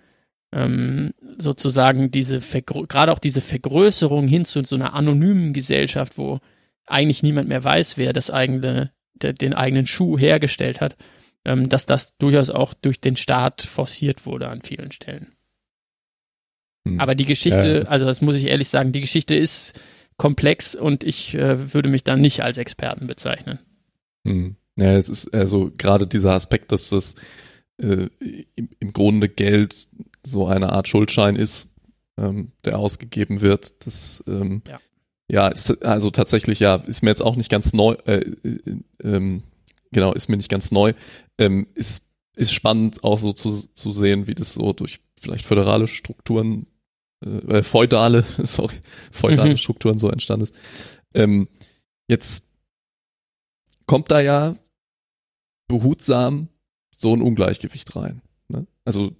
ähm, 0.51 1.13
sozusagen 1.37 2.11
diese 2.11 2.39
gerade 2.39 3.11
auch 3.11 3.19
diese 3.19 3.41
Vergrößerung 3.41 4.27
hin 4.27 4.45
zu 4.45 4.63
so 4.63 4.75
einer 4.75 4.93
anonymen 4.93 5.53
Gesellschaft, 5.53 6.17
wo 6.17 6.39
eigentlich 6.85 7.23
niemand 7.23 7.49
mehr 7.49 7.63
weiß, 7.63 7.97
wer 7.97 8.13
das 8.13 8.29
eigene, 8.29 8.91
der, 9.13 9.33
den 9.33 9.53
eigenen 9.53 9.87
Schuh 9.87 10.17
hergestellt 10.17 10.81
hat, 10.81 10.95
ähm, 11.45 11.69
dass 11.69 11.85
das 11.85 12.17
durchaus 12.17 12.49
auch 12.49 12.73
durch 12.73 13.01
den 13.01 13.15
Staat 13.15 13.61
forciert 13.61 14.25
wurde 14.25 14.47
an 14.47 14.61
vielen 14.61 14.91
Stellen. 14.91 15.33
Hm. 16.87 16.99
Aber 16.99 17.15
die 17.15 17.25
Geschichte, 17.25 17.81
ja, 17.83 17.89
also 17.89 18.05
das 18.05 18.21
muss 18.21 18.35
ich 18.35 18.47
ehrlich 18.47 18.67
sagen, 18.67 18.91
die 18.91 19.01
Geschichte 19.01 19.35
ist 19.35 19.79
komplex 20.17 20.75
und 20.75 21.03
ich 21.03 21.35
äh, 21.35 21.73
würde 21.73 21.89
mich 21.89 22.03
da 22.03 22.15
nicht 22.15 22.41
als 22.41 22.57
Experten 22.57 23.07
bezeichnen. 23.07 23.59
Hm. 24.25 24.55
Ja, 24.75 24.95
es 24.95 25.09
ist 25.09 25.33
also 25.33 25.71
gerade 25.77 26.07
dieser 26.07 26.33
Aspekt, 26.33 26.71
dass 26.71 26.89
das 26.89 27.15
äh, 27.77 28.07
im, 28.55 28.69
im, 28.79 28.93
Grunde 28.93 29.29
Geld 29.29 29.87
so 30.23 30.47
eine 30.47 30.71
Art 30.71 30.87
Schuldschein 30.87 31.35
ist, 31.35 31.71
ähm, 32.17 32.51
der 32.65 32.79
ausgegeben 32.79 33.41
wird. 33.41 33.85
Das 33.85 34.23
ähm, 34.27 34.63
ja. 34.67 34.79
ja. 35.27 35.47
ist 35.49 35.83
also 35.83 36.09
tatsächlich 36.09 36.59
ja 36.59 36.75
ist 36.75 37.03
mir 37.03 37.09
jetzt 37.09 37.21
auch 37.21 37.35
nicht 37.35 37.49
ganz 37.49 37.73
neu. 37.73 37.93
Äh, 38.05 38.31
äh, 38.43 38.77
ähm, 39.03 39.43
genau, 39.91 40.13
ist 40.13 40.29
mir 40.29 40.37
nicht 40.37 40.49
ganz 40.49 40.71
neu. 40.71 40.93
Ähm, 41.37 41.67
ist 41.75 42.09
ist 42.35 42.53
spannend 42.53 43.03
auch 43.03 43.19
so 43.19 43.31
zu, 43.31 43.51
zu 43.51 43.91
sehen, 43.91 44.25
wie 44.25 44.33
das 44.33 44.55
so 44.55 44.73
durch 44.73 45.01
vielleicht 45.19 45.45
föderale 45.45 45.87
Strukturen 45.87 46.65
äh, 47.23 47.57
äh, 47.57 47.63
feudale, 47.63 48.23
sorry, 48.43 48.75
feudale 49.11 49.51
mhm. 49.51 49.57
Strukturen 49.57 49.97
so 49.97 50.09
entstanden 50.09 50.43
ist. 50.43 50.55
Ähm, 51.13 51.47
jetzt 52.07 52.47
kommt 53.85 54.11
da 54.11 54.19
ja 54.21 54.55
behutsam 55.67 56.49
so 56.95 57.15
ein 57.15 57.21
Ungleichgewicht 57.21 57.95
rein. 57.95 58.21
Ne? 58.47 58.67
Also 58.85 59.11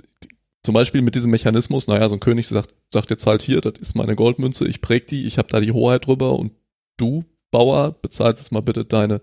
zum 0.64 0.74
Beispiel 0.74 1.02
mit 1.02 1.16
diesem 1.16 1.32
Mechanismus, 1.32 1.88
naja, 1.88 2.08
so 2.08 2.16
ein 2.16 2.22
König 2.22 2.48
sagt, 2.48 2.74
sagt 2.92 3.10
jetzt 3.10 3.28
halt 3.28 3.42
hier, 3.42 3.60
das 3.60 3.74
ist 3.80 3.96
meine 3.96 4.16
Goldmünze, 4.16 4.68
ich 4.68 4.82
präg 4.82 5.08
die, 5.08 5.26
ich 5.26 5.38
habe 5.38 5.50
da 5.50 5.60
die 5.60 5.74
Hoheit 5.74 6.08
drüber 6.08 6.40
und 6.40 6.54
du, 6.98 7.26
Bauer, 7.52 7.92
bezahlst 7.92 8.42
jetzt 8.42 8.52
mal 8.52 8.62
bitte 8.62 8.86
deine, 8.86 9.22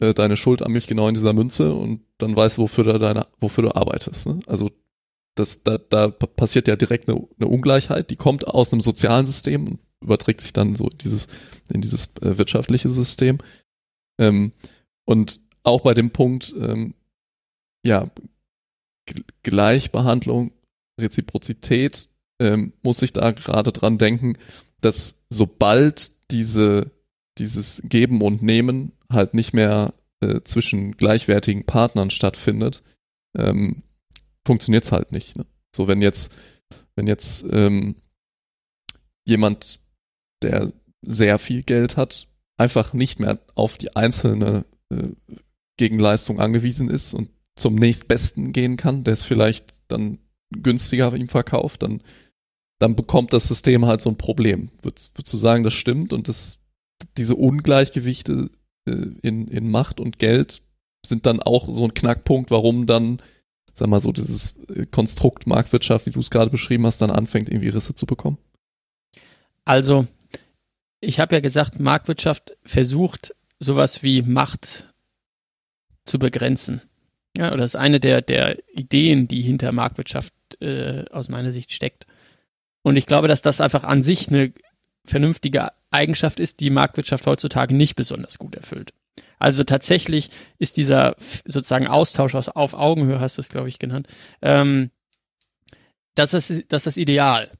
äh, 0.00 0.14
deine 0.14 0.36
Schuld 0.36 0.62
an 0.62 0.72
mich 0.72 0.86
genau 0.86 1.06
in 1.06 1.14
dieser 1.14 1.34
Münze 1.34 1.74
und 1.74 2.00
dann 2.16 2.34
weißt 2.34 2.58
du, 2.58 2.62
wofür 2.62 2.84
du, 2.84 2.98
deine, 2.98 3.26
wofür 3.40 3.62
du 3.62 3.74
arbeitest. 3.74 4.26
Ne? 4.26 4.40
Also 4.46 4.70
das, 5.38 5.62
da, 5.62 5.78
da 5.78 6.08
passiert 6.08 6.68
ja 6.68 6.76
direkt 6.76 7.08
eine, 7.08 7.26
eine 7.38 7.48
Ungleichheit, 7.48 8.10
die 8.10 8.16
kommt 8.16 8.46
aus 8.46 8.72
einem 8.72 8.80
sozialen 8.80 9.26
System 9.26 9.66
und 9.66 9.78
überträgt 10.02 10.40
sich 10.40 10.52
dann 10.52 10.76
so 10.76 10.88
dieses, 10.88 11.28
in 11.72 11.80
dieses 11.80 12.16
äh, 12.20 12.38
wirtschaftliche 12.38 12.88
System. 12.88 13.38
Ähm, 14.20 14.52
Und 15.08 15.40
auch 15.62 15.82
bei 15.82 15.94
dem 15.94 16.10
Punkt, 16.10 16.54
ähm, 16.58 16.94
ja, 17.82 18.10
Gleichbehandlung, 19.42 20.52
Reziprozität, 21.00 22.08
ähm, 22.40 22.74
muss 22.82 23.00
ich 23.00 23.14
da 23.14 23.30
gerade 23.30 23.72
dran 23.72 23.96
denken, 23.96 24.36
dass 24.82 25.24
sobald 25.30 26.12
diese, 26.30 26.90
dieses 27.38 27.82
Geben 27.84 28.20
und 28.20 28.42
Nehmen 28.42 28.92
halt 29.10 29.32
nicht 29.32 29.54
mehr 29.54 29.94
äh, 30.20 30.42
zwischen 30.44 30.96
gleichwertigen 30.96 31.64
Partnern 31.64 32.10
stattfindet, 32.10 32.82
ähm, 33.34 33.82
funktioniert 34.48 34.84
es 34.84 34.92
halt 34.92 35.12
nicht. 35.12 35.36
Ne? 35.36 35.44
So, 35.76 35.88
wenn 35.88 36.00
jetzt, 36.00 36.34
wenn 36.96 37.06
jetzt 37.06 37.44
ähm, 37.50 37.96
jemand, 39.26 39.80
der 40.42 40.72
sehr 41.02 41.38
viel 41.38 41.62
Geld 41.62 41.98
hat, 41.98 42.28
einfach 42.56 42.94
nicht 42.94 43.20
mehr 43.20 43.38
auf 43.54 43.76
die 43.76 43.94
einzelne 43.94 44.64
äh, 44.90 45.10
Gegenleistung 45.76 46.40
angewiesen 46.40 46.88
ist 46.88 47.12
und 47.12 47.28
zum 47.56 47.74
nächstbesten 47.74 48.52
gehen 48.54 48.78
kann, 48.78 49.04
der 49.04 49.12
es 49.12 49.24
vielleicht 49.24 49.82
dann 49.88 50.18
günstiger 50.50 51.14
ihm 51.14 51.28
verkauft, 51.28 51.82
dann, 51.82 52.02
dann 52.80 52.96
bekommt 52.96 53.34
das 53.34 53.48
System 53.48 53.84
halt 53.84 54.00
so 54.00 54.08
ein 54.08 54.16
Problem. 54.16 54.70
Würdest, 54.80 55.12
du 55.14 55.36
sagen, 55.36 55.62
das 55.62 55.74
stimmt 55.74 56.14
und 56.14 56.26
das, 56.26 56.58
diese 57.18 57.34
Ungleichgewichte 57.34 58.50
äh, 58.88 59.06
in, 59.20 59.46
in 59.48 59.70
Macht 59.70 60.00
und 60.00 60.18
Geld 60.18 60.62
sind 61.06 61.26
dann 61.26 61.42
auch 61.42 61.68
so 61.68 61.84
ein 61.84 61.92
Knackpunkt, 61.92 62.50
warum 62.50 62.86
dann, 62.86 63.20
sag 63.78 63.88
mal 63.88 64.00
so, 64.00 64.12
dieses 64.12 64.56
äh, 64.68 64.86
Konstrukt 64.86 65.46
Marktwirtschaft, 65.46 66.06
wie 66.06 66.10
du 66.10 66.20
es 66.20 66.30
gerade 66.30 66.50
beschrieben 66.50 66.86
hast, 66.86 67.00
dann 67.00 67.10
anfängt, 67.10 67.48
irgendwie 67.48 67.68
Risse 67.68 67.94
zu 67.94 68.06
bekommen? 68.06 68.38
Also, 69.64 70.06
ich 71.00 71.20
habe 71.20 71.34
ja 71.34 71.40
gesagt, 71.40 71.80
Marktwirtschaft 71.80 72.56
versucht, 72.64 73.34
sowas 73.58 74.02
wie 74.02 74.22
Macht 74.22 74.86
zu 76.04 76.18
begrenzen. 76.18 76.82
Ja, 77.36 77.56
das 77.56 77.74
ist 77.74 77.76
eine 77.76 78.00
der, 78.00 78.22
der 78.22 78.58
Ideen, 78.72 79.28
die 79.28 79.42
hinter 79.42 79.72
Marktwirtschaft 79.72 80.32
äh, 80.60 81.04
aus 81.10 81.28
meiner 81.28 81.52
Sicht 81.52 81.72
steckt. 81.72 82.06
Und 82.82 82.96
ich 82.96 83.06
glaube, 83.06 83.28
dass 83.28 83.42
das 83.42 83.60
einfach 83.60 83.84
an 83.84 84.02
sich 84.02 84.28
eine 84.28 84.52
vernünftige 85.04 85.68
Eigenschaft 85.90 86.40
ist, 86.40 86.60
die 86.60 86.70
Marktwirtschaft 86.70 87.26
heutzutage 87.26 87.74
nicht 87.74 87.96
besonders 87.96 88.38
gut 88.38 88.54
erfüllt. 88.54 88.92
Also 89.38 89.64
tatsächlich 89.64 90.30
ist 90.58 90.76
dieser 90.76 91.16
sozusagen 91.44 91.86
Austausch 91.86 92.34
aus, 92.34 92.48
auf 92.48 92.74
Augenhöhe, 92.74 93.20
hast 93.20 93.38
du 93.38 93.40
es, 93.40 93.48
glaube 93.48 93.68
ich, 93.68 93.78
genannt, 93.78 94.08
ähm, 94.42 94.90
das, 96.14 96.34
ist, 96.34 96.64
das 96.68 96.86
ist 96.86 96.96
Ideal. 96.96 97.50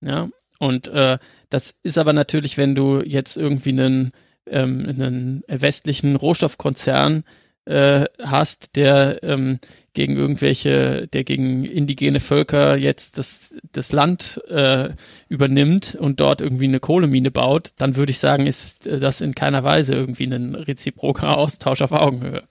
Ja? 0.00 0.28
Und 0.58 0.88
äh, 0.88 1.18
das 1.48 1.78
ist 1.82 1.98
aber 1.98 2.12
natürlich, 2.12 2.58
wenn 2.58 2.74
du 2.74 3.00
jetzt 3.00 3.36
irgendwie 3.36 3.70
einen, 3.70 4.12
ähm, 4.46 4.86
einen 4.88 5.44
westlichen 5.48 6.16
Rohstoffkonzern 6.16 7.24
äh, 7.70 8.06
hast, 8.20 8.74
der 8.76 9.22
ähm, 9.22 9.60
gegen 9.92 10.16
irgendwelche, 10.16 11.06
der 11.08 11.24
gegen 11.24 11.64
indigene 11.64 12.20
Völker 12.20 12.76
jetzt 12.76 13.16
das, 13.16 13.60
das 13.72 13.92
Land 13.92 14.40
äh, 14.48 14.90
übernimmt 15.28 15.96
und 15.98 16.20
dort 16.20 16.40
irgendwie 16.40 16.64
eine 16.64 16.80
Kohlemine 16.80 17.30
baut, 17.30 17.70
dann 17.78 17.96
würde 17.96 18.10
ich 18.10 18.18
sagen, 18.18 18.46
ist 18.46 18.86
das 18.86 19.20
in 19.20 19.34
keiner 19.34 19.62
Weise 19.62 19.94
irgendwie 19.94 20.24
ein 20.24 20.54
reziproker 20.54 21.36
Austausch 21.36 21.82
auf 21.82 21.92
Augenhöhe. 21.92 22.42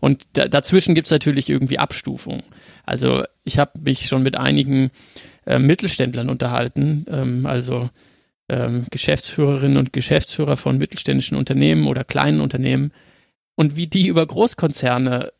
Und 0.00 0.26
da, 0.32 0.46
dazwischen 0.48 0.94
gibt's 0.94 1.10
natürlich 1.10 1.48
irgendwie 1.48 1.78
Abstufungen. 1.78 2.42
Also 2.84 3.24
ich 3.44 3.58
habe 3.58 3.80
mich 3.80 4.06
schon 4.06 4.22
mit 4.22 4.36
einigen 4.36 4.90
äh, 5.46 5.58
Mittelständlern 5.58 6.28
unterhalten, 6.28 7.06
ähm, 7.08 7.46
also 7.46 7.90
ähm, 8.48 8.86
Geschäftsführerinnen 8.90 9.76
und 9.76 9.92
Geschäftsführer 9.92 10.56
von 10.56 10.78
mittelständischen 10.78 11.36
Unternehmen 11.36 11.86
oder 11.86 12.04
kleinen 12.04 12.40
Unternehmen, 12.40 12.92
und 13.56 13.76
wie 13.76 13.88
die 13.88 14.06
über 14.06 14.24
Großkonzerne 14.24 15.32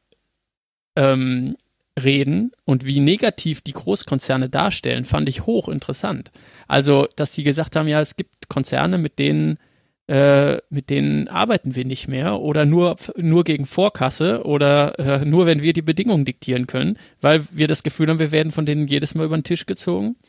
ähm, 0.97 1.57
reden 2.03 2.53
und 2.65 2.85
wie 2.85 3.01
negativ 3.01 3.61
die 3.61 3.73
Großkonzerne 3.73 4.49
darstellen, 4.49 5.05
fand 5.05 5.29
ich 5.29 5.47
hochinteressant. 5.47 6.31
Also, 6.67 7.09
dass 7.17 7.35
sie 7.35 7.45
gesagt 7.45 7.77
haben, 7.77 7.89
ja, 7.89 8.01
es 8.01 8.17
gibt 8.17 8.49
Konzerne, 8.49 8.99
mit 8.99 9.19
denen 9.19 9.59
äh, 10.09 10.59
mit 10.71 10.89
denen 10.89 11.27
arbeiten 11.27 11.75
wir 11.75 11.85
nicht 11.85 12.07
mehr 12.07 12.39
oder 12.39 12.65
nur, 12.65 12.95
nur 13.17 13.43
gegen 13.43 13.67
Vorkasse 13.67 14.45
oder 14.45 14.99
äh, 15.01 15.25
nur, 15.25 15.47
wenn 15.47 15.63
wir 15.63 15.73
die 15.73 15.83
Bedingungen 15.83 16.25
diktieren 16.25 16.69
können, 16.69 16.97
weil 17.21 17.45
wir 17.51 17.67
das 17.67 17.83
Gefühl 17.83 18.09
haben, 18.09 18.21
wir 18.21 18.31
werden 18.31 18.53
von 18.53 18.67
denen 18.67 18.87
jedes 18.87 19.17
Mal 19.17 19.27
über 19.27 19.37
den 19.37 19.45
Tisch 19.45 19.67
gezogen. 19.67 20.17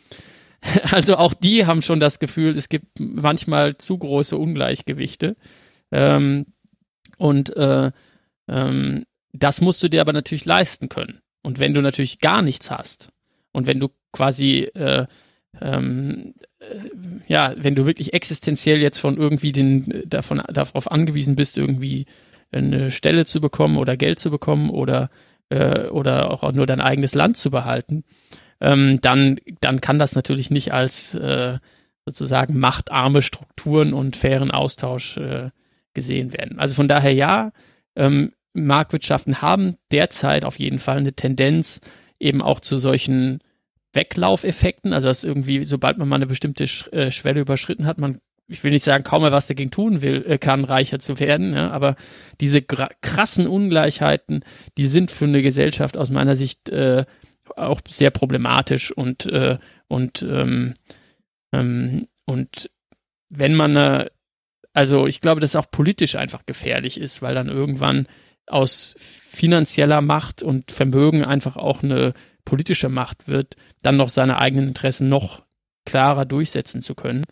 Also 0.92 1.18
auch 1.18 1.36
die 1.36 1.68
haben 1.68 1.84
schon 1.84 2.00
das 2.00 2.18
Gefühl, 2.18 2.58
es 2.58 2.68
gibt 2.68 3.00
manchmal 3.00 3.78
zu 3.78 3.96
große 4.00 4.36
Ungleichgewichte. 4.36 5.36
Ähm, 5.92 6.48
und 7.18 7.56
äh, 7.56 7.92
ähm, 8.48 9.06
das 9.34 9.62
musst 9.62 9.84
du 9.84 9.90
dir 9.90 10.02
aber 10.02 10.14
natürlich 10.14 10.46
leisten 10.46 10.90
können. 10.90 11.20
Und 11.44 11.60
wenn 11.60 11.74
du 11.74 11.82
natürlich 11.82 12.20
gar 12.20 12.42
nichts 12.42 12.72
hast 12.72 13.10
und 13.52 13.68
wenn 13.68 13.80
du 13.80 13.90
quasi 14.12 14.70
äh, 14.74 15.06
ähm, 15.62 16.34
äh, 16.60 16.90
ja, 17.28 17.54
wenn 17.58 17.76
du 17.76 17.86
wirklich 17.86 18.14
existenziell 18.14 18.80
jetzt 18.82 19.00
von 19.00 19.18
irgendwie 19.18 19.52
den 19.52 20.04
davon 20.06 20.42
darauf 20.52 20.92
angewiesen 20.92 21.36
bist, 21.36 21.58
irgendwie 21.58 22.06
eine 22.52 22.92
Stelle 22.92 23.26
zu 23.26 23.42
bekommen 23.42 23.78
oder 23.78 23.98
Geld 23.98 24.20
zu 24.20 24.30
bekommen 24.32 24.70
oder 24.70 25.10
äh, 25.50 25.88
oder 25.88 26.32
auch 26.32 26.52
nur 26.52 26.66
dein 26.66 26.82
eigenes 26.82 27.16
Land 27.16 27.38
zu 27.38 27.52
behalten, 27.52 28.04
ähm, 28.62 29.00
dann 29.02 29.38
dann 29.62 29.82
kann 29.82 30.00
das 30.00 30.16
natürlich 30.16 30.52
nicht 30.52 30.74
als 30.74 31.16
äh, 31.16 31.60
sozusagen 32.06 32.58
machtarme 32.58 33.22
Strukturen 33.22 33.94
und 33.94 34.16
fairen 34.16 34.52
Austausch 34.52 35.18
äh, 35.18 35.50
gesehen 35.98 36.32
werden. 36.32 36.60
Also 36.60 36.76
von 36.76 36.88
daher 36.88 37.12
ja, 37.12 37.52
ähm, 37.96 38.32
Marktwirtschaften 38.54 39.42
haben 39.42 39.78
derzeit 39.92 40.46
auf 40.46 40.60
jeden 40.60 40.78
Fall 40.78 40.98
eine 40.98 41.14
Tendenz 41.14 41.82
eben 42.20 42.44
auch 42.44 42.60
zu 42.60 42.78
solchen 42.78 43.40
Weglaufeffekten, 43.94 44.94
also 44.94 45.08
dass 45.08 45.24
irgendwie, 45.24 45.64
sobald 45.64 45.98
man 45.98 46.08
mal 46.08 46.18
eine 46.18 46.28
bestimmte 46.28 46.66
äh, 46.92 47.10
Schwelle 47.10 47.42
überschritten 47.42 47.88
hat, 47.88 47.98
man, 47.98 48.20
ich 48.48 48.64
will 48.64 48.72
nicht 48.72 48.84
sagen, 48.84 49.04
kaum 49.04 49.24
mehr 49.24 49.32
was 49.32 49.48
dagegen 49.48 49.72
tun 49.72 50.04
will, 50.04 50.24
äh, 50.28 50.38
kann, 50.38 50.66
reicher 50.66 51.00
zu 51.00 51.20
werden, 51.20 51.54
ja, 51.54 51.72
aber 51.72 51.96
diese 52.40 52.62
krassen 52.62 53.48
Ungleichheiten, 53.48 54.44
die 54.78 54.88
sind 54.88 55.10
für 55.10 55.26
eine 55.26 55.42
Gesellschaft 55.42 55.98
aus 55.98 56.12
meiner 56.12 56.36
Sicht 56.36 56.70
äh, 56.70 57.06
auch 57.56 57.82
sehr 57.90 58.12
problematisch 58.12 58.92
und 58.92 59.26
äh, 59.26 59.58
und 59.88 60.22
ähm, 60.22 60.74
ähm, 61.54 62.08
und 62.26 62.70
wenn 63.30 63.56
man 63.56 63.76
eine 63.76 64.12
also 64.78 65.08
ich 65.08 65.22
glaube, 65.22 65.42
dass 65.42 65.52
es 65.52 65.56
auch 65.56 65.72
politisch 65.72 66.16
einfach 66.16 66.46
gefährlich 66.46 67.00
ist, 67.00 67.24
weil 67.24 67.34
dann 67.34 67.50
irgendwann 67.50 68.06
aus 68.46 68.94
finanzieller 69.00 70.02
Macht 70.02 70.44
und 70.44 70.72
Vermögen 70.72 71.26
einfach 71.26 71.56
auch 71.58 71.82
eine 71.82 72.14
politische 72.46 72.88
Macht 72.88 73.28
wird, 73.28 73.56
dann 73.82 73.98
noch 73.98 74.10
seine 74.10 74.38
eigenen 74.38 74.68
Interessen 74.68 75.10
noch 75.10 75.42
klarer 75.84 76.26
durchsetzen 76.26 76.84
zu 76.84 76.94
können. 76.94 77.24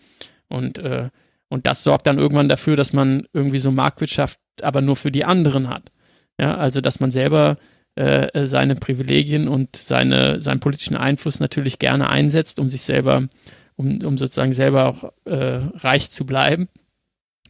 Und, 0.50 0.80
äh, 0.80 1.10
und 1.48 1.68
das 1.68 1.84
sorgt 1.84 2.08
dann 2.08 2.18
irgendwann 2.18 2.50
dafür, 2.50 2.76
dass 2.78 2.94
man 2.94 3.28
irgendwie 3.32 3.60
so 3.60 3.70
Marktwirtschaft 3.70 4.40
aber 4.64 4.82
nur 4.82 4.96
für 4.96 5.12
die 5.12 5.24
anderen 5.24 5.70
hat. 5.70 5.92
Ja, 6.40 6.58
also 6.58 6.82
dass 6.82 7.00
man 7.00 7.12
selber 7.12 7.58
äh, 7.94 8.48
seine 8.48 8.74
Privilegien 8.74 9.48
und 9.48 9.76
seine, 9.76 10.42
seinen 10.42 10.62
politischen 10.62 10.98
Einfluss 10.98 11.40
natürlich 11.40 11.78
gerne 11.78 12.10
einsetzt, 12.10 12.60
um 12.60 12.70
sich 12.70 12.82
selber, 12.82 13.28
um, 13.76 14.00
um 14.04 14.18
sozusagen 14.18 14.52
selber 14.52 14.88
auch 14.88 15.12
äh, 15.26 15.62
reich 15.76 16.10
zu 16.10 16.26
bleiben 16.26 16.70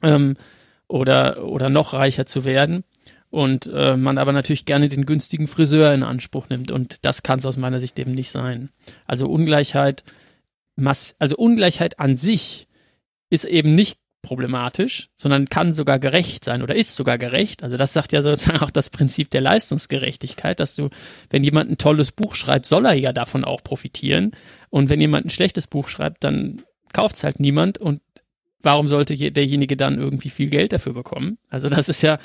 ähm, 0.02 0.36
oder, 0.88 1.44
oder 1.46 1.70
noch 1.70 1.94
reicher 1.94 2.26
zu 2.26 2.46
werden. 2.46 2.84
Und 3.30 3.70
äh, 3.74 3.98
man 3.98 4.18
aber 4.18 4.32
natürlich 4.32 4.66
gerne 4.66 4.88
den 4.88 5.06
günstigen 5.06 5.48
Friseur 5.48 5.94
in 5.94 6.04
Anspruch 6.04 6.48
nimmt. 6.50 6.72
Und 6.72 7.04
das 7.04 7.24
kann 7.24 7.40
es 7.40 7.46
aus 7.46 7.58
meiner 7.58 7.80
Sicht 7.80 8.00
eben 8.00 8.14
nicht 8.14 8.32
sein. 8.32 8.70
Also 9.06 9.28
Ungleichheit, 9.28 10.04
Mass 10.76 11.16
also 11.20 11.36
Ungleichheit 11.36 12.00
an 12.00 12.16
sich 12.16 12.68
ist 13.30 13.46
eben 13.46 13.76
nicht 13.76 13.98
problematisch, 14.26 15.10
sondern 15.16 15.46
kann 15.48 15.72
sogar 15.72 16.00
gerecht 16.00 16.44
sein 16.46 16.64
oder 16.64 16.76
ist 16.76 16.96
sogar 16.96 17.18
gerecht. 17.18 17.62
Also 17.62 17.78
das 17.78 17.94
sagt 17.94 18.12
ja 18.12 18.22
sozusagen 18.22 18.60
auch 18.60 18.72
das 18.72 18.90
Prinzip 18.90 19.30
der 19.30 19.42
Leistungsgerechtigkeit, 19.42 20.60
dass 20.60 20.76
du, 20.76 20.90
wenn 21.30 21.44
jemand 21.44 21.70
ein 21.70 21.78
tolles 21.78 22.12
Buch 22.12 22.34
schreibt, 22.36 22.66
soll 22.66 22.86
er 22.86 22.94
ja 22.94 23.14
davon 23.14 23.44
auch 23.44 23.64
profitieren. 23.64 24.32
Und 24.70 24.90
wenn 24.90 25.00
jemand 25.00 25.28
ein 25.28 25.30
schlechtes 25.30 25.68
Buch 25.68 25.90
schreibt, 25.90 26.24
dann 26.24 26.64
kauft 26.92 27.18
es 27.18 27.24
halt 27.24 27.40
niemand 27.40 27.78
und 27.78 28.02
warum 28.66 28.88
sollte 28.88 29.16
derjenige 29.32 29.78
dann 29.78 29.98
irgendwie 29.98 30.30
viel 30.30 30.50
Geld 30.50 30.74
dafür 30.74 30.94
bekommen? 30.94 31.38
Also 31.50 31.70
das 31.70 31.88
ist 31.88 32.02
ja, 32.02 32.20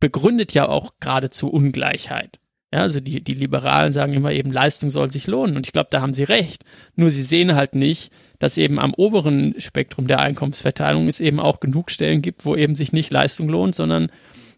begründet 0.00 0.54
ja 0.54 0.68
auch 0.68 0.94
geradezu 1.00 1.50
Ungleichheit. 1.50 2.38
Ja, 2.72 2.80
also 2.80 3.00
die, 3.00 3.22
die 3.22 3.34
Liberalen 3.34 3.92
sagen 3.92 4.12
immer 4.12 4.32
eben, 4.32 4.50
Leistung 4.50 4.90
soll 4.90 5.10
sich 5.10 5.26
lohnen. 5.26 5.56
Und 5.56 5.66
ich 5.66 5.72
glaube, 5.72 5.88
da 5.90 6.00
haben 6.00 6.14
sie 6.14 6.24
recht. 6.24 6.64
Nur 6.94 7.10
sie 7.10 7.22
sehen 7.22 7.54
halt 7.54 7.74
nicht, 7.74 8.10
dass 8.38 8.58
eben 8.58 8.78
am 8.78 8.92
oberen 8.94 9.54
Spektrum 9.58 10.08
der 10.08 10.20
Einkommensverteilung 10.20 11.06
es 11.08 11.20
eben 11.20 11.40
auch 11.40 11.60
genug 11.60 11.90
Stellen 11.90 12.22
gibt, 12.22 12.44
wo 12.44 12.56
eben 12.56 12.74
sich 12.74 12.92
nicht 12.92 13.10
Leistung 13.10 13.48
lohnt, 13.48 13.74
sondern 13.74 14.08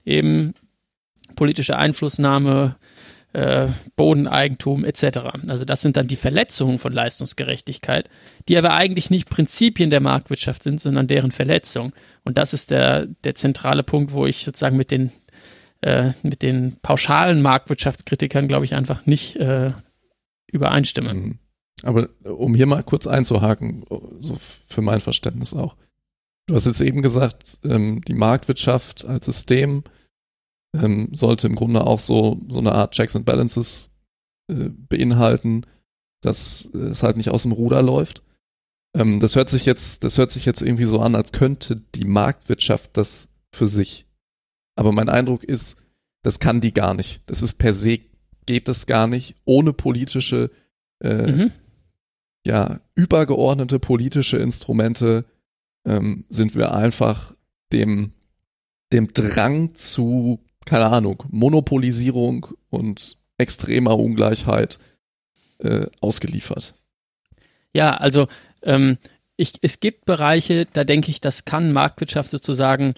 eben 0.04 0.54
politische 1.36 1.76
Einflussnahme, 1.76 2.76
äh, 3.32 3.68
Bodeneigentum 3.96 4.84
etc. 4.84 5.18
Also 5.48 5.64
das 5.64 5.82
sind 5.82 5.96
dann 5.96 6.08
die 6.08 6.16
Verletzungen 6.16 6.78
von 6.78 6.92
Leistungsgerechtigkeit, 6.92 8.08
die 8.48 8.56
aber 8.56 8.74
eigentlich 8.74 9.10
nicht 9.10 9.28
Prinzipien 9.28 9.90
der 9.90 10.00
Marktwirtschaft 10.00 10.62
sind, 10.62 10.80
sondern 10.80 11.06
deren 11.06 11.32
Verletzung. 11.32 11.92
Und 12.24 12.38
das 12.38 12.54
ist 12.54 12.70
der, 12.70 13.06
der 13.24 13.34
zentrale 13.34 13.82
Punkt, 13.82 14.12
wo 14.12 14.26
ich 14.26 14.44
sozusagen 14.44 14.76
mit 14.76 14.90
den 14.90 15.12
äh, 15.80 16.12
mit 16.22 16.42
den 16.42 16.76
pauschalen 16.82 17.40
Marktwirtschaftskritikern, 17.40 18.48
glaube 18.48 18.64
ich, 18.64 18.74
einfach 18.74 19.06
nicht 19.06 19.36
äh, 19.36 19.70
übereinstimme. 20.50 21.14
Mhm. 21.14 21.38
Aber 21.82 22.08
äh, 22.24 22.28
um 22.28 22.54
hier 22.54 22.66
mal 22.66 22.82
kurz 22.82 23.06
einzuhaken, 23.06 23.84
so 24.20 24.36
für 24.66 24.82
mein 24.82 25.00
Verständnis 25.00 25.54
auch. 25.54 25.76
Du 26.46 26.54
hast 26.54 26.64
jetzt 26.64 26.80
eben 26.80 27.02
gesagt, 27.02 27.58
ähm, 27.62 28.00
die 28.08 28.14
Marktwirtschaft 28.14 29.04
als 29.04 29.26
System 29.26 29.84
ähm, 30.74 31.08
sollte 31.12 31.46
im 31.46 31.54
Grunde 31.54 31.86
auch 31.86 32.00
so, 32.00 32.40
so 32.48 32.60
eine 32.60 32.72
Art 32.72 32.92
Checks 32.92 33.16
and 33.16 33.24
Balances 33.24 33.90
äh, 34.50 34.70
beinhalten, 34.70 35.66
dass 36.22 36.66
es 36.66 37.02
halt 37.02 37.16
nicht 37.16 37.30
aus 37.30 37.42
dem 37.42 37.52
Ruder 37.52 37.82
läuft. 37.82 38.22
Ähm, 38.94 39.20
das 39.20 39.36
hört 39.36 39.50
sich 39.50 39.66
jetzt, 39.66 40.04
das 40.04 40.18
hört 40.18 40.32
sich 40.32 40.44
jetzt 40.44 40.62
irgendwie 40.62 40.84
so 40.84 41.00
an, 41.00 41.14
als 41.14 41.32
könnte 41.32 41.76
die 41.94 42.04
Marktwirtschaft 42.04 42.96
das 42.96 43.32
für 43.52 43.66
sich. 43.66 44.06
Aber 44.76 44.92
mein 44.92 45.08
Eindruck 45.08 45.44
ist, 45.44 45.78
das 46.22 46.40
kann 46.40 46.60
die 46.60 46.74
gar 46.74 46.94
nicht. 46.94 47.22
Das 47.26 47.42
ist 47.42 47.54
per 47.54 47.72
se 47.72 48.00
geht 48.46 48.68
es 48.68 48.86
gar 48.86 49.06
nicht 49.06 49.36
ohne 49.44 49.74
politische, 49.74 50.50
äh, 51.02 51.30
mhm. 51.30 51.52
ja, 52.46 52.80
übergeordnete 52.94 53.78
politische 53.78 54.38
Instrumente 54.38 55.26
ähm, 55.86 56.24
sind 56.30 56.54
wir 56.54 56.72
einfach 56.72 57.34
dem, 57.72 58.14
dem 58.92 59.12
Drang 59.12 59.74
zu, 59.74 60.40
keine 60.68 60.86
Ahnung, 60.86 61.24
Monopolisierung 61.30 62.46
und 62.70 63.16
extremer 63.38 63.98
Ungleichheit 63.98 64.78
äh, 65.58 65.86
ausgeliefert. 66.00 66.74
Ja, 67.74 67.96
also 67.96 68.28
ähm, 68.62 68.98
ich, 69.36 69.54
es 69.62 69.80
gibt 69.80 70.04
Bereiche, 70.04 70.66
da 70.72 70.84
denke 70.84 71.10
ich, 71.10 71.20
das 71.20 71.44
kann 71.44 71.72
Marktwirtschaft 71.72 72.30
sozusagen, 72.30 72.94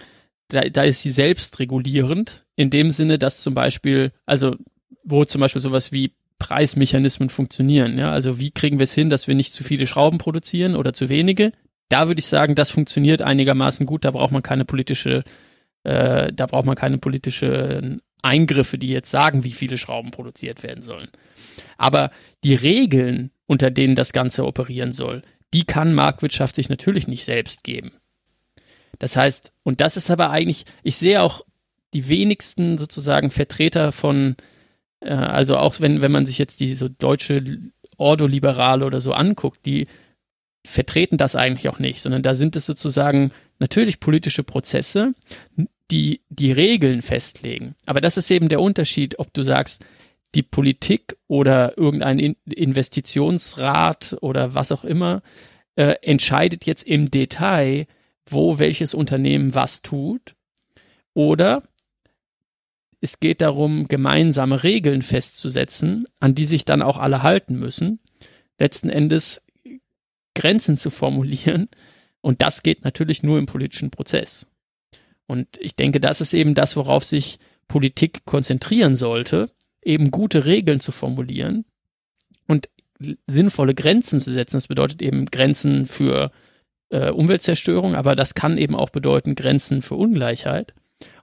da, 0.49 0.63
da 0.63 0.83
ist 0.83 1.03
sie 1.03 1.11
selbst 1.11 1.59
regulierend, 1.59 2.45
in 2.57 2.71
dem 2.71 2.91
Sinne, 2.91 3.19
dass 3.19 3.43
zum 3.43 3.55
Beispiel, 3.55 4.13
also 4.27 4.57
wo 5.05 5.25
zum 5.25 5.41
Beispiel 5.41 5.63
sowas 5.63 5.93
wie 5.93 6.15
Preismechanismen 6.39 7.29
funktionieren. 7.29 7.99
Ja? 7.99 8.11
Also 8.11 8.41
wie 8.41 8.51
kriegen 8.51 8.79
wir 8.79 8.85
es 8.85 8.95
hin, 8.95 9.11
dass 9.11 9.29
wir 9.29 9.35
nicht 9.35 9.53
zu 9.53 9.63
viele 9.63 9.87
Schrauben 9.87 10.19
produzieren 10.19 10.75
oder 10.75 10.93
zu 10.93 11.09
wenige? 11.09 11.53
Da 11.89 12.09
würde 12.09 12.21
ich 12.21 12.27
sagen, 12.27 12.55
das 12.55 12.71
funktioniert 12.71 13.23
einigermaßen 13.23 13.87
gut. 13.87 14.05
Da 14.05 14.11
braucht 14.11 14.33
man 14.33 14.43
keine 14.43 14.65
politische, 14.65 15.23
äh, 15.85 16.33
da 16.33 16.47
braucht 16.47 16.67
man 16.67 16.77
keine 16.77 16.99
politische 16.99 17.99
Eingriffe, 18.23 18.79
die 18.79 18.89
jetzt 18.89 19.11
sagen, 19.11 19.45
wie 19.45 19.53
viele 19.53 19.79
Schrauben 19.79 20.11
produziert 20.11 20.63
werden 20.63 20.83
sollen. 20.83 21.09
Aber 21.79 22.11
die 22.45 22.55
Regeln, 22.55 23.31
unter 23.47 23.71
denen 23.71 23.95
das 23.95 24.13
Ganze 24.13 24.47
operieren 24.47 24.93
soll, 24.93 25.23
die 25.55 25.65
kann 25.65 25.95
Marktwirtschaft 25.95 26.55
sich 26.55 26.69
natürlich 26.69 27.09
nicht 27.09 27.25
selbst 27.25 27.65
geben. 27.65 27.93
Das 28.99 29.17
heißt, 29.17 29.53
und 29.63 29.81
das 29.81 29.97
ist 29.97 30.11
aber 30.11 30.31
eigentlich, 30.31 30.67
ich 30.83 30.97
sehe 30.97 31.23
auch 31.23 31.45
die 31.95 32.09
wenigsten 32.09 32.79
sozusagen 32.79 33.31
Vertreter 33.31 33.93
von, 33.93 34.37
äh, 35.01 35.13
also 35.13 35.57
auch 35.57 35.81
wenn, 35.81 36.03
wenn 36.03 36.13
man 36.13 36.27
sich 36.27 36.39
jetzt 36.39 36.61
die 36.61 36.75
so 36.75 36.89
deutsche 36.89 37.43
Ordoliberale 37.97 38.85
oder 38.85 39.01
so 39.01 39.13
anguckt, 39.13 39.67
die 39.67 39.87
vertreten 40.65 41.17
das 41.17 41.37
eigentlich 41.37 41.69
auch 41.69 41.79
nicht, 41.79 42.01
sondern 42.01 42.23
da 42.23 42.35
sind 42.35 42.57
es 42.57 42.67
sozusagen 42.67 43.33
natürlich 43.59 44.01
politische 44.01 44.43
Prozesse, 44.43 45.15
die 45.91 46.21
die 46.29 46.53
Regeln 46.53 47.03
festlegen. 47.03 47.75
Aber 47.87 48.01
das 48.01 48.17
ist 48.17 48.31
eben 48.31 48.49
der 48.49 48.61
Unterschied, 48.61 49.19
ob 49.19 49.33
du 49.33 49.43
sagst, 49.43 49.85
die 50.35 50.43
Politik 50.43 51.17
oder 51.27 51.77
irgendein 51.77 52.37
Investitionsrat 52.45 54.19
oder 54.21 54.55
was 54.55 54.71
auch 54.71 54.85
immer 54.85 55.23
äh, 55.75 55.97
entscheidet 56.03 56.67
jetzt 56.67 56.87
im 56.87 57.11
Detail, 57.11 57.87
wo 58.27 58.59
welches 58.59 58.95
Unternehmen 58.95 59.55
was 59.55 59.83
tut. 59.83 60.37
Oder 61.15 61.65
es 63.01 63.19
geht 63.19 63.41
darum, 63.41 63.89
gemeinsame 63.89 64.63
Regeln 64.63 65.03
festzusetzen, 65.03 66.05
an 66.21 66.35
die 66.35 66.45
sich 66.45 66.65
dann 66.65 66.83
auch 66.83 66.99
alle 66.99 67.23
halten 67.23 67.59
müssen. 67.59 67.99
Letzten 68.59 68.91
Endes 68.91 69.43
Grenzen 70.35 70.77
zu 70.77 70.91
formulieren. 70.91 71.69
Und 72.21 72.43
das 72.43 72.63
geht 72.63 72.85
natürlich 72.85 73.23
nur 73.23 73.39
im 73.39 73.47
politischen 73.47 73.91
Prozess. 73.91 74.47
Und 75.27 75.49
ich 75.59 75.77
denke, 75.77 76.01
das 76.01 76.21
ist 76.21 76.35
eben 76.35 76.55
das, 76.55 76.77
worauf 76.77 77.05
sich 77.05 77.39
Politik 77.69 78.25
konzentrieren 78.25 78.97
sollte, 78.97 79.49
eben 79.83 80.11
gute 80.11 80.45
Regeln 80.45 80.81
zu 80.81 80.93
formulieren 80.93 81.65
und 82.47 82.69
sinnvolle 83.27 83.75
Grenzen 83.75 84.21
zu 84.21 84.33
setzen. 84.33 84.57
Das 84.57 84.69
bedeutet 84.69 85.01
eben 85.03 85.27
Grenzen 85.27 85.87
für 85.87 86.33
äh, 86.91 87.11
Umweltzerstörung, 87.11 87.95
aber 87.95 88.17
das 88.17 88.35
kann 88.35 88.59
eben 88.59 88.75
auch 88.75 88.91
bedeuten 88.91 89.37
Grenzen 89.37 89.83
für 89.83 89.95
Ungleichheit 89.95 90.75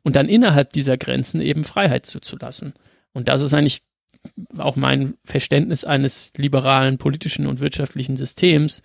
und 0.04 0.16
dann 0.16 0.30
innerhalb 0.30 0.74
dieser 0.74 0.98
Grenzen 0.98 1.42
eben 1.42 1.66
Freiheit 1.66 2.06
zuzulassen. 2.06 2.74
Und 3.14 3.28
das 3.28 3.42
ist 3.42 3.54
eigentlich 3.54 3.84
auch 4.58 4.76
mein 4.76 5.16
Verständnis 5.24 5.84
eines 5.84 6.34
liberalen 6.38 6.98
politischen 6.98 7.46
und 7.48 7.60
wirtschaftlichen 7.60 8.16
Systems, 8.16 8.82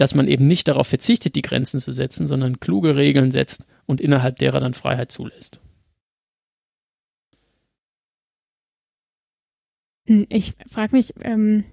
dass 0.00 0.14
man 0.14 0.28
eben 0.28 0.46
nicht 0.46 0.66
darauf 0.66 0.86
verzichtet, 0.86 1.34
die 1.34 1.42
Grenzen 1.42 1.78
zu 1.78 1.92
setzen, 1.92 2.26
sondern 2.26 2.58
kluge 2.58 2.96
Regeln 2.96 3.30
setzt 3.30 3.66
und 3.84 4.00
innerhalb 4.00 4.38
derer 4.38 4.58
dann 4.58 4.72
Freiheit 4.72 5.12
zulässt. 5.12 5.60
Hm, 10.06 10.26
ich 10.30 10.54
frage 10.70 10.96
mich, 10.96 11.12
ähm, 11.20 11.64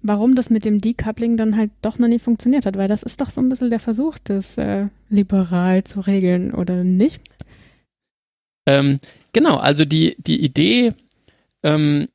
warum 0.00 0.34
das 0.34 0.48
mit 0.48 0.64
dem 0.64 0.80
Decoupling 0.80 1.36
dann 1.36 1.58
halt 1.58 1.70
doch 1.82 1.98
noch 1.98 2.08
nie 2.08 2.18
funktioniert 2.18 2.64
hat, 2.64 2.78
weil 2.78 2.88
das 2.88 3.02
ist 3.02 3.20
doch 3.20 3.28
so 3.28 3.42
ein 3.42 3.50
bisschen 3.50 3.68
der 3.68 3.80
Versuch, 3.80 4.16
das 4.24 4.56
äh, 4.56 4.88
liberal 5.10 5.84
zu 5.84 6.00
regeln, 6.00 6.54
oder 6.54 6.84
nicht? 6.84 7.20
Ähm, 8.66 8.96
genau, 9.34 9.58
also 9.58 9.84
die, 9.84 10.16
die 10.18 10.42
Idee 10.42 10.94
ähm, 11.62 12.08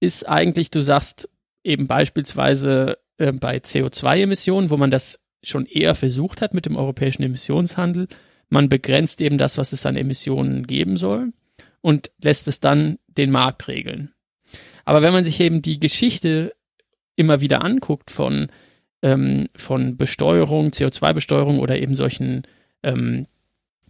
ist 0.00 0.28
eigentlich, 0.28 0.72
du 0.72 0.82
sagst 0.82 1.28
eben 1.62 1.86
beispielsweise 1.86 2.98
äh, 3.20 3.32
bei 3.32 3.58
CO2-Emissionen, 3.58 4.70
wo 4.70 4.76
man 4.76 4.90
das 4.90 5.20
schon 5.42 5.66
eher 5.66 5.94
versucht 5.94 6.42
hat 6.42 6.54
mit 6.54 6.66
dem 6.66 6.76
europäischen 6.76 7.22
Emissionshandel. 7.22 8.08
Man 8.48 8.68
begrenzt 8.68 9.20
eben 9.20 9.38
das, 9.38 9.58
was 9.58 9.72
es 9.72 9.86
an 9.86 9.96
Emissionen 9.96 10.66
geben 10.66 10.96
soll 10.96 11.32
und 11.80 12.10
lässt 12.22 12.48
es 12.48 12.60
dann 12.60 12.98
den 13.06 13.30
Markt 13.30 13.68
regeln. 13.68 14.12
Aber 14.84 15.02
wenn 15.02 15.12
man 15.12 15.24
sich 15.24 15.38
eben 15.40 15.62
die 15.62 15.78
Geschichte 15.78 16.54
immer 17.16 17.40
wieder 17.40 17.62
anguckt 17.62 18.10
von, 18.10 18.48
ähm, 19.02 19.46
von 19.54 19.96
Besteuerung, 19.96 20.70
CO2-Besteuerung 20.70 21.58
oder 21.58 21.78
eben 21.78 21.94
solchen, 21.94 22.42
ähm, 22.82 23.26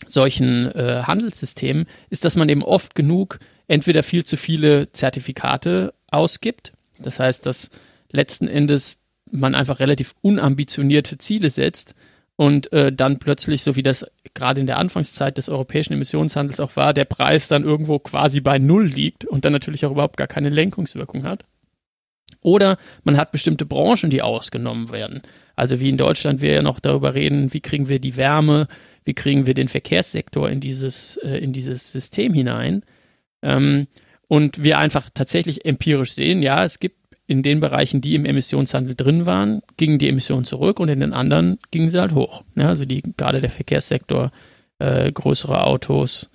solchen 0.07 0.71
äh, 0.73 1.03
Handelssystemen, 1.05 1.87
ist, 2.11 2.25
dass 2.25 2.37
man 2.37 2.49
eben 2.49 2.63
oft 2.63 2.95
genug 2.95 3.39
entweder 3.67 4.03
viel 4.03 4.25
zu 4.25 4.37
viele 4.37 4.93
Zertifikate 4.93 5.95
ausgibt. 6.11 6.73
Das 6.99 7.21
heißt, 7.21 7.47
dass 7.47 7.71
letzten 8.11 8.49
Endes 8.49 9.00
man 9.33 9.55
einfach 9.55 9.81
relativ 9.81 10.15
unambitionierte 10.23 11.19
Ziele 11.19 11.51
setzt 11.51 11.95
und 12.37 12.73
äh, 12.73 12.93
dann 12.93 13.19
plötzlich, 13.19 13.63
so 13.63 13.77
wie 13.77 13.83
das 13.83 14.07
gerade 14.33 14.61
in 14.61 14.67
der 14.67 14.79
Anfangszeit 14.79 15.37
des 15.37 15.49
europäischen 15.49 15.93
Emissionshandels 15.93 16.61
auch 16.61 16.75
war, 16.77 16.95
der 16.95 17.05
Preis 17.05 17.49
dann 17.49 17.65
irgendwo 17.65 17.99
quasi 17.99 18.41
bei 18.41 18.59
Null 18.59 18.87
liegt 18.87 19.25
und 19.25 19.45
dann 19.45 19.53
natürlich 19.53 19.85
auch 19.85 19.91
überhaupt 19.91 20.17
gar 20.17 20.27
keine 20.27 20.49
Lenkungswirkung 20.49 21.25
hat. 21.25 21.45
Oder 22.43 22.79
man 23.05 23.17
hat 23.19 23.33
bestimmte 23.33 23.67
Branchen, 23.67 24.09
die 24.09 24.23
ausgenommen 24.23 24.91
werden. 24.91 25.21
Also 25.57 25.81
wie 25.81 25.91
in 25.91 25.99
Deutschland 25.99 26.41
wir 26.41 26.53
ja 26.53 26.63
noch 26.63 26.81
darüber 26.81 27.15
reden, 27.15 27.53
wie 27.53 27.61
kriegen 27.61 27.89
wir 27.89 27.99
die 27.99 28.17
Wärme, 28.17 28.67
wie 29.05 29.13
kriegen 29.13 29.47
wir 29.47 29.53
den 29.53 29.69
Verkehrssektor 29.69 30.49
in 30.49 30.61
dieses, 30.61 31.17
äh, 31.17 31.37
in 31.37 31.53
dieses 31.53 31.93
System 31.93 32.33
hinein. 32.33 32.83
Ähm, 33.43 33.87
und 34.29 34.63
wir 34.63 34.79
einfach 34.79 35.11
tatsächlich 35.13 35.67
empirisch 35.67 36.13
sehen, 36.13 36.41
ja, 36.41 36.65
es 36.65 36.79
gibt 36.79 37.00
in 37.31 37.45
den 37.45 37.61
Bereichen, 37.61 38.01
die 38.01 38.17
im 38.17 38.25
Emissionshandel 38.25 38.97
drin 38.97 39.25
waren, 39.25 39.63
gingen 39.77 40.01
die 40.01 40.09
Emissionen 40.09 40.45
zurück 40.45 40.81
und 40.81 40.89
in 40.89 40.99
den 40.99 41.13
anderen 41.13 41.59
gingen 41.71 41.89
sie 41.89 42.01
halt 42.01 42.13
hoch. 42.13 42.43
Ja, 42.57 42.67
also 42.67 42.85
die, 42.85 43.03
gerade 43.17 43.41
der 43.41 43.51
Verkehrssektor, 43.51 44.33
äh, 44.81 45.13
größere 45.13 45.63
Autos, 45.63 46.29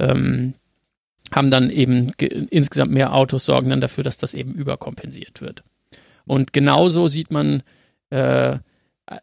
ähm, 0.00 0.54
haben 1.30 1.52
dann 1.52 1.70
eben 1.70 2.10
insgesamt 2.18 2.90
mehr 2.90 3.14
Autos, 3.14 3.44
sorgen 3.44 3.70
dann 3.70 3.80
dafür, 3.80 4.02
dass 4.02 4.16
das 4.16 4.34
eben 4.34 4.52
überkompensiert 4.52 5.42
wird. 5.42 5.62
Und 6.24 6.52
genauso 6.52 7.06
sieht 7.06 7.30
man 7.30 7.62
äh, 8.10 8.58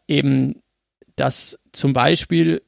eben, 0.08 0.62
dass 1.16 1.58
zum 1.72 1.92
Beispiel 1.92 2.62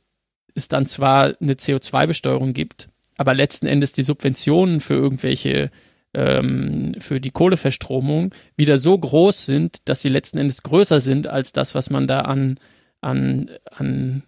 es 0.54 0.68
dann 0.68 0.84
zwar 0.84 1.40
eine 1.40 1.54
CO2-Besteuerung 1.54 2.52
gibt, 2.52 2.90
aber 3.16 3.32
letzten 3.32 3.66
Endes 3.66 3.94
die 3.94 4.02
Subventionen 4.02 4.80
für 4.80 4.92
irgendwelche 4.92 5.70
ähm, 6.14 6.94
für 6.98 7.20
die 7.20 7.30
Kohleverstromung 7.30 8.34
wieder 8.56 8.78
so 8.78 8.96
groß 8.96 9.46
sind, 9.46 9.78
dass 9.86 10.02
sie 10.02 10.08
letzten 10.08 10.38
Endes 10.38 10.62
größer 10.62 11.00
sind 11.00 11.26
als 11.26 11.52
das, 11.52 11.74
was 11.74 11.90
man 11.90 12.06
da 12.06 12.20
an, 12.20 12.58
an, 13.00 13.50
an 13.70 14.24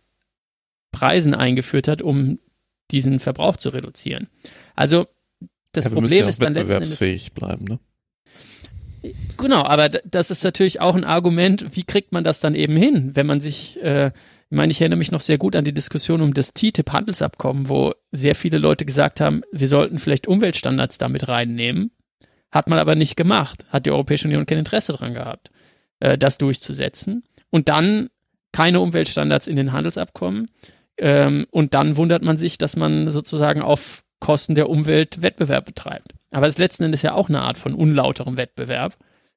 Preisen 0.93 1.35
eingeführt 1.35 1.89
hat, 1.89 2.03
um 2.03 2.39
diesen 2.91 3.20
Verbrauch 3.20 3.57
zu 3.57 3.70
reduzieren. 3.70 4.28
Also 4.74 5.07
das 5.72 5.87
ja, 5.87 5.91
Problem 5.91 6.20
ja 6.20 6.28
ist 6.28 6.41
dann 6.41 6.55
letzten 6.55 6.74
Endes 6.74 7.30
bleiben, 7.30 7.64
ne? 7.64 7.78
Genau, 9.37 9.62
aber 9.64 9.89
das 9.91 10.30
ist 10.30 10.45
natürlich 10.45 10.80
auch 10.80 10.95
ein 10.95 11.05
Argument, 11.05 11.76
wie 11.76 11.82
kriegt 11.82 12.12
man 12.12 12.24
das 12.24 12.41
dann 12.41 12.55
eben 12.55 12.76
hin, 12.76 13.11
wenn 13.14 13.26
man 13.26 13.43
sich, 13.43 13.82
äh, 13.82 14.12
Ich 14.51 14.57
meine, 14.57 14.70
ich 14.70 14.80
erinnere 14.80 14.99
mich 14.99 15.11
noch 15.11 15.20
sehr 15.20 15.38
gut 15.38 15.57
an 15.57 15.64
die 15.64 15.74
Diskussion 15.74 16.22
um 16.22 16.34
das 16.34 16.53
TTIP-Handelsabkommen, 16.55 17.68
wo 17.68 17.95
sehr 18.12 18.34
viele 18.34 18.59
Leute 18.59 18.84
gesagt 18.84 19.20
haben, 19.20 19.42
wir 19.53 19.68
sollten 19.68 19.99
vielleicht 19.99 20.28
Umweltstandards 20.28 20.99
damit 20.99 21.28
reinnehmen. 21.28 21.90
Hat 22.51 22.68
man 22.68 22.78
aber 22.78 22.95
nicht 22.95 23.16
gemacht. 23.16 23.64
Hat 23.70 23.86
die 23.86 23.90
Europäische 23.90 24.28
Union 24.28 24.47
kein 24.47 24.59
Interesse 24.59 24.92
daran 24.92 25.14
gehabt, 25.14 25.51
äh, 26.01 26.16
das 26.16 26.38
durchzusetzen. 26.38 27.24
Und 27.51 27.68
dann 27.68 28.11
keine 28.53 28.80
Umweltstandards 28.80 29.49
in 29.49 29.57
den 29.57 29.72
Handelsabkommen. 29.72 30.47
Ähm, 30.97 31.47
und 31.51 31.74
dann 31.74 31.97
wundert 31.97 32.22
man 32.22 32.36
sich, 32.36 32.57
dass 32.57 32.76
man 32.76 33.11
sozusagen 33.11 33.62
auf 33.62 34.05
Kosten 34.20 34.55
der 34.55 34.70
Umwelt 34.70 35.20
Wettbewerb 35.22 35.66
betreibt. 35.66 36.12
Aber 36.30 36.47
das 36.47 36.59
letzten 36.59 36.84
Endes 36.84 37.03
ja 37.03 37.14
auch 37.14 37.28
eine 37.28 37.42
Art 37.42 37.59
von 37.59 37.74
unlauterem 37.74 38.36
Wettbewerb. 38.36 38.97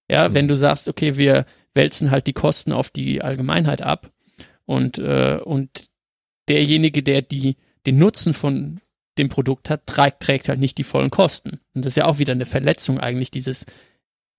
Ja, 0.10 0.30
mhm. 0.30 0.36
wenn 0.36 0.48
du 0.48 0.56
sagst, 0.56 0.88
okay, 0.88 1.18
wir 1.18 1.46
wälzen 1.74 2.12
halt 2.12 2.28
die 2.28 2.34
Kosten 2.34 2.72
auf 2.72 2.90
die 2.90 3.22
Allgemeinheit 3.22 3.82
ab 3.82 4.12
und, 4.68 5.00
äh, 5.00 5.40
und 5.44 5.88
derjenige, 6.48 7.02
der 7.02 7.24
die, 7.24 7.56
den 7.88 7.98
Nutzen 7.98 8.34
von 8.36 8.80
dem 9.18 9.30
Produkt 9.30 9.72
hat, 9.72 9.88
trägt, 9.88 10.20
trägt 10.20 10.50
halt 10.50 10.60
nicht 10.60 10.78
die 10.78 10.84
vollen 10.84 11.10
Kosten. 11.10 11.60
Und 11.74 11.86
das 11.86 11.94
ist 11.94 11.96
ja 11.96 12.06
auch 12.06 12.20
wieder 12.20 12.34
eine 12.34 12.46
Verletzung 12.46 13.00
eigentlich 13.00 13.32
dieses 13.32 13.66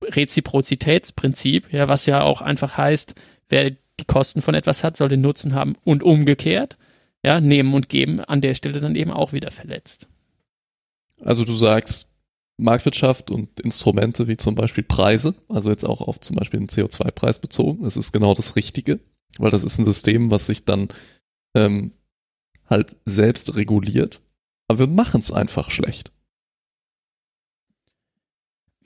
Reziprozitätsprinzip, 0.05 1.73
ja, 1.73 1.89
was 1.89 2.07
ja 2.07 2.23
auch 2.23 2.41
einfach 2.41 2.77
heißt, 2.77 3.15
wer 3.49 3.71
die 3.71 4.05
Kosten 4.07 4.43
von 4.43 4.55
etwas 4.55 4.85
hat, 4.85 4.97
soll 4.97 5.09
den 5.09 5.23
Nutzen 5.23 5.55
haben 5.55 5.75
und 5.83 6.05
umgekehrt, 6.05 6.77
ja, 7.25 7.41
nehmen 7.41 7.75
und 7.75 7.89
geben, 7.89 8.21
an 8.21 8.41
der 8.41 8.55
Stelle 8.55 8.81
dann 8.81 8.95
eben 8.95 9.11
auch 9.11 9.33
wieder 9.33 9.51
verletzt. 9.51 10.09
Also 11.23 11.45
du 11.45 11.53
sagst, 11.53 12.15
Marktwirtschaft 12.59 13.31
und 13.31 13.59
Instrumente 13.61 14.29
wie 14.29 14.37
zum 14.37 14.55
Beispiel 14.55 14.85
Preise, 14.85 15.35
also 15.49 15.71
jetzt 15.71 15.85
auch 15.85 16.01
auf 16.01 16.21
zum 16.21 16.37
Beispiel 16.37 16.61
den 16.61 16.69
CO2-Preis 16.69 17.41
bezogen, 17.41 17.83
das 17.83 17.97
ist 17.97 18.13
genau 18.13 18.35
das 18.35 18.55
Richtige, 18.55 19.01
weil 19.37 19.51
das 19.51 19.65
ist 19.65 19.79
ein 19.79 19.85
System, 19.85 20.31
was 20.31 20.47
sich 20.47 20.65
dann 20.65 20.89
ähm, 21.55 21.93
halt 22.69 22.97
selbst 23.05 23.55
reguliert. 23.57 24.21
Aber 24.69 24.81
wir 24.81 24.87
machen 24.87 25.21
es 25.21 25.33
einfach 25.33 25.71
schlecht. 25.71 26.13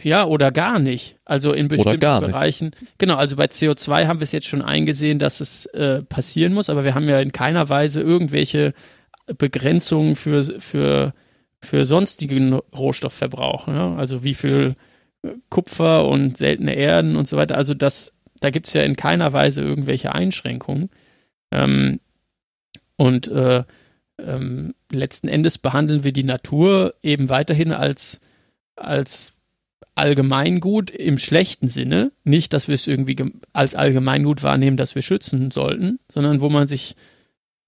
Ja, 0.02 0.24
oder 0.24 0.50
gar 0.50 0.78
nicht. 0.78 1.16
Also 1.24 1.52
in 1.52 1.68
bestimmten 1.68 2.00
Bereichen. 2.00 2.72
Genau, 2.98 3.16
also 3.16 3.36
bei 3.36 3.44
CO2 3.44 4.06
haben 4.06 4.20
wir 4.20 4.24
es 4.24 4.32
jetzt 4.32 4.48
schon 4.48 4.62
eingesehen, 4.62 5.18
dass 5.18 5.40
es 5.40 5.66
äh, 5.66 6.02
passieren 6.02 6.54
muss, 6.54 6.70
aber 6.70 6.84
wir 6.84 6.94
haben 6.94 7.08
ja 7.08 7.20
in 7.20 7.32
keiner 7.32 7.68
Weise 7.68 8.00
irgendwelche 8.00 8.74
Begrenzungen 9.38 10.16
für, 10.16 10.60
für, 10.60 11.14
für 11.60 11.86
sonstigen 11.86 12.54
Rohstoffverbrauch. 12.54 13.68
Ne? 13.68 13.96
Also 13.96 14.24
wie 14.24 14.34
viel 14.34 14.76
Kupfer 15.50 16.08
und 16.08 16.36
seltene 16.36 16.74
Erden 16.74 17.14
und 17.14 17.28
so 17.28 17.36
weiter. 17.36 17.56
Also 17.56 17.74
das, 17.74 18.16
da 18.42 18.50
gibt 18.50 18.66
es 18.66 18.74
ja 18.74 18.82
in 18.82 18.96
keiner 18.96 19.32
Weise 19.32 19.62
irgendwelche 19.62 20.14
Einschränkungen. 20.14 20.90
Ähm, 21.50 22.00
und 22.96 23.28
äh, 23.28 23.64
ähm, 24.18 24.74
letzten 24.90 25.28
Endes 25.28 25.58
behandeln 25.58 26.04
wir 26.04 26.12
die 26.12 26.24
Natur 26.24 26.94
eben 27.02 27.28
weiterhin 27.28 27.72
als, 27.72 28.20
als 28.76 29.34
Allgemeingut 29.94 30.90
im 30.90 31.18
schlechten 31.18 31.68
Sinne. 31.68 32.12
Nicht, 32.24 32.52
dass 32.52 32.68
wir 32.68 32.74
es 32.74 32.86
irgendwie 32.86 33.16
als 33.52 33.74
Allgemeingut 33.74 34.42
wahrnehmen, 34.42 34.76
das 34.76 34.94
wir 34.94 35.02
schützen 35.02 35.50
sollten, 35.50 35.98
sondern 36.10 36.40
wo 36.40 36.48
man 36.48 36.68
sich 36.68 36.96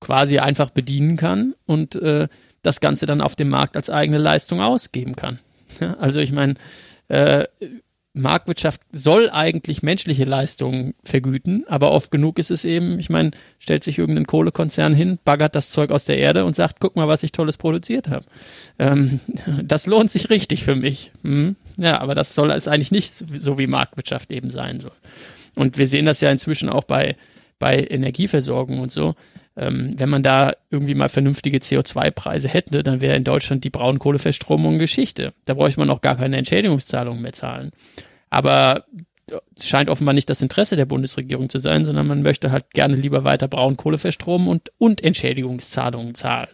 quasi 0.01 0.39
einfach 0.39 0.71
bedienen 0.71 1.17
kann 1.17 1.55
und 1.67 1.95
äh, 1.97 2.29
das 2.63 2.81
Ganze 2.81 3.07
dann 3.07 3.21
auf 3.21 3.37
dem 3.37 3.49
Markt 3.49 3.77
als 3.77 3.91
eigene 3.91 4.19
Leistung 4.19 4.61
ausgeben 4.61 5.17
kann. 5.17 5.39
Ja, 5.81 5.95
also 5.95 6.21
ich 6.21 6.31
meine, 6.31 6.55
äh, 7.09 7.47
Marktwirtschaft 8.15 8.81
soll 8.93 9.29
eigentlich 9.29 9.83
menschliche 9.83 10.25
Leistungen 10.25 10.95
vergüten, 11.05 11.65
aber 11.67 11.91
oft 11.91 12.13
genug 12.13 12.39
ist 12.39 12.53
es 12.53 12.65
eben, 12.65 13.01
ich 13.01 13.11
meine, 13.11 13.33
stellt 13.59 13.83
sich 13.83 13.99
irgendein 13.99 14.27
Kohlekonzern 14.27 14.95
hin, 14.95 15.19
baggert 15.25 15.57
das 15.57 15.71
Zeug 15.71 15.91
aus 15.91 16.05
der 16.05 16.19
Erde 16.19 16.45
und 16.45 16.55
sagt, 16.55 16.77
guck 16.79 16.95
mal, 16.95 17.09
was 17.09 17.25
ich 17.25 17.33
Tolles 17.33 17.57
produziert 17.57 18.09
habe. 18.09 18.25
Ähm, 18.79 19.19
das 19.65 19.87
lohnt 19.87 20.13
sich 20.13 20.31
richtig 20.31 20.63
für 20.63 20.77
mich. 20.77 21.11
Hm? 21.23 21.57
Ja, 21.77 22.01
aber 22.01 22.15
das 22.15 22.37
soll 22.37 22.53
es 22.53 22.69
eigentlich 22.69 22.93
nicht 22.93 23.13
so 23.13 23.59
wie 23.59 23.67
Marktwirtschaft 23.67 24.31
eben 24.31 24.49
sein 24.49 24.79
soll. 24.79 24.93
Und 25.57 25.77
wir 25.77 25.89
sehen 25.89 26.07
das 26.07 26.21
ja 26.21 26.31
inzwischen 26.31 26.69
auch 26.69 26.85
bei, 26.85 27.17
bei 27.59 27.85
Energieversorgung 27.85 28.79
und 28.79 28.93
so. 28.93 29.17
Ähm, 29.57 29.91
wenn 29.97 30.09
man 30.09 30.23
da 30.23 30.53
irgendwie 30.71 30.95
mal 30.95 31.09
vernünftige 31.09 31.59
CO2-Preise 31.59 32.49
hätte, 32.49 32.83
dann 32.83 33.01
wäre 33.01 33.17
in 33.17 33.25
Deutschland 33.25 33.63
die 33.65 33.71
Braunkohleverstromung 33.71 34.79
Geschichte. 34.79 35.33
Da 35.45 35.55
bräuchte 35.55 35.81
man 35.81 35.91
auch 35.91 36.01
gar 36.01 36.17
keine 36.17 36.37
Entschädigungszahlungen 36.37 37.23
mehr 37.23 37.33
zahlen. 37.33 37.71
Aber 38.31 38.85
es 39.57 39.69
scheint 39.69 39.89
offenbar 39.89 40.15
nicht 40.15 40.29
das 40.29 40.43
Interesse 40.43 40.77
der 40.77 40.87
Bundesregierung 40.87 41.49
zu 41.49 41.59
sein, 41.59 41.85
sondern 41.85 42.07
man 42.07 42.23
möchte 42.23 42.51
halt 42.51 42.73
gerne 42.73 42.97
lieber 42.97 43.25
weiter 43.25 43.49
Braunkohle 43.49 43.99
verstromen 43.99 44.49
und, 44.49 44.71
und 44.77 45.03
Entschädigungszahlungen 45.03 46.15
zahlen. 46.15 46.51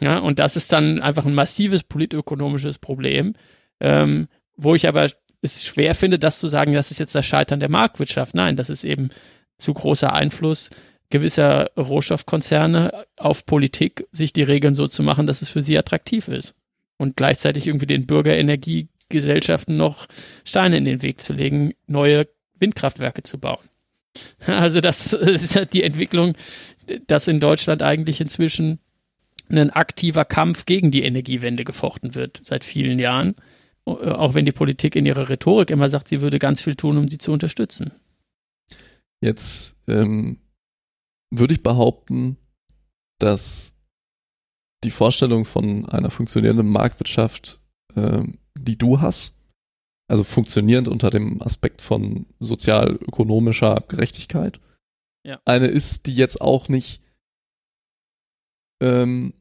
Ja, 0.00 0.18
und 0.18 0.38
das 0.38 0.56
ist 0.56 0.72
dann 0.72 1.02
einfach 1.02 1.26
ein 1.26 1.34
massives 1.34 1.82
politökonomisches 1.82 2.78
Problem, 2.78 3.34
ähm, 3.80 4.28
wo 4.56 4.74
ich 4.74 4.88
aber 4.88 5.10
es 5.42 5.64
schwer 5.64 5.94
finde, 5.94 6.18
das 6.18 6.38
zu 6.38 6.48
sagen, 6.48 6.74
das 6.74 6.90
ist 6.90 6.98
jetzt 7.00 7.14
das 7.14 7.26
Scheitern 7.26 7.60
der 7.60 7.70
Marktwirtschaft. 7.70 8.34
Nein, 8.34 8.56
das 8.56 8.70
ist 8.70 8.84
eben 8.84 9.10
zu 9.58 9.74
großer 9.74 10.12
Einfluss 10.12 10.70
gewisser 11.10 11.70
Rohstoffkonzerne 11.76 13.06
auf 13.16 13.44
Politik, 13.44 14.06
sich 14.12 14.32
die 14.32 14.42
Regeln 14.42 14.74
so 14.74 14.86
zu 14.86 15.02
machen, 15.02 15.26
dass 15.26 15.42
es 15.42 15.48
für 15.48 15.62
sie 15.62 15.76
attraktiv 15.76 16.28
ist. 16.28 16.54
Und 16.96 17.16
gleichzeitig 17.16 17.66
irgendwie 17.66 17.86
den 17.86 18.06
Bürgerenergiegesellschaften 18.06 19.74
noch 19.74 20.06
Steine 20.44 20.76
in 20.76 20.84
den 20.84 21.02
Weg 21.02 21.20
zu 21.20 21.32
legen, 21.32 21.72
neue 21.86 22.28
Windkraftwerke 22.58 23.22
zu 23.22 23.38
bauen. 23.38 23.64
Also 24.46 24.80
das 24.80 25.12
ist 25.12 25.54
ja 25.54 25.64
die 25.64 25.84
Entwicklung, 25.84 26.34
dass 27.06 27.28
in 27.28 27.38
Deutschland 27.38 27.82
eigentlich 27.82 28.20
inzwischen 28.20 28.80
ein 29.48 29.70
aktiver 29.70 30.24
Kampf 30.24 30.66
gegen 30.66 30.90
die 30.90 31.04
Energiewende 31.04 31.64
gefochten 31.64 32.14
wird 32.14 32.40
seit 32.42 32.64
vielen 32.64 32.98
Jahren. 32.98 33.34
Auch 33.84 34.34
wenn 34.34 34.44
die 34.44 34.52
Politik 34.52 34.94
in 34.94 35.06
ihrer 35.06 35.28
Rhetorik 35.28 35.70
immer 35.70 35.88
sagt, 35.88 36.08
sie 36.08 36.20
würde 36.20 36.38
ganz 36.38 36.60
viel 36.60 36.74
tun, 36.74 36.98
um 36.98 37.08
sie 37.08 37.18
zu 37.18 37.32
unterstützen. 37.32 37.92
Jetzt 39.20 39.76
ähm, 39.88 40.38
würde 41.30 41.54
ich 41.54 41.62
behaupten, 41.62 42.36
dass 43.18 43.76
die 44.84 44.90
Vorstellung 44.90 45.44
von 45.44 45.86
einer 45.86 46.10
funktionierenden 46.10 46.68
Marktwirtschaft, 46.68 47.60
äh, 47.94 48.22
die 48.58 48.76
du 48.76 49.00
hast, 49.00 49.38
also 50.08 50.24
funktionierend 50.24 50.88
unter 50.88 51.10
dem 51.10 51.40
Aspekt 51.42 51.82
von 51.82 52.26
sozial-ökonomischer 52.40 53.84
Gerechtigkeit, 53.86 54.60
ja. 55.24 55.40
eine 55.44 55.66
ist, 55.66 56.06
die 56.06 56.14
jetzt 56.14 56.40
auch 56.40 56.68
nicht 56.68 57.02
ähm, 58.82 59.34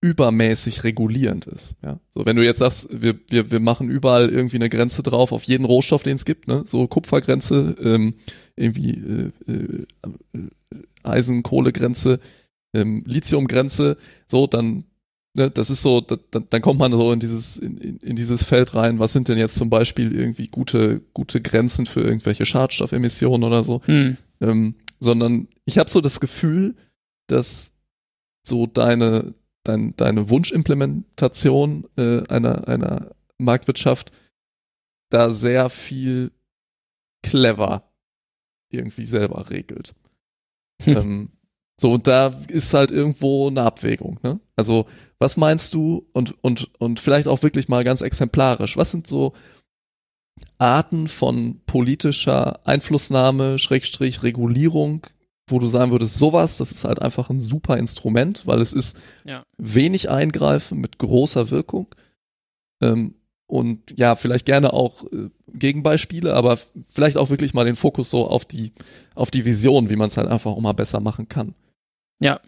übermäßig 0.00 0.84
regulierend 0.84 1.46
ist. 1.46 1.76
Ja? 1.82 2.00
So, 2.10 2.26
wenn 2.26 2.36
du 2.36 2.44
jetzt 2.44 2.58
sagst, 2.58 2.88
wir, 2.90 3.18
wir, 3.28 3.50
wir 3.50 3.60
machen 3.60 3.88
überall 3.90 4.28
irgendwie 4.28 4.56
eine 4.56 4.68
Grenze 4.68 5.02
drauf 5.02 5.32
auf 5.32 5.44
jeden 5.44 5.64
Rohstoff, 5.64 6.02
den 6.02 6.16
es 6.16 6.24
gibt, 6.24 6.48
ne? 6.48 6.64
so 6.66 6.86
Kupfergrenze, 6.86 7.76
ähm, 7.80 8.14
irgendwie 8.56 9.32
äh, 9.46 9.52
äh, 9.52 9.86
Eisen, 11.02 11.42
Kohlegrenze, 11.42 12.20
ähm, 12.74 13.04
Lithiumgrenze, 13.06 13.96
so, 14.26 14.46
dann, 14.46 14.84
ne, 15.34 15.50
das 15.50 15.70
ist 15.70 15.82
so, 15.82 16.00
da, 16.00 16.16
dann 16.30 16.62
kommt 16.62 16.78
man 16.78 16.92
so 16.92 17.12
in 17.12 17.20
dieses, 17.20 17.56
in, 17.56 17.78
in, 17.78 18.16
dieses 18.16 18.44
Feld 18.44 18.74
rein, 18.74 18.98
was 18.98 19.12
sind 19.12 19.28
denn 19.28 19.38
jetzt 19.38 19.56
zum 19.56 19.70
Beispiel 19.70 20.14
irgendwie 20.14 20.48
gute, 20.48 21.00
gute 21.12 21.40
Grenzen 21.40 21.86
für 21.86 22.00
irgendwelche 22.00 22.46
Schadstoffemissionen 22.46 23.44
oder 23.44 23.64
so. 23.64 23.82
Hm. 23.84 24.16
Ähm, 24.40 24.74
sondern 25.00 25.48
ich 25.64 25.78
habe 25.78 25.90
so 25.90 26.00
das 26.00 26.20
Gefühl, 26.20 26.74
dass 27.26 27.74
so 28.46 28.66
deine, 28.66 29.34
dein, 29.64 29.94
deine 29.96 30.30
Wunschimplementation 30.30 31.84
äh, 31.96 32.22
einer, 32.28 32.68
einer 32.68 33.10
Marktwirtschaft 33.38 34.12
da 35.10 35.30
sehr 35.30 35.70
viel 35.70 36.32
clever 37.22 37.84
irgendwie 38.74 39.04
selber 39.04 39.50
regelt. 39.50 39.94
Hm. 40.82 40.96
ähm, 40.96 41.28
so, 41.80 41.92
und 41.92 42.06
da 42.06 42.28
ist 42.48 42.72
halt 42.72 42.90
irgendwo 42.90 43.48
eine 43.48 43.62
Abwägung, 43.62 44.20
ne? 44.22 44.38
Also, 44.54 44.86
was 45.18 45.36
meinst 45.36 45.74
du 45.74 46.06
und, 46.12 46.36
und, 46.42 46.70
und 46.78 47.00
vielleicht 47.00 47.26
auch 47.26 47.42
wirklich 47.42 47.68
mal 47.68 47.82
ganz 47.82 48.00
exemplarisch, 48.00 48.76
was 48.76 48.92
sind 48.92 49.06
so 49.06 49.32
Arten 50.58 51.08
von 51.08 51.60
politischer 51.66 52.66
Einflussnahme, 52.66 53.58
Schrägstrich, 53.58 54.22
Regulierung, 54.22 55.06
wo 55.48 55.58
du 55.58 55.66
sagen 55.66 55.92
würdest, 55.92 56.16
sowas, 56.16 56.56
das 56.58 56.70
ist 56.70 56.84
halt 56.84 57.02
einfach 57.02 57.28
ein 57.28 57.40
super 57.40 57.76
Instrument, 57.76 58.46
weil 58.46 58.60
es 58.60 58.72
ist 58.72 58.98
ja. 59.24 59.44
wenig 59.58 60.10
Eingreifen 60.10 60.80
mit 60.80 60.98
großer 60.98 61.50
Wirkung. 61.50 61.88
Ähm, 62.80 63.16
und 63.46 63.92
ja, 63.96 64.16
vielleicht 64.16 64.46
gerne 64.46 64.72
auch 64.72 65.04
äh, 65.04 65.28
Gegenbeispiele, 65.52 66.34
aber 66.34 66.58
vielleicht 66.88 67.16
auch 67.16 67.30
wirklich 67.30 67.54
mal 67.54 67.64
den 67.64 67.76
Fokus 67.76 68.10
so 68.10 68.26
auf 68.26 68.44
die, 68.44 68.72
auf 69.14 69.30
die 69.30 69.44
Vision, 69.44 69.90
wie 69.90 69.96
man 69.96 70.08
es 70.08 70.16
halt 70.16 70.28
einfach 70.28 70.50
auch 70.50 70.60
mal 70.60 70.72
besser 70.72 71.00
machen 71.00 71.28
kann. 71.28 71.54
Ja. 72.20 72.40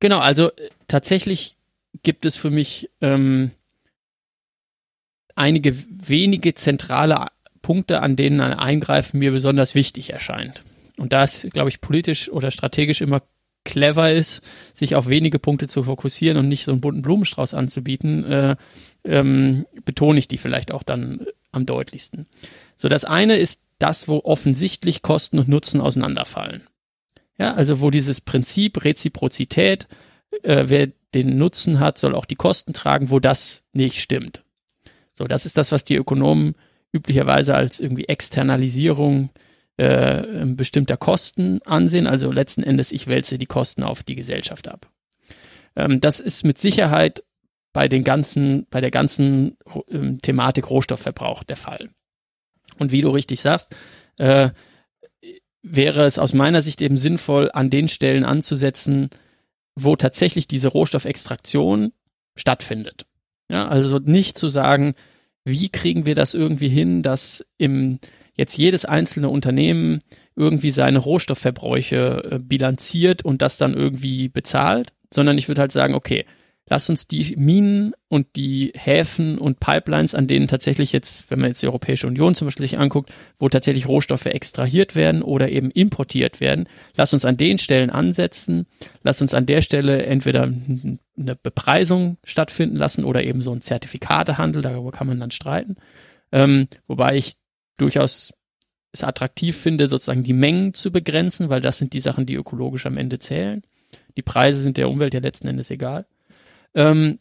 Genau, 0.00 0.18
also 0.18 0.50
äh, 0.50 0.70
tatsächlich 0.86 1.56
gibt 2.02 2.24
es 2.24 2.36
für 2.36 2.50
mich 2.50 2.90
ähm, 3.00 3.50
einige 5.34 5.74
wenige 5.88 6.54
zentrale 6.54 7.26
Punkte, 7.62 8.00
an 8.00 8.16
denen 8.16 8.40
ein 8.40 8.54
Eingreifen 8.54 9.18
mir 9.18 9.32
besonders 9.32 9.74
wichtig 9.74 10.10
erscheint. 10.10 10.62
Und 10.96 11.12
da 11.12 11.24
es, 11.24 11.46
glaube 11.52 11.68
ich, 11.68 11.80
politisch 11.80 12.30
oder 12.30 12.50
strategisch 12.50 13.00
immer 13.00 13.22
clever 13.64 14.12
ist, 14.12 14.42
sich 14.72 14.94
auf 14.94 15.08
wenige 15.08 15.38
Punkte 15.38 15.68
zu 15.68 15.84
fokussieren 15.84 16.38
und 16.38 16.48
nicht 16.48 16.64
so 16.64 16.72
einen 16.72 16.80
bunten 16.80 17.02
Blumenstrauß 17.02 17.54
anzubieten, 17.54 18.24
äh, 18.24 18.56
ähm, 19.04 19.66
betone 19.84 20.18
ich 20.18 20.28
die 20.28 20.38
vielleicht 20.38 20.72
auch 20.72 20.82
dann 20.82 21.26
am 21.52 21.66
deutlichsten. 21.66 22.26
So, 22.76 22.88
das 22.88 23.04
eine 23.04 23.36
ist 23.36 23.62
das, 23.78 24.08
wo 24.08 24.20
offensichtlich 24.24 25.02
Kosten 25.02 25.38
und 25.38 25.48
Nutzen 25.48 25.80
auseinanderfallen. 25.80 26.62
Ja, 27.38 27.54
also 27.54 27.80
wo 27.80 27.90
dieses 27.90 28.20
Prinzip 28.20 28.84
Reziprozität, 28.84 29.86
äh, 30.42 30.64
wer 30.66 30.88
den 31.14 31.38
Nutzen 31.38 31.80
hat, 31.80 31.98
soll 31.98 32.14
auch 32.14 32.26
die 32.26 32.36
Kosten 32.36 32.72
tragen, 32.72 33.10
wo 33.10 33.20
das 33.20 33.62
nicht 33.72 34.00
stimmt. 34.00 34.42
So, 35.14 35.24
das 35.24 35.46
ist 35.46 35.56
das, 35.56 35.72
was 35.72 35.84
die 35.84 35.96
Ökonomen 35.96 36.54
üblicherweise 36.92 37.54
als 37.54 37.80
irgendwie 37.80 38.08
Externalisierung 38.08 39.30
äh, 39.76 40.44
bestimmter 40.46 40.96
Kosten 40.96 41.60
ansehen. 41.64 42.06
Also 42.06 42.32
letzten 42.32 42.62
Endes, 42.62 42.92
ich 42.92 43.06
wälze 43.06 43.38
die 43.38 43.46
Kosten 43.46 43.84
auf 43.84 44.02
die 44.02 44.16
Gesellschaft 44.16 44.68
ab. 44.68 44.90
Ähm, 45.76 46.00
das 46.00 46.20
ist 46.20 46.44
mit 46.44 46.58
Sicherheit 46.58 47.22
bei 47.72 47.88
den 47.88 48.04
ganzen, 48.04 48.66
bei 48.70 48.80
der 48.80 48.90
ganzen 48.90 49.56
ähm, 49.90 50.18
Thematik 50.18 50.70
Rohstoffverbrauch 50.70 51.44
der 51.44 51.56
Fall. 51.56 51.90
Und 52.78 52.92
wie 52.92 53.02
du 53.02 53.10
richtig 53.10 53.40
sagst, 53.40 53.74
äh, 54.16 54.50
wäre 55.62 56.04
es 56.06 56.18
aus 56.18 56.32
meiner 56.32 56.62
Sicht 56.62 56.80
eben 56.82 56.96
sinnvoll, 56.96 57.50
an 57.52 57.70
den 57.70 57.88
Stellen 57.88 58.24
anzusetzen, 58.24 59.10
wo 59.74 59.96
tatsächlich 59.96 60.48
diese 60.48 60.68
Rohstoffextraktion 60.68 61.92
stattfindet. 62.36 63.06
Ja, 63.50 63.68
also 63.68 63.98
nicht 63.98 64.38
zu 64.38 64.48
sagen, 64.48 64.94
wie 65.44 65.68
kriegen 65.68 66.06
wir 66.06 66.14
das 66.14 66.34
irgendwie 66.34 66.68
hin, 66.68 67.02
dass 67.02 67.44
im 67.56 67.98
jetzt 68.34 68.56
jedes 68.56 68.84
einzelne 68.84 69.28
Unternehmen 69.28 69.98
irgendwie 70.36 70.70
seine 70.70 70.98
Rohstoffverbräuche 70.98 72.30
äh, 72.30 72.38
bilanziert 72.38 73.24
und 73.24 73.42
das 73.42 73.58
dann 73.58 73.74
irgendwie 73.74 74.28
bezahlt, 74.28 74.90
sondern 75.12 75.36
ich 75.38 75.48
würde 75.48 75.62
halt 75.62 75.72
sagen, 75.72 75.94
okay, 75.94 76.24
lass 76.68 76.88
uns 76.90 77.06
die 77.06 77.34
Minen 77.36 77.94
und 78.08 78.36
die 78.36 78.72
Häfen 78.74 79.38
und 79.38 79.60
Pipelines, 79.60 80.14
an 80.14 80.26
denen 80.26 80.46
tatsächlich 80.46 80.92
jetzt, 80.92 81.30
wenn 81.30 81.40
man 81.40 81.48
jetzt 81.48 81.62
die 81.62 81.66
Europäische 81.66 82.06
Union 82.06 82.34
zum 82.34 82.46
Beispiel 82.46 82.66
sich 82.66 82.78
anguckt, 82.78 83.12
wo 83.38 83.48
tatsächlich 83.48 83.88
Rohstoffe 83.88 84.26
extrahiert 84.26 84.94
werden 84.94 85.22
oder 85.22 85.48
eben 85.48 85.70
importiert 85.70 86.40
werden, 86.40 86.68
lass 86.96 87.12
uns 87.12 87.24
an 87.24 87.36
den 87.36 87.58
Stellen 87.58 87.90
ansetzen, 87.90 88.66
lass 89.02 89.22
uns 89.22 89.34
an 89.34 89.46
der 89.46 89.62
Stelle 89.62 90.04
entweder 90.06 90.42
eine 90.42 91.36
Bepreisung 91.36 92.18
stattfinden 92.24 92.76
lassen 92.76 93.04
oder 93.04 93.24
eben 93.24 93.42
so 93.42 93.52
ein 93.52 93.62
Zertifikatehandel, 93.62 94.62
darüber 94.62 94.92
kann 94.92 95.06
man 95.06 95.20
dann 95.20 95.30
streiten. 95.30 95.76
Ähm, 96.32 96.68
wobei 96.86 97.16
ich 97.16 97.36
durchaus 97.78 98.32
es 98.92 99.04
attraktiv 99.04 99.56
finde, 99.56 99.88
sozusagen 99.88 100.22
die 100.22 100.32
Mengen 100.32 100.74
zu 100.74 100.90
begrenzen, 100.90 101.50
weil 101.50 101.60
das 101.60 101.78
sind 101.78 101.92
die 101.92 102.00
Sachen, 102.00 102.26
die 102.26 102.34
ökologisch 102.34 102.86
am 102.86 102.96
Ende 102.96 103.18
zählen. 103.18 103.62
Die 104.16 104.22
Preise 104.22 104.60
sind 104.60 104.76
der 104.76 104.88
Umwelt 104.88 105.14
ja 105.14 105.20
letzten 105.20 105.48
Endes 105.48 105.70
egal. 105.70 106.06
Ähm, 106.78 107.18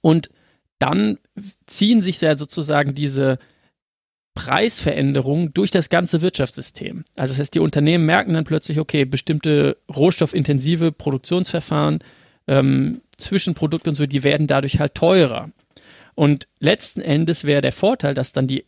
und 0.00 0.30
dann 0.78 1.18
ziehen 1.66 2.02
sich 2.02 2.20
ja 2.20 2.36
sozusagen 2.36 2.94
diese 2.94 3.38
Preisveränderungen 4.34 5.54
durch 5.54 5.70
das 5.70 5.90
ganze 5.90 6.22
Wirtschaftssystem. 6.22 7.04
Also 7.16 7.34
das 7.34 7.40
heißt, 7.40 7.54
die 7.54 7.60
Unternehmen 7.60 8.06
merken 8.06 8.32
dann 8.34 8.44
plötzlich, 8.44 8.80
okay, 8.80 9.04
bestimmte 9.04 9.76
rohstoffintensive 9.94 10.92
Produktionsverfahren, 10.92 12.00
ähm, 12.48 13.00
Zwischenprodukte 13.18 13.90
und 13.90 13.94
so, 13.94 14.06
die 14.06 14.24
werden 14.24 14.46
dadurch 14.46 14.80
halt 14.80 14.94
teurer. 14.94 15.50
Und 16.14 16.48
letzten 16.58 17.00
Endes 17.00 17.44
wäre 17.44 17.60
der 17.60 17.72
Vorteil, 17.72 18.14
dass 18.14 18.32
dann 18.32 18.46
die, 18.46 18.64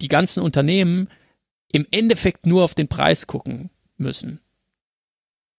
die 0.00 0.08
ganzen 0.08 0.42
Unternehmen 0.42 1.08
im 1.72 1.86
Endeffekt 1.90 2.46
nur 2.46 2.64
auf 2.64 2.74
den 2.74 2.88
Preis 2.88 3.26
gucken 3.26 3.70
müssen. 3.96 4.40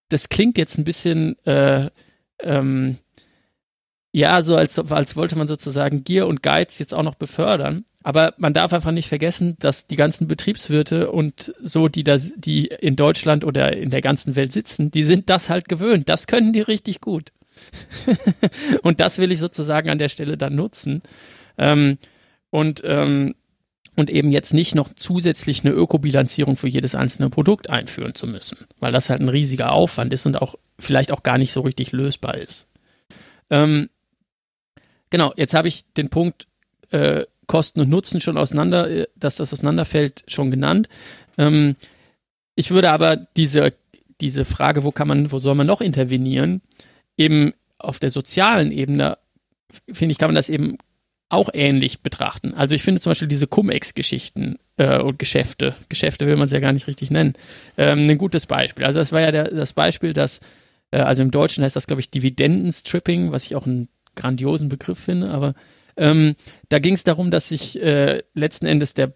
Das 0.08 0.28
klingt 0.28 0.56
jetzt 0.58 0.78
ein 0.78 0.84
bisschen 0.84 1.36
äh, 1.46 1.90
ähm, 2.40 2.98
ja, 4.16 4.40
so 4.40 4.56
als, 4.56 4.78
als 4.78 5.14
wollte 5.14 5.36
man 5.36 5.46
sozusagen 5.46 6.02
Gier 6.02 6.26
und 6.26 6.42
Geiz 6.42 6.78
jetzt 6.78 6.94
auch 6.94 7.02
noch 7.02 7.16
befördern. 7.16 7.84
Aber 8.02 8.32
man 8.38 8.54
darf 8.54 8.72
einfach 8.72 8.90
nicht 8.90 9.08
vergessen, 9.08 9.56
dass 9.58 9.88
die 9.88 9.96
ganzen 9.96 10.26
Betriebswirte 10.26 11.10
und 11.10 11.52
so, 11.62 11.88
die 11.88 12.02
da, 12.02 12.16
die 12.16 12.64
in 12.64 12.96
Deutschland 12.96 13.44
oder 13.44 13.76
in 13.76 13.90
der 13.90 14.00
ganzen 14.00 14.34
Welt 14.34 14.52
sitzen, 14.52 14.90
die 14.90 15.04
sind 15.04 15.28
das 15.28 15.50
halt 15.50 15.68
gewöhnt. 15.68 16.08
Das 16.08 16.26
können 16.26 16.54
die 16.54 16.62
richtig 16.62 17.02
gut. 17.02 17.30
und 18.82 19.00
das 19.00 19.18
will 19.18 19.30
ich 19.32 19.38
sozusagen 19.38 19.90
an 19.90 19.98
der 19.98 20.08
Stelle 20.08 20.38
dann 20.38 20.54
nutzen. 20.54 21.02
Ähm, 21.58 21.98
und, 22.48 22.80
ähm, 22.86 23.34
und 23.96 24.08
eben 24.08 24.32
jetzt 24.32 24.54
nicht 24.54 24.74
noch 24.74 24.88
zusätzlich 24.96 25.62
eine 25.62 25.74
Ökobilanzierung 25.74 26.56
für 26.56 26.68
jedes 26.68 26.94
einzelne 26.94 27.28
Produkt 27.28 27.68
einführen 27.68 28.14
zu 28.14 28.26
müssen, 28.26 28.56
weil 28.80 28.92
das 28.92 29.10
halt 29.10 29.20
ein 29.20 29.28
riesiger 29.28 29.72
Aufwand 29.72 30.14
ist 30.14 30.24
und 30.24 30.40
auch 30.40 30.54
vielleicht 30.78 31.12
auch 31.12 31.22
gar 31.22 31.36
nicht 31.36 31.52
so 31.52 31.60
richtig 31.60 31.92
lösbar 31.92 32.38
ist. 32.38 32.66
Ähm, 33.50 33.90
Genau, 35.16 35.32
jetzt 35.34 35.54
habe 35.54 35.66
ich 35.66 35.90
den 35.94 36.10
Punkt 36.10 36.46
äh, 36.90 37.24
Kosten 37.46 37.80
und 37.80 37.88
Nutzen 37.88 38.20
schon 38.20 38.36
auseinander, 38.36 38.90
äh, 38.90 39.06
dass 39.16 39.36
das 39.36 39.50
auseinanderfällt, 39.50 40.24
schon 40.26 40.50
genannt. 40.50 40.90
Ähm, 41.38 41.74
ich 42.54 42.70
würde 42.70 42.90
aber 42.90 43.16
diese, 43.16 43.72
diese 44.20 44.44
Frage, 44.44 44.84
wo 44.84 44.90
kann 44.90 45.08
man, 45.08 45.32
wo 45.32 45.38
soll 45.38 45.54
man 45.54 45.66
noch 45.66 45.80
intervenieren, 45.80 46.60
eben 47.16 47.54
auf 47.78 47.98
der 47.98 48.10
sozialen 48.10 48.70
Ebene, 48.70 49.16
finde 49.90 50.12
ich, 50.12 50.18
kann 50.18 50.28
man 50.28 50.34
das 50.34 50.50
eben 50.50 50.76
auch 51.30 51.48
ähnlich 51.54 52.02
betrachten. 52.02 52.52
Also 52.52 52.74
ich 52.74 52.82
finde 52.82 53.00
zum 53.00 53.12
Beispiel 53.12 53.28
diese 53.28 53.46
Cum-Ex-Geschichten 53.46 54.58
äh, 54.76 55.00
und 55.00 55.18
Geschäfte, 55.18 55.76
Geschäfte 55.88 56.26
will 56.26 56.36
man 56.36 56.44
es 56.44 56.52
ja 56.52 56.60
gar 56.60 56.74
nicht 56.74 56.88
richtig 56.88 57.10
nennen, 57.10 57.32
ähm, 57.78 58.10
ein 58.10 58.18
gutes 58.18 58.44
Beispiel. 58.44 58.84
Also 58.84 58.98
das 58.98 59.12
war 59.12 59.22
ja 59.22 59.32
der, 59.32 59.44
das 59.44 59.72
Beispiel, 59.72 60.12
dass, 60.12 60.40
äh, 60.90 60.98
also 60.98 61.22
im 61.22 61.30
Deutschen 61.30 61.64
heißt 61.64 61.74
das, 61.74 61.86
glaube 61.86 62.00
ich, 62.00 62.10
Dividendenstripping, 62.10 63.32
was 63.32 63.46
ich 63.46 63.56
auch 63.56 63.64
ein 63.64 63.88
grandiosen 64.16 64.68
Begriff 64.68 64.98
finde, 64.98 65.30
aber 65.30 65.54
ähm, 65.96 66.34
da 66.68 66.78
ging 66.78 66.94
es 66.94 67.04
darum, 67.04 67.30
dass 67.30 67.48
sich 67.48 67.80
äh, 67.80 68.22
letzten 68.34 68.66
Endes 68.66 68.94
der 68.94 69.14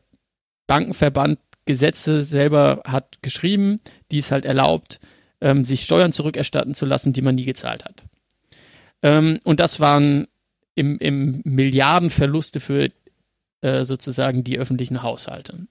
Bankenverband 0.66 1.38
Gesetze 1.66 2.22
selber 2.22 2.82
hat 2.84 3.18
geschrieben, 3.22 3.80
die 4.10 4.18
es 4.18 4.30
halt 4.30 4.44
erlaubt, 4.44 4.98
ähm, 5.40 5.62
sich 5.62 5.82
Steuern 5.82 6.12
zurückerstatten 6.12 6.74
zu 6.74 6.86
lassen, 6.86 7.12
die 7.12 7.22
man 7.22 7.34
nie 7.34 7.44
gezahlt 7.44 7.84
hat. 7.84 8.04
Ähm, 9.02 9.40
und 9.44 9.60
das 9.60 9.78
waren 9.78 10.26
im, 10.74 10.98
im 10.98 11.42
Milliardenverluste 11.44 12.60
für 12.60 12.90
äh, 13.60 13.84
sozusagen 13.84 14.42
die 14.42 14.58
öffentlichen 14.58 15.02
Haushalte. 15.02 15.66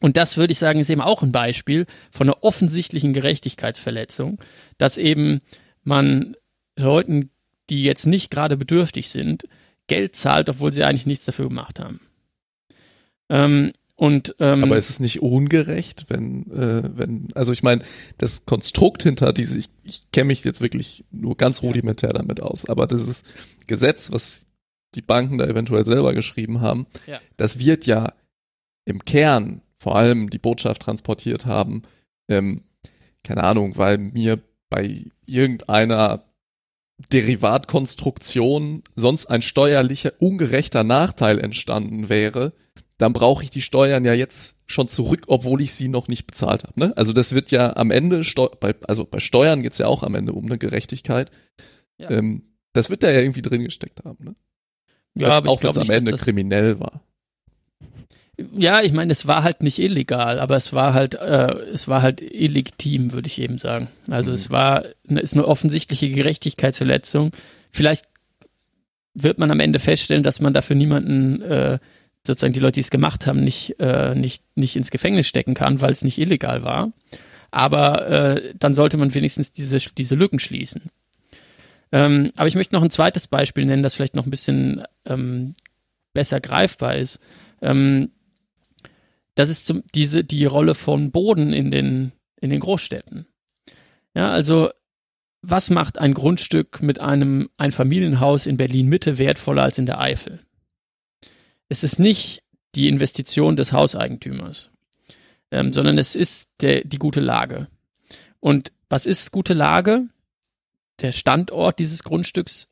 Und 0.00 0.16
das 0.16 0.36
würde 0.36 0.52
ich 0.52 0.58
sagen, 0.58 0.78
ist 0.78 0.90
eben 0.90 1.00
auch 1.00 1.22
ein 1.22 1.32
Beispiel 1.32 1.86
von 2.10 2.28
einer 2.28 2.44
offensichtlichen 2.44 3.12
Gerechtigkeitsverletzung, 3.12 4.38
dass 4.78 4.96
eben 4.96 5.40
man 5.82 6.36
Leuten 6.78 7.30
die 7.70 7.82
jetzt 7.82 8.06
nicht 8.06 8.30
gerade 8.30 8.56
bedürftig 8.56 9.08
sind, 9.08 9.44
Geld 9.86 10.16
zahlt, 10.16 10.48
obwohl 10.48 10.72
sie 10.72 10.84
eigentlich 10.84 11.06
nichts 11.06 11.24
dafür 11.24 11.48
gemacht 11.48 11.80
haben. 11.80 12.00
Ähm, 13.28 13.72
und, 13.96 14.36
ähm, 14.38 14.62
Aber 14.62 14.76
ist 14.76 14.90
es 14.90 15.00
nicht 15.00 15.22
ungerecht, 15.22 16.06
wenn, 16.06 16.48
äh, 16.52 16.88
wenn, 16.96 17.28
also 17.34 17.50
ich 17.52 17.64
meine, 17.64 17.82
das 18.16 18.46
Konstrukt 18.46 19.02
hinter 19.02 19.32
diese, 19.32 19.58
ich, 19.58 19.70
ich 19.82 20.10
kenne 20.12 20.28
mich 20.28 20.44
jetzt 20.44 20.60
wirklich 20.60 21.04
nur 21.10 21.36
ganz 21.36 21.62
rudimentär 21.64 22.12
damit 22.12 22.40
aus, 22.40 22.64
aber 22.68 22.86
dieses 22.86 23.24
Gesetz, 23.66 24.12
was 24.12 24.46
die 24.94 25.02
Banken 25.02 25.38
da 25.38 25.46
eventuell 25.46 25.84
selber 25.84 26.14
geschrieben 26.14 26.60
haben, 26.60 26.86
ja. 27.08 27.18
das 27.38 27.58
wird 27.58 27.86
ja 27.86 28.12
im 28.84 29.04
Kern 29.04 29.62
vor 29.78 29.96
allem 29.96 30.30
die 30.30 30.38
Botschaft 30.38 30.82
transportiert 30.82 31.44
haben, 31.44 31.82
ähm, 32.28 32.62
keine 33.24 33.42
Ahnung, 33.42 33.76
weil 33.76 33.98
mir 33.98 34.38
bei 34.70 35.06
irgendeiner 35.26 36.24
Derivatkonstruktion 37.12 38.82
sonst 38.96 39.26
ein 39.26 39.42
steuerlicher 39.42 40.12
ungerechter 40.18 40.84
Nachteil 40.84 41.38
entstanden 41.38 42.08
wäre, 42.08 42.52
dann 42.98 43.12
brauche 43.12 43.44
ich 43.44 43.50
die 43.50 43.62
Steuern 43.62 44.04
ja 44.04 44.12
jetzt 44.12 44.60
schon 44.66 44.88
zurück, 44.88 45.24
obwohl 45.28 45.60
ich 45.60 45.72
sie 45.72 45.88
noch 45.88 46.08
nicht 46.08 46.26
bezahlt 46.26 46.64
habe. 46.64 46.78
Ne? 46.80 46.92
Also 46.96 47.12
das 47.12 47.34
wird 47.34 47.52
ja 47.52 47.76
am 47.76 47.92
Ende, 47.92 48.22
bei, 48.60 48.74
also 48.86 49.04
bei 49.04 49.20
Steuern 49.20 49.62
geht's 49.62 49.78
ja 49.78 49.86
auch 49.86 50.02
am 50.02 50.16
Ende 50.16 50.32
um 50.32 50.46
eine 50.46 50.58
Gerechtigkeit. 50.58 51.30
Ja. 51.96 52.10
Ähm, 52.10 52.42
das 52.72 52.90
wird 52.90 53.04
da 53.04 53.10
ja 53.10 53.20
irgendwie 53.20 53.42
drin 53.42 53.64
gesteckt 53.64 54.04
haben. 54.04 54.24
Ne? 54.24 54.34
Ja, 55.14 55.28
aber 55.28 55.50
auch 55.50 55.62
wenn 55.62 55.70
es 55.70 55.78
am 55.78 55.90
Ende 55.90 56.12
kriminell 56.12 56.80
war. 56.80 57.02
Ja, 58.56 58.82
ich 58.82 58.92
meine, 58.92 59.10
es 59.10 59.26
war 59.26 59.42
halt 59.42 59.64
nicht 59.64 59.80
illegal, 59.80 60.38
aber 60.38 60.56
es 60.56 60.72
war 60.72 60.94
halt, 60.94 61.14
äh, 61.16 61.54
es 61.72 61.88
war 61.88 62.02
halt 62.02 62.20
illegitim, 62.20 63.12
würde 63.12 63.26
ich 63.26 63.40
eben 63.40 63.58
sagen. 63.58 63.88
Also 64.10 64.30
mhm. 64.30 64.34
es 64.34 64.50
war, 64.50 64.84
ist 65.04 65.34
eine 65.34 65.46
offensichtliche 65.46 66.10
Gerechtigkeitsverletzung. 66.10 67.32
Vielleicht 67.72 68.06
wird 69.14 69.38
man 69.38 69.50
am 69.50 69.58
Ende 69.58 69.80
feststellen, 69.80 70.22
dass 70.22 70.40
man 70.40 70.52
dafür 70.52 70.76
niemanden, 70.76 71.42
äh, 71.42 71.78
sozusagen 72.24 72.52
die 72.52 72.60
Leute, 72.60 72.74
die 72.74 72.80
es 72.80 72.90
gemacht 72.90 73.26
haben, 73.26 73.42
nicht, 73.42 73.80
äh, 73.80 74.14
nicht, 74.14 74.44
nicht 74.54 74.76
ins 74.76 74.92
Gefängnis 74.92 75.26
stecken 75.26 75.54
kann, 75.54 75.80
weil 75.80 75.90
es 75.90 76.04
nicht 76.04 76.18
illegal 76.18 76.62
war. 76.62 76.92
Aber 77.50 78.08
äh, 78.08 78.54
dann 78.56 78.74
sollte 78.74 78.98
man 78.98 79.14
wenigstens 79.14 79.52
diese, 79.52 79.78
diese 79.78 80.14
Lücken 80.14 80.38
schließen. 80.38 80.82
Ähm, 81.90 82.30
aber 82.36 82.46
ich 82.46 82.54
möchte 82.54 82.74
noch 82.74 82.82
ein 82.82 82.90
zweites 82.90 83.26
Beispiel 83.26 83.64
nennen, 83.64 83.82
das 83.82 83.94
vielleicht 83.94 84.14
noch 84.14 84.26
ein 84.26 84.30
bisschen 84.30 84.84
ähm, 85.06 85.54
besser 86.12 86.40
greifbar 86.40 86.96
ist. 86.96 87.18
Ähm, 87.62 88.10
das 89.38 89.50
ist 89.50 89.66
zum, 89.66 89.84
diese, 89.94 90.24
die 90.24 90.46
Rolle 90.46 90.74
von 90.74 91.12
Boden 91.12 91.52
in 91.52 91.70
den, 91.70 92.10
in 92.40 92.50
den 92.50 92.58
Großstädten. 92.58 93.28
Ja, 94.12 94.32
also 94.32 94.70
was 95.42 95.70
macht 95.70 95.98
ein 95.98 96.12
Grundstück 96.12 96.82
mit 96.82 97.00
einem 97.00 97.48
Einfamilienhaus 97.56 98.46
in 98.46 98.56
Berlin 98.56 98.88
Mitte 98.88 99.16
wertvoller 99.16 99.62
als 99.62 99.78
in 99.78 99.86
der 99.86 100.00
Eifel? 100.00 100.40
Es 101.68 101.84
ist 101.84 102.00
nicht 102.00 102.42
die 102.74 102.88
Investition 102.88 103.54
des 103.54 103.72
Hauseigentümers, 103.72 104.72
ähm, 105.52 105.72
sondern 105.72 105.98
es 105.98 106.16
ist 106.16 106.48
der, 106.60 106.82
die 106.82 106.98
gute 106.98 107.20
Lage. 107.20 107.68
Und 108.40 108.72
was 108.88 109.06
ist 109.06 109.30
gute 109.30 109.54
Lage? 109.54 110.08
Der 111.00 111.12
Standort 111.12 111.78
dieses 111.78 112.02
Grundstücks, 112.02 112.70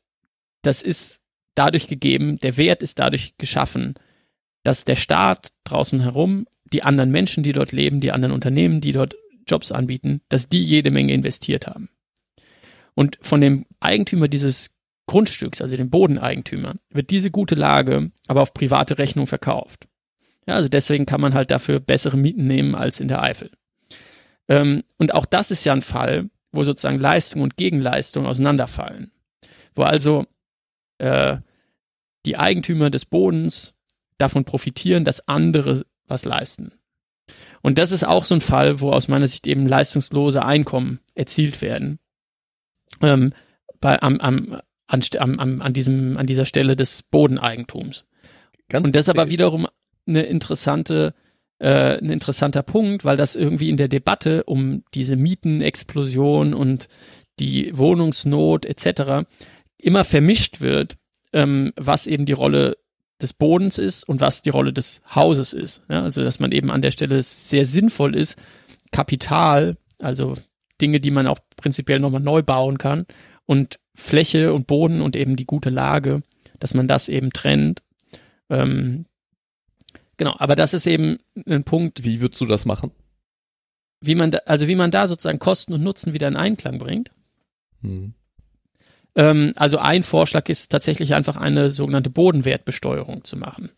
das 0.63 0.81
ist 0.81 1.21
dadurch 1.55 1.87
gegeben, 1.87 2.37
der 2.39 2.57
Wert 2.57 2.83
ist 2.83 2.99
dadurch 2.99 3.37
geschaffen, 3.37 3.93
dass 4.63 4.83
der 4.83 4.97
Staat 4.97 5.53
draußen 5.63 6.01
herum, 6.01 6.45
die 6.73 6.83
anderen 6.83 7.11
Menschen, 7.11 7.43
die 7.43 7.53
dort 7.53 7.71
leben, 7.71 8.01
die 8.01 8.11
anderen 8.11 8.33
Unternehmen, 8.33 8.81
die 8.81 8.91
dort 8.91 9.15
Jobs 9.47 9.71
anbieten, 9.71 10.21
dass 10.29 10.49
die 10.49 10.63
jede 10.63 10.91
Menge 10.91 11.13
investiert 11.13 11.67
haben. 11.67 11.89
Und 12.95 13.17
von 13.21 13.41
dem 13.41 13.65
Eigentümer 13.79 14.27
dieses 14.27 14.71
Grundstücks, 15.05 15.61
also 15.61 15.77
dem 15.77 15.89
Bodeneigentümer, 15.89 16.75
wird 16.89 17.09
diese 17.11 17.31
gute 17.31 17.55
Lage 17.55 18.11
aber 18.27 18.41
auf 18.41 18.53
private 18.53 18.97
Rechnung 18.97 19.27
verkauft. 19.27 19.87
Ja, 20.45 20.55
also 20.55 20.67
deswegen 20.67 21.05
kann 21.05 21.21
man 21.21 21.33
halt 21.33 21.51
dafür 21.51 21.79
bessere 21.79 22.17
Mieten 22.17 22.47
nehmen 22.47 22.75
als 22.75 22.99
in 22.99 23.07
der 23.07 23.21
Eifel. 23.21 23.51
Ähm, 24.47 24.83
und 24.97 25.13
auch 25.13 25.25
das 25.25 25.51
ist 25.51 25.65
ja 25.65 25.73
ein 25.73 25.81
Fall, 25.81 26.29
wo 26.51 26.63
sozusagen 26.63 26.99
Leistung 26.99 27.41
und 27.41 27.57
Gegenleistung 27.57 28.25
auseinanderfallen. 28.25 29.11
Wo 29.75 29.83
also 29.83 30.25
äh, 30.97 31.37
die 32.25 32.37
Eigentümer 32.37 32.89
des 32.89 33.05
Bodens 33.05 33.73
davon 34.17 34.45
profitieren, 34.45 35.05
dass 35.05 35.27
andere 35.27 35.85
was 36.07 36.25
leisten. 36.25 36.71
Und 37.61 37.77
das 37.77 37.91
ist 37.91 38.05
auch 38.05 38.23
so 38.23 38.35
ein 38.35 38.41
Fall, 38.41 38.79
wo 38.79 38.91
aus 38.91 39.07
meiner 39.07 39.27
Sicht 39.27 39.47
eben 39.47 39.67
leistungslose 39.67 40.43
Einkommen 40.43 40.99
erzielt 41.15 41.61
werden. 41.61 41.99
Ähm, 43.01 43.33
bei, 43.79 44.01
am, 44.01 44.19
am, 44.19 44.61
an, 44.87 45.01
am, 45.17 45.61
an, 45.61 45.73
diesem, 45.73 46.17
an 46.17 46.25
dieser 46.25 46.45
Stelle 46.45 46.75
des 46.75 47.03
Bodeneigentums. 47.03 48.05
Ganz 48.69 48.85
und 48.85 48.95
das 48.95 49.09
aber 49.09 49.29
wiederum 49.29 49.67
eine 50.07 50.23
interessante, 50.23 51.13
äh, 51.59 51.97
ein 51.97 52.09
interessanter 52.09 52.63
Punkt, 52.63 53.05
weil 53.05 53.17
das 53.17 53.35
irgendwie 53.35 53.69
in 53.69 53.77
der 53.77 53.87
Debatte 53.87 54.43
um 54.43 54.83
diese 54.93 55.15
Mietenexplosion 55.15 56.53
und 56.53 56.87
die 57.39 57.77
Wohnungsnot 57.77 58.65
etc. 58.65 59.27
immer 59.77 60.03
vermischt 60.03 60.61
wird, 60.61 60.97
ähm, 61.33 61.73
was 61.75 62.07
eben 62.07 62.25
die 62.25 62.33
Rolle 62.33 62.77
des 63.21 63.33
Bodens 63.33 63.77
ist 63.77 64.07
und 64.07 64.21
was 64.21 64.41
die 64.41 64.49
Rolle 64.49 64.73
des 64.73 65.01
Hauses 65.13 65.53
ist. 65.53 65.83
Ja, 65.89 66.03
also 66.03 66.23
dass 66.23 66.39
man 66.39 66.51
eben 66.51 66.71
an 66.71 66.81
der 66.81 66.91
Stelle 66.91 67.21
sehr 67.23 67.65
sinnvoll 67.65 68.15
ist, 68.15 68.37
Kapital, 68.91 69.77
also 69.99 70.35
Dinge, 70.79 70.99
die 70.99 71.11
man 71.11 71.27
auch 71.27 71.39
prinzipiell 71.55 71.99
nochmal 71.99 72.21
neu 72.21 72.43
bauen 72.43 72.77
kann 72.77 73.05
und 73.45 73.79
Fläche 73.95 74.53
und 74.53 74.67
Boden 74.67 75.01
und 75.01 75.15
eben 75.15 75.35
die 75.35 75.45
gute 75.45 75.69
Lage, 75.69 76.21
dass 76.59 76.73
man 76.73 76.87
das 76.87 77.09
eben 77.09 77.31
trennt. 77.33 77.81
Ähm, 78.49 79.05
genau, 80.17 80.35
aber 80.37 80.55
das 80.55 80.73
ist 80.73 80.85
eben 80.85 81.17
ein 81.47 81.63
Punkt. 81.63 82.03
Wie 82.03 82.21
würdest 82.21 82.41
du 82.41 82.45
das 82.45 82.65
machen? 82.65 82.91
Wie 83.99 84.15
man 84.15 84.29
da, 84.29 84.39
also 84.45 84.67
wie 84.67 84.75
man 84.75 84.91
da 84.91 85.07
sozusagen 85.07 85.39
Kosten 85.39 85.73
und 85.73 85.81
Nutzen 85.83 86.13
wieder 86.13 86.27
in 86.27 86.35
Einklang 86.35 86.77
bringt. 86.77 87.11
Hm. 87.81 88.13
Ähm, 89.17 89.51
also 89.55 89.79
ein 89.79 90.03
Vorschlag 90.03 90.47
ist 90.47 90.71
tatsächlich 90.71 91.13
einfach 91.13 91.35
eine 91.35 91.71
sogenannte 91.71 92.09
Bodenwertbesteuerung 92.09 93.25
zu 93.25 93.35
machen. 93.35 93.71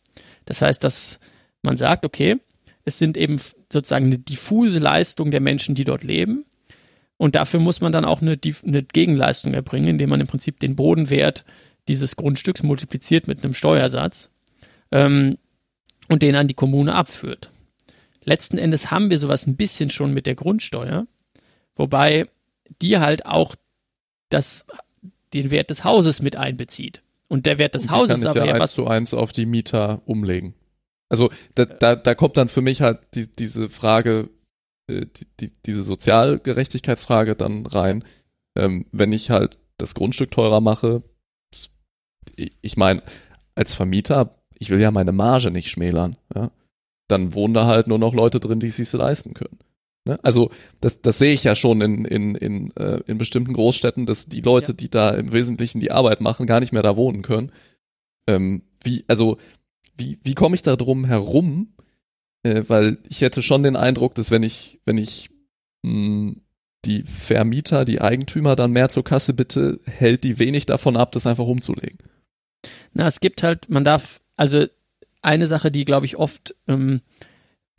Das 0.45 0.61
heißt, 0.61 0.83
dass 0.83 1.19
man 1.63 1.77
sagt, 1.77 2.05
okay, 2.05 2.37
es 2.85 2.99
sind 2.99 3.17
eben 3.17 3.39
sozusagen 3.71 4.07
eine 4.07 4.19
diffuse 4.19 4.79
Leistung 4.79 5.31
der 5.31 5.41
Menschen, 5.41 5.75
die 5.75 5.85
dort 5.85 6.03
leben. 6.03 6.45
Und 7.17 7.35
dafür 7.35 7.59
muss 7.59 7.81
man 7.81 7.91
dann 7.91 8.05
auch 8.05 8.21
eine, 8.21 8.37
eine 8.65 8.83
Gegenleistung 8.83 9.53
erbringen, 9.53 9.89
indem 9.89 10.09
man 10.09 10.21
im 10.21 10.27
Prinzip 10.27 10.59
den 10.59 10.75
Bodenwert 10.75 11.45
dieses 11.87 12.15
Grundstücks 12.15 12.63
multipliziert 12.63 13.27
mit 13.27 13.43
einem 13.43 13.53
Steuersatz 13.53 14.29
ähm, 14.91 15.37
und 16.07 16.21
den 16.21 16.35
an 16.35 16.47
die 16.47 16.53
Kommune 16.53 16.93
abführt. 16.93 17.51
Letzten 18.23 18.57
Endes 18.57 18.91
haben 18.91 19.09
wir 19.09 19.19
sowas 19.19 19.47
ein 19.47 19.55
bisschen 19.55 19.89
schon 19.89 20.13
mit 20.13 20.27
der 20.27 20.35
Grundsteuer, 20.35 21.07
wobei 21.75 22.27
die 22.81 22.99
halt 22.99 23.25
auch 23.25 23.55
das 24.29 24.65
den 25.33 25.51
Wert 25.51 25.69
des 25.69 25.83
Hauses 25.83 26.21
mit 26.21 26.35
einbezieht. 26.35 27.01
Und 27.27 27.45
der 27.45 27.57
Wert 27.57 27.75
des 27.75 27.83
und 27.83 27.91
Hauses 27.91 28.21
kann 28.21 28.35
ich 28.35 28.41
aber 28.41 28.45
ja 28.47 28.55
eins 28.55 28.73
zu 28.73 28.87
eins 28.87 29.13
auf 29.13 29.31
die 29.31 29.45
Mieter 29.45 30.01
umlegen. 30.05 30.55
Also 31.09 31.29
da, 31.55 31.65
da, 31.65 31.95
da 31.95 32.15
kommt 32.15 32.37
dann 32.37 32.49
für 32.49 32.61
mich 32.61 32.81
halt 32.81 32.99
die, 33.15 33.31
diese 33.31 33.69
Frage, 33.69 34.29
äh, 34.89 35.05
die, 35.05 35.27
die, 35.39 35.51
diese 35.65 35.83
Sozialgerechtigkeitsfrage 35.83 37.35
dann 37.35 37.65
rein. 37.65 38.03
Ähm, 38.57 38.85
wenn 38.91 39.11
ich 39.11 39.29
halt 39.29 39.57
das 39.77 39.95
Grundstück 39.95 40.31
teurer 40.31 40.61
mache, 40.61 41.03
ich 42.61 42.77
meine, 42.77 43.03
als 43.55 43.73
Vermieter, 43.73 44.35
ich 44.57 44.69
will 44.69 44.79
ja 44.79 44.91
meine 44.91 45.11
Marge 45.11 45.51
nicht 45.51 45.69
schmälern, 45.69 46.15
ja? 46.35 46.51
dann 47.07 47.33
wohnen 47.33 47.53
da 47.53 47.65
halt 47.65 47.87
nur 47.87 47.99
noch 47.99 48.13
Leute 48.13 48.39
drin, 48.39 48.59
die 48.59 48.67
es 48.67 48.77
sich 48.77 48.91
leisten 48.93 49.33
können. 49.33 49.59
Ne? 50.09 50.19
Also 50.23 50.49
das, 50.81 51.01
das 51.01 51.19
sehe 51.19 51.33
ich 51.33 51.43
ja 51.43 51.53
schon 51.53 51.81
in, 51.81 52.05
in, 52.05 52.35
in, 52.35 52.75
äh, 52.75 53.01
in 53.05 53.17
bestimmten 53.19 53.53
Großstädten, 53.53 54.05
dass 54.07 54.25
die 54.25 54.41
Leute, 54.41 54.71
ja. 54.71 54.75
die 54.75 54.89
da 54.89 55.11
im 55.11 55.31
Wesentlichen 55.31 55.79
die 55.79 55.91
Arbeit 55.91 56.19
machen, 56.19 56.47
gar 56.47 56.59
nicht 56.59 56.73
mehr 56.73 56.81
da 56.81 56.97
wohnen 56.97 57.21
können. 57.21 57.51
Ähm, 58.27 58.63
wie, 58.83 59.05
also, 59.07 59.37
wie, 59.97 60.17
wie 60.23 60.33
komme 60.33 60.55
ich 60.55 60.63
da 60.63 60.75
drum 60.75 61.05
herum? 61.05 61.73
Äh, 62.41 62.63
weil 62.67 62.97
ich 63.07 63.21
hätte 63.21 63.43
schon 63.43 63.61
den 63.61 63.75
Eindruck, 63.75 64.15
dass 64.15 64.31
wenn 64.31 64.43
ich, 64.43 64.79
wenn 64.85 64.97
ich 64.97 65.29
mh, 65.83 65.91
hm, 65.91 66.41
die 66.85 67.03
Vermieter, 67.03 67.85
die 67.85 68.01
Eigentümer 68.01 68.55
dann 68.55 68.71
mehr 68.71 68.89
zur 68.89 69.03
Kasse 69.03 69.33
bitte, 69.33 69.79
hält 69.85 70.23
die 70.23 70.39
wenig 70.39 70.65
davon 70.65 70.97
ab, 70.97 71.11
das 71.11 71.27
einfach 71.27 71.45
umzulegen. 71.45 71.99
Na, 72.93 73.05
es 73.05 73.19
gibt 73.19 73.43
halt, 73.43 73.69
man 73.69 73.83
darf, 73.83 74.21
also 74.37 74.65
eine 75.21 75.45
Sache, 75.45 75.71
die, 75.71 75.85
glaube 75.85 76.05
ich, 76.05 76.15
oft 76.15 76.55
ähm, 76.67 77.01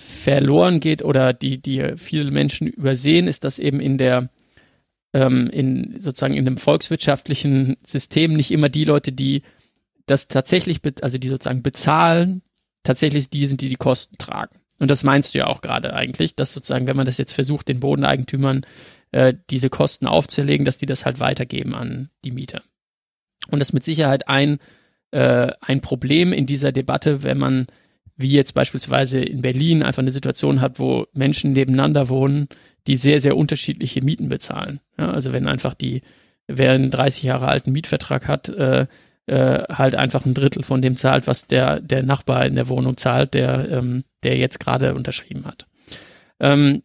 verloren 0.01 0.81
geht 0.81 1.03
oder 1.03 1.33
die, 1.33 1.59
die 1.61 1.95
viele 1.97 2.31
Menschen 2.31 2.67
übersehen, 2.67 3.27
ist, 3.27 3.45
dass 3.45 3.59
eben 3.59 3.81
in 3.81 3.99
der 3.99 4.31
ähm, 5.13 5.49
in 5.51 6.01
sozusagen 6.01 6.35
in 6.35 6.45
dem 6.45 6.57
volkswirtschaftlichen 6.57 7.77
System 7.85 8.33
nicht 8.33 8.51
immer 8.51 8.69
die 8.69 8.85
Leute, 8.85 9.13
die 9.13 9.43
das 10.07 10.29
tatsächlich, 10.29 10.81
also 11.03 11.19
die 11.19 11.29
sozusagen 11.29 11.63
bezahlen, 11.63 12.43
tatsächlich 12.83 13.31
die 13.31 13.47
sind, 13.47 13.61
die 13.61 13.69
die 13.69 13.77
Kosten 13.77 14.19
tragen. 14.19 14.57
Und 14.79 14.91
das 14.91 15.05
meinst 15.05 15.35
du 15.35 15.39
ja 15.39 15.47
auch 15.47 15.61
gerade 15.61 15.95
eigentlich, 15.95 16.35
dass 16.35 16.55
sozusagen, 16.55 16.87
wenn 16.87 16.97
man 16.97 17.07
das 17.07 17.19
jetzt 17.19 17.35
versucht, 17.35 17.69
den 17.69 17.81
Bodeneigentümern 17.81 18.65
äh, 19.13 19.35
diese 19.51 19.69
Kosten 19.69 20.07
aufzuerlegen, 20.07 20.65
dass 20.65 20.79
die 20.79 20.87
das 20.87 21.05
halt 21.05 21.21
weitergeben 21.21 21.75
an 21.75 22.11
die 22.25 22.31
Mieter. 22.31 22.63
Und 23.51 23.59
das 23.59 23.69
ist 23.69 23.75
mit 23.75 23.85
Sicherheit 23.85 24.29
ein, 24.29 24.59
äh, 25.11 25.53
ein 25.61 25.81
Problem 25.81 26.33
in 26.33 26.47
dieser 26.47 26.73
Debatte, 26.73 27.23
wenn 27.23 27.39
man 27.39 27.67
wie 28.21 28.33
jetzt 28.33 28.53
beispielsweise 28.53 29.21
in 29.21 29.43
Berlin 29.43 29.83
einfach 29.83 30.03
eine 30.03 30.12
Situation 30.12 30.61
hat, 30.61 30.79
wo 30.79 31.07
Menschen 31.12 31.53
nebeneinander 31.53 32.09
wohnen, 32.09 32.49
die 32.87 32.97
sehr, 32.97 33.21
sehr 33.21 33.37
unterschiedliche 33.37 34.03
Mieten 34.03 34.29
bezahlen. 34.29 34.81
Ja, 34.99 35.11
also 35.11 35.33
wenn 35.33 35.47
einfach 35.47 35.75
die, 35.75 36.03
wer 36.47 36.73
einen 36.73 36.91
30 36.91 37.23
Jahre 37.25 37.49
alten 37.49 37.73
Mietvertrag 37.73 38.27
hat, 38.29 38.49
äh, 38.49 38.87
äh, 39.27 39.64
halt 39.68 39.95
einfach 39.95 40.25
ein 40.25 40.35
Drittel 40.35 40.64
von 40.64 40.83
dem 40.83 40.97
zahlt, 40.97 41.27
was 41.27 41.47
der, 41.47 41.81
der 41.81 42.03
Nachbar 42.03 42.47
in 42.47 42.57
der 42.57 42.68
Wohnung 42.68 42.97
zahlt, 42.97 43.35
der, 43.35 43.68
ähm, 43.71 44.03
der 44.23 44.37
jetzt 44.37 44.61
gerade 44.61 44.95
unterschrieben 44.95 45.45
hat. 45.45 45.66
Ähm, 46.41 46.83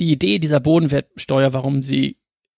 die 0.00 0.12
Idee 0.12 0.38
dieser 0.38 0.60
Bodenwertsteuer, 0.60 1.52
warum 1.52 1.82
sie 1.82 2.16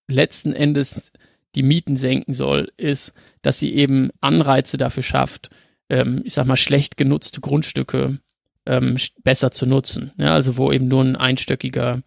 letzten 0.09 0.53
Endes 0.53 1.13
die 1.55 1.63
Mieten 1.63 1.97
senken 1.97 2.35
soll, 2.35 2.71
ist, 2.77 3.13
dass 3.43 3.59
sie 3.59 3.75
eben 3.75 4.11
Anreize 4.21 4.77
dafür 4.77 5.03
schafft, 5.03 5.51
ähm, 5.89 6.21
ich 6.25 6.35
sag 6.35 6.47
mal, 6.47 6.57
schlecht 6.57 6.97
genutzte 6.97 7.41
Grundstücke 7.41 8.19
ähm, 8.67 8.97
besser 9.23 9.51
zu 9.51 9.67
nutzen. 9.67 10.13
Ja, 10.19 10.35
also 10.35 10.57
wo 10.57 10.73
eben 10.73 10.89
nur 10.89 11.03
ein 11.03 11.17
einstöckiger 11.17 12.03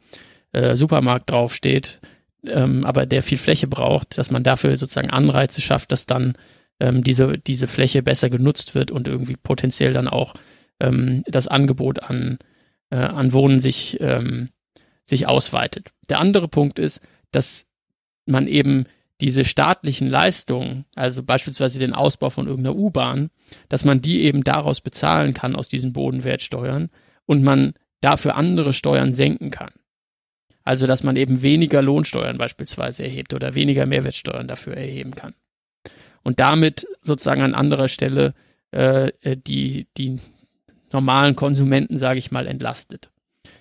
äh, 0.54 0.76
Supermarkt 0.76 1.30
draufsteht, 1.30 2.00
ähm, 2.46 2.86
aber 2.86 3.06
der 3.06 3.24
viel 3.24 3.38
Fläche 3.38 3.68
braucht, 3.68 4.18
dass 4.18 4.32
man 4.32 4.44
dafür 4.44 4.76
sozusagen 4.78 5.10
Anreize 5.10 5.62
schafft, 5.62 5.92
dass 5.92 6.06
dann 6.06 6.34
ähm, 6.80 7.04
diese, 7.04 7.38
diese 7.38 7.68
Fläche 7.68 8.04
besser 8.04 8.30
genutzt 8.30 8.76
wird 8.76 8.92
und 8.92 9.08
irgendwie 9.08 9.36
potenziell 9.36 9.94
dann 9.94 10.08
auch 10.08 10.34
ähm, 10.80 11.24
das 11.28 11.48
Angebot 11.48 12.04
an, 12.04 12.40
äh, 12.90 12.98
an 12.98 13.34
Wohnen 13.34 13.60
sich, 13.60 14.00
ähm, 14.02 14.48
sich 15.04 15.28
ausweitet. 15.28 15.92
Der 16.10 16.20
andere 16.20 16.48
Punkt 16.48 16.80
ist, 16.80 17.02
dass 17.32 17.68
man 18.26 18.48
eben 18.48 18.86
diese 19.22 19.46
staatlichen 19.46 20.10
Leistungen, 20.10 20.86
also 20.96 21.24
beispielsweise 21.24 21.80
den 21.80 21.94
Ausbau 21.94 22.30
von 22.30 22.48
irgendeiner 22.48 22.76
U-Bahn, 22.76 23.30
dass 23.70 23.86
man 23.86 24.02
die 24.02 24.24
eben 24.24 24.44
daraus 24.44 24.82
bezahlen 24.82 25.34
kann 25.34 25.56
aus 25.56 25.68
diesen 25.68 25.94
Bodenwertsteuern 25.94 26.90
und 27.26 27.44
man 27.44 27.74
dafür 28.02 28.36
andere 28.36 28.74
Steuern 28.74 29.14
senken 29.14 29.52
kann. 29.52 29.72
Also 30.64 30.88
dass 30.88 31.04
man 31.04 31.16
eben 31.16 31.42
weniger 31.42 31.82
Lohnsteuern 31.82 32.38
beispielsweise 32.38 33.04
erhebt 33.04 33.34
oder 33.34 33.54
weniger 33.54 33.86
Mehrwertsteuern 33.86 34.48
dafür 34.48 34.76
erheben 34.76 35.16
kann. 35.16 35.34
Und 36.24 36.40
damit 36.40 36.88
sozusagen 37.02 37.42
an 37.42 37.56
anderer 37.56 37.88
Stelle 37.88 38.34
äh, 38.72 39.12
die, 39.24 39.88
die 39.98 40.20
normalen 40.92 41.36
Konsumenten, 41.36 41.98
sage 41.98 42.20
ich 42.20 42.32
mal, 42.32 42.48
entlastet. 42.48 43.12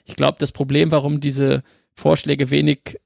Ich 0.04 0.16
glaube, 0.16 0.38
das 0.40 0.52
Problem, 0.52 0.90
warum 0.90 1.20
diese 1.20 1.62
Vorschläge 1.94 2.50
wenig 2.50 2.98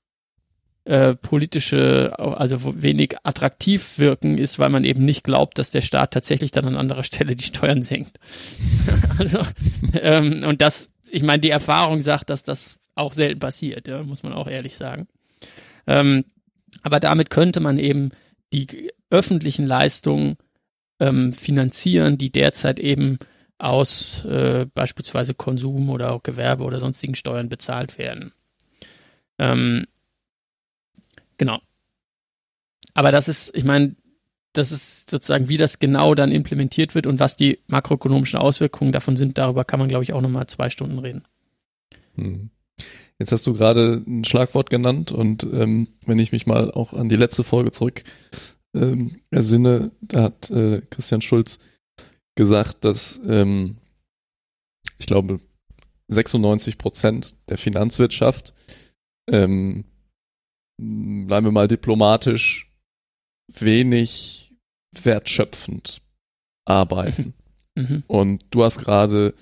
äh, 0.85 1.14
politische, 1.14 2.12
also 2.18 2.82
wenig 2.82 3.16
attraktiv 3.22 3.99
wirken, 3.99 4.37
ist, 4.37 4.59
weil 4.59 4.70
man 4.70 4.85
eben 4.85 5.05
nicht 5.05 5.24
glaubt, 5.24 5.59
dass 5.59 5.70
der 5.70 5.80
Staat 5.80 6.12
tatsächlich 6.12 6.51
dann 6.51 6.66
an 6.66 6.76
anderer 6.76 7.03
Stelle 7.05 7.37
die 7.37 7.45
Steuern 7.45 7.82
senkt. 7.82 8.18
also, 9.18 9.39
ähm, 9.95 10.45
und 10.47 10.61
das, 10.61 10.93
ich 11.11 11.22
meine, 11.22 11.41
die 11.41 11.51
Erfahrung 11.51 12.03
sagt, 12.03 12.28
dass 12.30 12.43
das 12.45 12.78
auch 12.95 13.12
selten 13.12 13.41
passiert, 13.41 13.89
ja, 13.89 14.03
muss 14.03 14.22
man 14.22 14.32
auch 14.32 14.47
ehrlich 14.47 14.76
sagen. 14.76 15.09
Ähm, 15.87 16.24
aber 16.82 17.01
damit 17.01 17.30
könnte 17.30 17.61
man 17.61 17.78
eben 17.78 18.11
die 18.53 18.93
öffentlichen 19.11 19.66
Leistungen 19.66 20.37
ähm, 21.01 21.32
finanzieren, 21.32 22.18
die 22.18 22.30
derzeit 22.30 22.78
eben 22.78 23.18
aus 23.59 24.24
äh, 24.26 24.66
beispielsweise 24.74 25.35
Konsum 25.35 25.89
oder 25.89 26.12
auch 26.12 26.22
Gewerbe 26.22 26.64
oder 26.64 26.80
sonstigen 26.80 27.14
Steuern 27.14 27.49
bezahlt 27.49 27.99
werden. 27.99 28.32
Ähm, 29.39 29.87
genau. 31.39 31.61
Aber 32.95 33.12
das 33.12 33.28
ist, 33.28 33.55
ich 33.57 33.64
meine, 33.64 33.97
das 34.53 34.70
ist 34.70 35.11
sozusagen, 35.11 35.49
wie 35.49 35.57
das 35.57 35.80
genau 35.80 36.14
dann 36.14 36.30
implementiert 36.30 36.95
wird 36.95 37.07
und 37.07 37.18
was 37.18 37.37
die 37.37 37.59
makroökonomischen 37.66 38.39
Auswirkungen 38.39 38.93
davon 38.93 39.16
sind, 39.16 39.37
darüber 39.37 39.64
kann 39.64 39.80
man, 39.80 39.89
glaube 39.89 40.05
ich, 40.05 40.12
auch 40.12 40.20
nochmal 40.20 40.47
zwei 40.47 40.70
Stunden 40.70 40.99
reden. 40.99 41.24
Hm. 42.14 42.51
Jetzt 43.18 43.32
hast 43.32 43.47
du 43.47 43.55
gerade 43.55 44.03
ein 44.07 44.24
Schlagwort 44.24 44.70
genannt 44.70 45.12
und 45.12 45.45
ähm, 45.45 45.89
wenn 46.05 46.18
ich 46.18 46.32
mich 46.32 46.47
mal 46.47 46.70
auch 46.70 46.93
an 46.93 47.09
die 47.09 47.16
letzte 47.16 47.45
Folge 47.45 47.70
zurück 47.70 48.03
ähm, 48.74 49.20
ersinne, 49.30 49.93
da 50.01 50.24
hat 50.24 50.51
äh, 50.51 50.82
Christian 50.91 51.20
Schulz 51.20 51.61
gesagt, 52.35 52.85
dass 52.85 53.20
ähm, 53.26 53.76
ich 54.99 55.07
glaube 55.07 55.41
96 56.09 56.76
Prozent 56.76 57.37
der 57.49 57.59
Finanzwirtschaft, 57.59 58.53
ähm, 59.28 59.85
bleiben 60.79 61.47
wir 61.47 61.53
mal 61.53 61.68
diplomatisch, 61.68 62.70
wenig 63.53 64.55
wertschöpfend 65.03 66.01
arbeiten. 66.66 67.35
Mhm. 67.77 68.05
Und 68.07 68.45
du 68.51 68.62
hast 68.62 68.79
gerade 68.79 69.35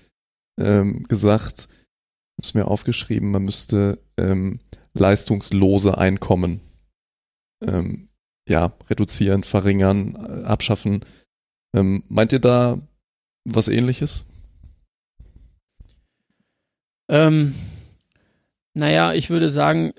ähm, 0.58 1.02
gesagt, 1.02 1.68
habe 1.68 2.44
es 2.44 2.54
mir 2.54 2.66
aufgeschrieben, 2.66 3.30
man 3.30 3.42
müsste 3.42 4.02
ähm, 4.16 4.58
leistungslose 4.94 5.98
Einkommen 5.98 6.62
ähm, 7.62 8.08
ja, 8.48 8.74
reduzieren, 8.88 9.44
verringern, 9.44 10.14
äh, 10.16 10.44
abschaffen. 10.44 11.04
Ähm, 11.74 12.04
meint 12.08 12.32
ihr 12.32 12.40
da 12.40 12.80
was 13.44 13.68
ähnliches? 13.68 14.24
Ähm, 17.10 17.54
naja, 18.74 19.12
ich 19.12 19.30
würde 19.30 19.50
sagen, 19.50 19.92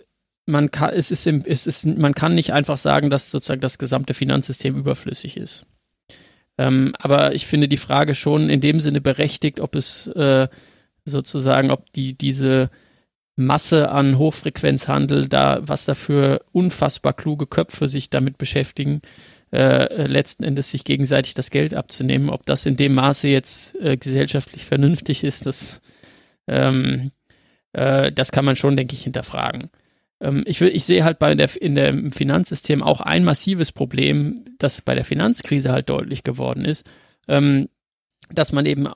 man 0.46 0.72
kann, 0.72 0.91
es 0.94 1.12
ist, 1.12 1.26
im, 1.28 1.44
es 1.46 1.68
ist, 1.68 1.86
man 1.86 2.14
kann 2.16 2.36
nicht 2.36 2.54
einfach 2.54 2.78
sagen, 2.78 3.10
dass 3.10 3.32
sozusagen 3.32 3.62
das 3.62 3.78
gesamte 3.78 4.14
Finanzsystem 4.14 4.76
überflüssig 4.76 5.38
ist. 5.38 5.66
Ähm, 6.58 6.94
aber 7.00 7.34
ich 7.34 7.48
finde 7.48 7.68
die 7.68 7.78
Frage 7.78 8.14
schon 8.14 8.50
in 8.50 8.62
dem 8.62 8.80
Sinne 8.80 9.02
berechtigt, 9.02 9.60
ob 9.60 9.76
es 9.76 10.08
äh, 10.08 10.48
sozusagen, 11.06 11.72
ob 11.72 11.91
die 11.94 12.18
diese 12.18 12.70
Masse 13.36 13.89
an 13.89 14.20
Hochfrequenzhandel 14.20 15.28
da, 15.28 15.60
was 15.64 15.86
dafür 15.86 16.41
unfassbar 16.52 17.14
kluge 17.14 17.48
Köpfe 17.48 17.88
sich 17.88 18.12
damit 18.12 18.38
beschäftigen, 18.38 19.02
äh, 19.52 20.06
letzten 20.06 20.44
Endes 20.44 20.72
sich 20.72 20.84
gegenseitig 20.84 21.34
das 21.34 21.50
Geld 21.50 21.74
abzunehmen. 21.74 22.30
Ob 22.30 22.46
das 22.46 22.66
in 22.66 22.78
dem 22.78 22.94
Maße 22.94 23.28
jetzt 23.28 23.76
äh, 23.82 23.98
gesellschaftlich 23.98 24.66
vernünftig 24.66 25.24
ist, 25.24 25.48
das, 25.48 25.82
ähm, 26.48 27.12
äh, 27.74 28.12
das 28.12 28.32
kann 28.32 28.46
man 28.46 28.56
schon, 28.56 28.78
denke 28.78 28.94
ich, 28.96 29.04
hinterfragen. 29.04 29.70
Ähm, 30.24 30.44
ich, 30.48 30.62
ich 30.62 30.86
sehe 30.86 31.04
halt 31.04 31.20
bei 31.20 31.36
der, 31.36 31.62
in 31.62 31.76
dem 31.76 32.12
Finanzsystem 32.12 32.82
auch 32.82 33.02
ein 33.02 33.24
massives 33.24 33.72
Problem, 33.72 34.36
das 34.58 34.82
bei 34.82 34.96
der 34.96 35.06
Finanzkrise 35.06 35.72
halt 35.72 35.90
deutlich 35.90 36.24
geworden 36.24 36.66
ist, 36.66 36.90
ähm, 37.28 37.70
dass 38.32 38.54
man 38.54 38.66
eben 38.66 38.88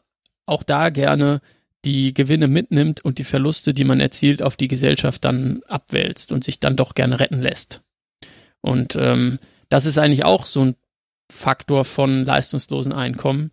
auch 0.45 0.63
da 0.63 0.89
gerne 0.89 1.41
die 1.85 2.13
Gewinne 2.13 2.47
mitnimmt 2.47 3.03
und 3.05 3.19
die 3.19 3.23
Verluste, 3.23 3.73
die 3.73 3.83
man 3.83 3.99
erzielt, 3.99 4.41
auf 4.41 4.57
die 4.57 4.67
Gesellschaft 4.67 5.23
dann 5.25 5.61
abwälzt 5.67 6.31
und 6.31 6.43
sich 6.43 6.59
dann 6.59 6.75
doch 6.75 6.95
gerne 6.95 7.19
retten 7.19 7.41
lässt. 7.41 7.81
Und 8.61 8.95
ähm, 8.95 9.37
das 9.69 9.85
ist 9.85 9.97
eigentlich 9.97 10.25
auch 10.25 10.45
so 10.45 10.65
ein 10.65 10.75
Faktor 11.29 11.85
von 11.85 12.25
leistungslosen 12.25 12.93
Einkommen. 12.93 13.51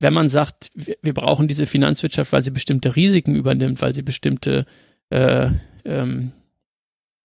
Wenn 0.00 0.14
man 0.14 0.28
sagt, 0.28 0.70
wir, 0.74 0.96
wir 1.02 1.14
brauchen 1.14 1.48
diese 1.48 1.66
Finanzwirtschaft, 1.66 2.32
weil 2.32 2.44
sie 2.44 2.52
bestimmte 2.52 2.96
Risiken 2.96 3.34
übernimmt, 3.34 3.82
weil 3.82 3.94
sie 3.94 4.02
bestimmte, 4.02 4.64
äh, 5.10 5.50
ähm, 5.84 6.32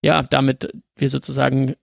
ja, 0.03 0.21
damit 0.21 0.71
wir 0.97 1.09
sozusagen 1.09 1.75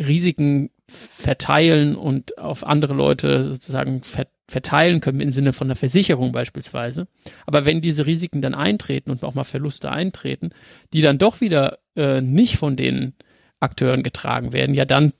Risiken 0.00 0.70
verteilen 0.86 1.96
und 1.96 2.38
auf 2.38 2.64
andere 2.64 2.94
Leute 2.94 3.50
sozusagen 3.50 4.02
ver 4.02 4.26
verteilen 4.46 5.00
können 5.00 5.20
im 5.20 5.32
Sinne 5.32 5.54
von 5.54 5.68
einer 5.68 5.74
Versicherung 5.74 6.30
beispielsweise. 6.30 7.08
Aber 7.46 7.64
wenn 7.64 7.80
diese 7.80 8.04
Risiken 8.04 8.42
dann 8.42 8.54
eintreten 8.54 9.10
und 9.10 9.24
auch 9.24 9.32
mal 9.32 9.44
Verluste 9.44 9.90
eintreten, 9.90 10.50
die 10.92 11.00
dann 11.00 11.16
doch 11.16 11.40
wieder 11.40 11.78
äh, 11.96 12.20
nicht 12.20 12.58
von 12.58 12.76
den 12.76 13.14
Akteuren 13.58 14.02
getragen 14.02 14.52
werden, 14.52 14.74
ja, 14.74 14.84
dann 14.84 15.14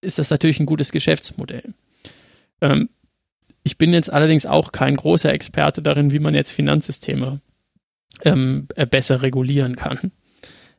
ist 0.00 0.18
das 0.18 0.30
natürlich 0.30 0.58
ein 0.58 0.66
gutes 0.66 0.90
Geschäftsmodell. 0.90 1.74
Ähm, 2.60 2.88
ich 3.62 3.78
bin 3.78 3.92
jetzt 3.92 4.12
allerdings 4.12 4.46
auch 4.46 4.72
kein 4.72 4.96
großer 4.96 5.32
Experte 5.32 5.80
darin, 5.80 6.10
wie 6.10 6.18
man 6.18 6.34
jetzt 6.34 6.50
Finanzsysteme 6.50 7.40
ähm, 8.24 8.66
äh, 8.74 8.84
besser 8.84 9.22
regulieren 9.22 9.76
kann. 9.76 10.10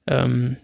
Ähm, 0.07 0.57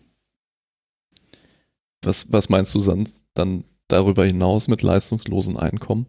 was, 2.01 2.31
was 2.31 2.49
meinst 2.49 2.73
du 2.75 2.79
sonst 2.79 3.25
dann 3.33 3.63
darüber 3.87 4.25
hinaus 4.25 4.67
mit 4.67 4.81
leistungslosen 4.81 5.57
Einkommen? 5.57 6.07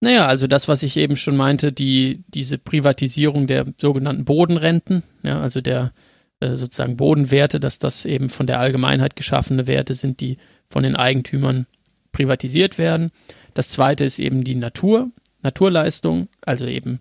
Naja, 0.00 0.26
also 0.26 0.46
das, 0.48 0.66
was 0.66 0.82
ich 0.82 0.96
eben 0.96 1.16
schon 1.16 1.36
meinte, 1.36 1.72
die, 1.72 2.24
diese 2.26 2.58
Privatisierung 2.58 3.46
der 3.46 3.66
sogenannten 3.80 4.24
Bodenrenten, 4.24 5.04
ja, 5.22 5.40
also 5.40 5.60
der 5.60 5.92
äh, 6.40 6.56
sozusagen 6.56 6.96
Bodenwerte, 6.96 7.60
dass 7.60 7.78
das 7.78 8.04
eben 8.04 8.28
von 8.28 8.46
der 8.46 8.58
Allgemeinheit 8.58 9.14
geschaffene 9.14 9.68
Werte 9.68 9.94
sind, 9.94 10.20
die 10.20 10.38
von 10.68 10.82
den 10.82 10.96
Eigentümern 10.96 11.66
privatisiert 12.10 12.78
werden. 12.78 13.12
Das 13.54 13.68
zweite 13.68 14.04
ist 14.04 14.18
eben 14.18 14.42
die 14.42 14.56
Natur, 14.56 15.10
Naturleistung, 15.42 16.28
also 16.40 16.66
eben 16.66 16.98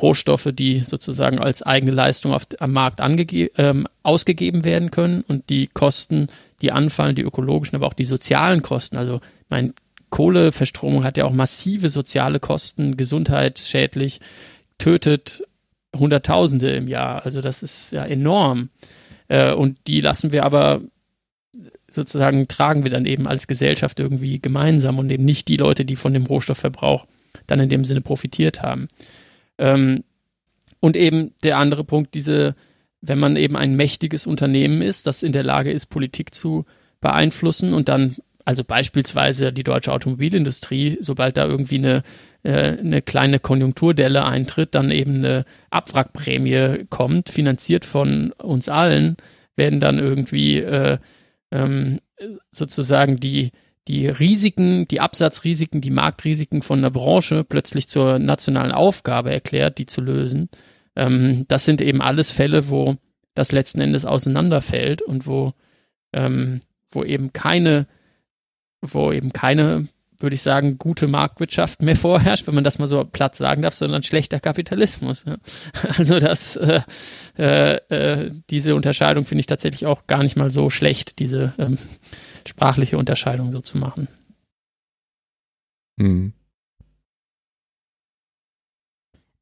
Rohstoffe, 0.00 0.50
die 0.52 0.80
sozusagen 0.80 1.38
als 1.38 1.62
eigene 1.62 1.92
Leistung 1.92 2.32
auf, 2.32 2.46
am 2.60 2.72
Markt 2.72 3.00
ähm, 3.00 3.88
ausgegeben 4.02 4.64
werden 4.64 4.90
können 4.90 5.22
und 5.22 5.48
die 5.50 5.66
Kosten, 5.66 6.28
die 6.62 6.72
anfallen, 6.72 7.14
die 7.14 7.22
ökologischen, 7.22 7.76
aber 7.76 7.86
auch 7.86 7.94
die 7.94 8.04
sozialen 8.04 8.62
Kosten. 8.62 8.96
Also 8.96 9.20
mein 9.48 9.74
Kohleverstromung 10.10 11.04
hat 11.04 11.16
ja 11.16 11.24
auch 11.24 11.32
massive 11.32 11.90
soziale 11.90 12.40
Kosten, 12.40 12.96
gesundheitsschädlich, 12.96 14.20
tötet 14.78 15.42
Hunderttausende 15.94 16.70
im 16.70 16.88
Jahr. 16.88 17.24
Also 17.24 17.40
das 17.40 17.62
ist 17.62 17.92
ja 17.92 18.04
enorm. 18.04 18.70
Äh, 19.28 19.52
und 19.52 19.78
die 19.86 20.00
lassen 20.00 20.32
wir 20.32 20.44
aber 20.44 20.80
sozusagen 21.90 22.48
tragen 22.48 22.84
wir 22.84 22.90
dann 22.90 23.06
eben 23.06 23.26
als 23.26 23.46
Gesellschaft 23.46 23.98
irgendwie 23.98 24.40
gemeinsam 24.40 24.98
und 24.98 25.10
eben 25.10 25.24
nicht 25.24 25.48
die 25.48 25.56
Leute, 25.56 25.84
die 25.84 25.96
von 25.96 26.12
dem 26.12 26.26
Rohstoffverbrauch 26.26 27.06
dann 27.46 27.60
in 27.60 27.68
dem 27.68 27.84
Sinne 27.84 28.00
profitiert 28.00 28.62
haben. 28.62 28.88
Ähm, 29.58 30.04
und 30.80 30.96
eben 30.96 31.32
der 31.42 31.58
andere 31.58 31.84
Punkt, 31.84 32.14
diese, 32.14 32.54
wenn 33.06 33.18
man 33.18 33.36
eben 33.36 33.56
ein 33.56 33.76
mächtiges 33.76 34.26
Unternehmen 34.26 34.82
ist, 34.82 35.06
das 35.06 35.22
in 35.22 35.32
der 35.32 35.44
Lage 35.44 35.70
ist, 35.70 35.86
Politik 35.86 36.34
zu 36.34 36.64
beeinflussen 37.00 37.72
und 37.72 37.88
dann, 37.88 38.16
also 38.44 38.64
beispielsweise 38.64 39.52
die 39.52 39.64
deutsche 39.64 39.92
Automobilindustrie, 39.92 40.98
sobald 41.00 41.36
da 41.36 41.46
irgendwie 41.46 41.78
eine, 41.78 42.02
äh, 42.42 42.78
eine 42.78 43.02
kleine 43.02 43.38
Konjunkturdelle 43.38 44.24
eintritt, 44.24 44.74
dann 44.74 44.90
eben 44.90 45.16
eine 45.16 45.44
Abwrackprämie 45.70 46.86
kommt, 46.88 47.28
finanziert 47.30 47.84
von 47.84 48.32
uns 48.32 48.68
allen, 48.68 49.16
werden 49.56 49.80
dann 49.80 49.98
irgendwie 49.98 50.58
äh, 50.58 50.98
ähm, 51.50 52.00
sozusagen 52.50 53.18
die, 53.18 53.52
die 53.88 54.08
Risiken, 54.08 54.88
die 54.88 55.00
Absatzrisiken, 55.00 55.80
die 55.80 55.90
Marktrisiken 55.90 56.62
von 56.62 56.78
einer 56.78 56.90
Branche 56.90 57.44
plötzlich 57.44 57.88
zur 57.88 58.18
nationalen 58.18 58.72
Aufgabe 58.72 59.32
erklärt, 59.32 59.78
die 59.78 59.86
zu 59.86 60.00
lösen. 60.00 60.48
Ähm, 60.96 61.44
das 61.48 61.64
sind 61.64 61.80
eben 61.80 62.02
alles 62.02 62.30
Fälle, 62.30 62.68
wo 62.68 62.96
das 63.34 63.52
letzten 63.52 63.80
Endes 63.80 64.04
auseinanderfällt 64.04 65.02
und 65.02 65.26
wo, 65.26 65.52
ähm, 66.12 66.62
wo 66.90 67.04
eben 67.04 67.32
keine, 67.32 67.86
wo 68.80 69.12
eben 69.12 69.32
keine, 69.32 69.88
würde 70.18 70.34
ich 70.34 70.42
sagen, 70.42 70.78
gute 70.78 71.06
Marktwirtschaft 71.06 71.82
mehr 71.82 71.96
vorherrscht, 71.96 72.46
wenn 72.46 72.54
man 72.54 72.64
das 72.64 72.78
mal 72.78 72.86
so 72.86 73.04
platt 73.04 73.36
sagen 73.36 73.62
darf, 73.62 73.74
sondern 73.74 74.02
schlechter 74.02 74.40
Kapitalismus. 74.40 75.24
Ja. 75.26 75.36
Also 75.98 76.18
das, 76.18 76.56
äh, 76.56 76.80
äh, 77.38 77.76
äh, 77.90 78.32
diese 78.50 78.74
Unterscheidung 78.74 79.24
finde 79.24 79.40
ich 79.40 79.46
tatsächlich 79.46 79.86
auch 79.86 80.06
gar 80.06 80.22
nicht 80.22 80.36
mal 80.36 80.50
so 80.50 80.70
schlecht, 80.70 81.18
diese 81.18 81.52
ähm, 81.58 81.78
sprachliche 82.46 82.96
Unterscheidung 82.96 83.52
so 83.52 83.60
zu 83.60 83.76
machen. 83.76 84.08
Hm. 85.98 86.32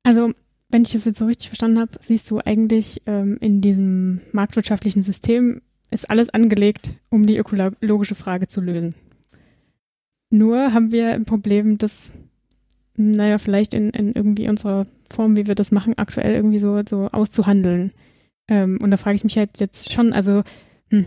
Also 0.03 0.35
wenn 0.75 0.83
ich 0.83 0.91
das 0.91 1.05
jetzt 1.05 1.21
so 1.21 1.27
richtig 1.27 1.51
verstanden 1.51 1.79
habe, 1.79 1.93
siehst 2.01 2.29
du 2.33 2.41
eigentlich 2.45 3.01
ähm, 3.07 3.39
in 3.41 3.61
diesem 3.61 4.23
marktwirtschaftlichen 4.33 5.05
System 5.05 5.63
ist 5.93 6.11
alles 6.11 6.31
angelegt, 6.31 6.95
um 7.11 7.27
die 7.27 7.37
ökologische 7.37 8.17
Frage 8.17 8.49
zu 8.49 8.61
lösen. 8.61 8.97
Nur 10.31 10.75
haben 10.75 10.91
wir 10.91 11.13
ein 11.13 11.27
Problem, 11.27 11.79
das, 11.79 12.11
naja, 12.97 13.39
vielleicht 13.39 13.73
in, 13.73 13.91
in 13.91 14.15
irgendwie 14.15 14.49
unserer 14.49 14.89
Form, 15.09 15.37
wie 15.37 15.47
wir 15.47 15.55
das 15.55 15.71
machen, 15.71 15.97
aktuell 15.97 16.35
irgendwie 16.35 16.59
so, 16.59 16.83
so 16.89 17.07
auszuhandeln. 17.07 17.93
Ähm, 18.49 18.81
und 18.83 18.91
da 18.91 18.97
frage 18.97 19.15
ich 19.15 19.23
mich 19.23 19.39
halt 19.39 19.61
jetzt 19.61 19.93
schon, 19.93 20.13
also, 20.13 20.43
hm, 20.91 21.07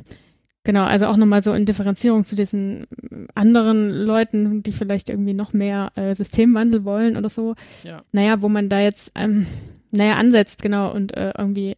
genau, 0.68 0.84
also 0.84 1.06
auch 1.06 1.16
nochmal 1.16 1.42
so 1.42 1.54
in 1.54 1.66
Differenzierung 1.66 2.26
zu 2.26 2.36
diesen 2.36 2.88
anderen 3.34 3.90
Leuten, 3.90 4.64
die 4.64 4.74
vielleicht 4.74 5.10
irgendwie 5.10 5.34
noch 5.34 5.54
mehr 5.54 5.94
äh, 5.96 6.14
Systemwandel 6.14 6.84
wollen 6.84 7.16
oder 7.16 7.30
so. 7.30 7.56
Ja. 7.84 8.04
Naja, 8.12 8.42
wo 8.42 8.50
man 8.50 8.68
da 8.68 8.82
jetzt, 8.82 9.14
ähm, 9.16 9.48
naja, 9.92 10.16
ansetzt, 10.16 10.62
genau, 10.62 10.94
und 10.94 11.16
äh, 11.16 11.32
irgendwie, 11.38 11.78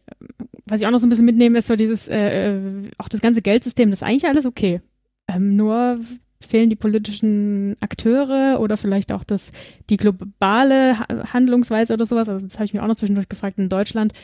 was 0.66 0.80
ich 0.80 0.88
auch 0.88 0.90
noch 0.90 0.98
so 0.98 1.06
ein 1.06 1.08
bisschen 1.08 1.24
mitnehme, 1.24 1.58
ist 1.58 1.68
so 1.68 1.76
dieses, 1.76 2.08
äh, 2.08 2.48
äh 2.48 2.90
auch 2.98 3.08
das 3.08 3.20
ganze 3.20 3.42
Geldsystem, 3.42 3.90
das 3.90 4.02
ist 4.02 4.08
eigentlich 4.08 4.26
alles 4.26 4.44
okay. 4.44 4.80
Ähm, 5.28 5.54
nur 5.54 6.00
fehlen 6.40 6.68
die 6.68 6.76
politischen 6.76 7.76
Akteure 7.78 8.58
oder 8.58 8.76
vielleicht 8.76 9.12
auch 9.12 9.22
das, 9.22 9.52
die 9.88 9.98
globale 9.98 10.98
Handlungsweise 11.32 11.92
oder 11.92 12.06
sowas. 12.06 12.28
Also 12.28 12.44
das 12.44 12.56
habe 12.56 12.64
ich 12.64 12.74
mir 12.74 12.82
auch 12.82 12.88
noch 12.88 12.96
zwischendurch 12.96 13.28
gefragt 13.28 13.58
in 13.58 13.68
Deutschland. 13.68 14.14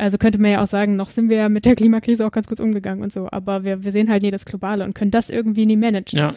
Also 0.00 0.16
könnte 0.16 0.38
man 0.38 0.50
ja 0.50 0.62
auch 0.62 0.66
sagen, 0.66 0.96
noch 0.96 1.10
sind 1.10 1.28
wir 1.28 1.48
mit 1.50 1.66
der 1.66 1.76
Klimakrise 1.76 2.26
auch 2.26 2.32
ganz 2.32 2.48
gut 2.48 2.58
umgegangen 2.58 3.04
und 3.04 3.12
so, 3.12 3.28
aber 3.30 3.64
wir, 3.64 3.84
wir 3.84 3.92
sehen 3.92 4.08
halt 4.08 4.22
nie 4.22 4.30
das 4.30 4.46
Globale 4.46 4.84
und 4.84 4.94
können 4.94 5.10
das 5.10 5.28
irgendwie 5.28 5.66
nie 5.66 5.76
managen. 5.76 6.18
Ja. 6.18 6.34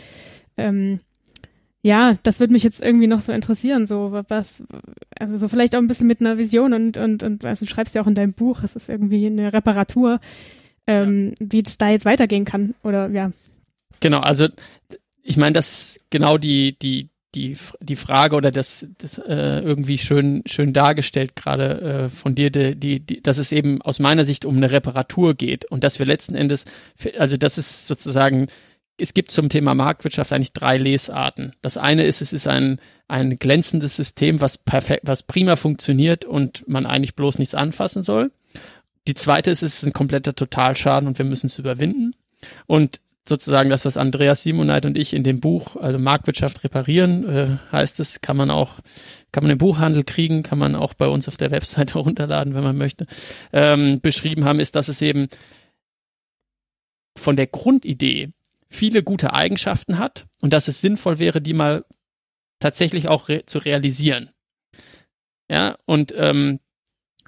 Ähm, 0.58 1.00
ja, 1.82 2.18
das 2.24 2.40
würde 2.40 2.52
mich 2.52 2.64
jetzt 2.64 2.82
irgendwie 2.82 3.08
noch 3.08 3.22
so 3.22 3.32
interessieren, 3.32 3.88
so 3.88 4.22
was, 4.28 4.64
also 5.18 5.38
so 5.38 5.48
vielleicht 5.48 5.76
auch 5.76 5.80
ein 5.80 5.88
bisschen 5.88 6.08
mit 6.08 6.20
einer 6.20 6.38
Vision 6.38 6.74
und, 6.74 6.98
und, 6.98 7.24
und 7.24 7.46
also 7.46 7.66
du 7.66 7.72
schreibst 7.72 7.96
ja 7.96 8.02
auch 8.02 8.08
in 8.08 8.16
deinem 8.16 8.34
Buch, 8.34 8.64
es 8.64 8.76
ist 8.76 8.90
irgendwie 8.90 9.26
eine 9.28 9.54
Reparatur, 9.54 10.20
ähm, 10.86 11.34
ja. 11.40 11.48
wie 11.50 11.64
es 11.66 11.78
da 11.78 11.90
jetzt 11.90 12.06
weitergehen 12.06 12.46
kann 12.46 12.76
oder 12.84 13.10
ja. 13.10 13.32
Genau, 14.02 14.20
also 14.20 14.48
ich 15.22 15.38
meine, 15.38 15.54
das 15.54 15.72
ist 15.72 16.02
genau 16.10 16.38
die, 16.38 16.78
die, 16.78 17.10
die, 17.36 17.58
die 17.80 17.96
Frage 17.96 18.36
oder 18.36 18.52
das, 18.52 18.88
das 18.98 19.18
äh, 19.18 19.60
irgendwie 19.60 19.98
schön, 19.98 20.44
schön 20.46 20.74
dargestellt 20.74 21.36
gerade 21.36 21.82
äh, 21.82 22.10
von 22.10 22.36
dir, 22.36 22.52
die, 22.52 22.76
die, 22.76 23.00
die, 23.00 23.22
dass 23.22 23.38
es 23.38 23.52
eben 23.52 23.82
aus 23.82 24.00
meiner 24.00 24.26
Sicht 24.26 24.46
um 24.46 24.58
eine 24.58 24.72
Reparatur 24.72 25.34
geht 25.34 25.66
und 25.66 25.84
dass 25.84 26.00
wir 26.00 26.06
letzten 26.06 26.36
Endes, 26.36 26.66
also 27.18 27.38
das 27.38 27.58
ist 27.58 27.88
sozusagen, 27.88 28.48
es 28.98 29.14
gibt 29.14 29.32
zum 29.32 29.50
Thema 29.50 29.74
Marktwirtschaft 29.74 30.32
eigentlich 30.32 30.54
drei 30.54 30.78
Lesarten. 30.78 31.54
Das 31.62 31.78
eine 31.78 32.04
ist, 32.04 32.22
es 32.22 32.32
ist 32.32 32.48
ein, 32.48 32.80
ein 33.08 33.38
glänzendes 33.38 33.96
System, 33.96 34.40
was 34.40 34.58
perfekt, 34.58 35.02
was 35.06 35.24
prima 35.24 35.56
funktioniert 35.56 36.26
und 36.26 36.68
man 36.68 36.86
eigentlich 36.86 37.16
bloß 37.16 37.40
nichts 37.40 37.56
anfassen 37.56 38.04
soll. 38.04 38.32
Die 39.08 39.16
zweite 39.16 39.52
ist, 39.52 39.64
es 39.64 39.76
ist 39.76 39.86
ein 39.86 39.94
kompletter 39.94 40.36
Totalschaden 40.36 41.08
und 41.08 41.18
wir 41.18 41.26
müssen 41.26 41.48
es 41.48 41.60
überwinden. 41.60 42.16
Und 42.68 43.02
sozusagen 43.28 43.70
das, 43.70 43.86
was 43.86 43.98
Andreas 43.98 44.44
Simoneit 44.44 44.86
und 44.86 44.98
ich 44.98 45.14
in 45.14 45.24
dem 45.24 45.40
Buch, 45.40 45.76
also 45.78 45.98
Marktwirtschaft 45.98 46.64
reparieren, 46.64 47.28
äh, 47.28 47.58
heißt 47.72 48.00
es, 48.00 48.22
kann 48.22 48.36
man 48.36 48.50
auch, 48.50 48.80
kann 49.32 49.44
man 49.44 49.52
im 49.52 49.58
Buchhandel 49.58 50.04
kriegen, 50.04 50.44
kann 50.44 50.60
man 50.60 50.76
auch 50.76 50.94
bei 50.94 51.08
uns 51.08 51.28
auf 51.28 51.38
der 51.38 51.52
Webseite 51.52 51.98
runterladen, 52.00 52.54
wenn 52.54 52.64
man 52.64 52.78
möchte, 52.78 53.08
ähm, 53.54 54.02
beschrieben 54.02 54.46
haben, 54.46 54.60
ist, 54.60 54.76
dass 54.76 54.90
es 54.90 55.02
eben 55.02 55.28
von 57.18 57.36
der 57.36 57.48
Grundidee 57.48 58.32
viele 58.70 59.04
gute 59.04 59.34
Eigenschaften 59.34 60.00
hat 60.00 60.26
und 60.42 60.52
dass 60.52 60.68
es 60.68 60.82
sinnvoll 60.82 61.20
wäre, 61.20 61.42
die 61.42 61.54
mal 61.54 61.86
tatsächlich 62.60 63.08
auch 63.08 63.30
re 63.30 63.46
zu 63.46 63.60
realisieren. 63.60 64.30
Ja, 65.50 65.78
und 65.86 66.14
ähm, 66.18 66.60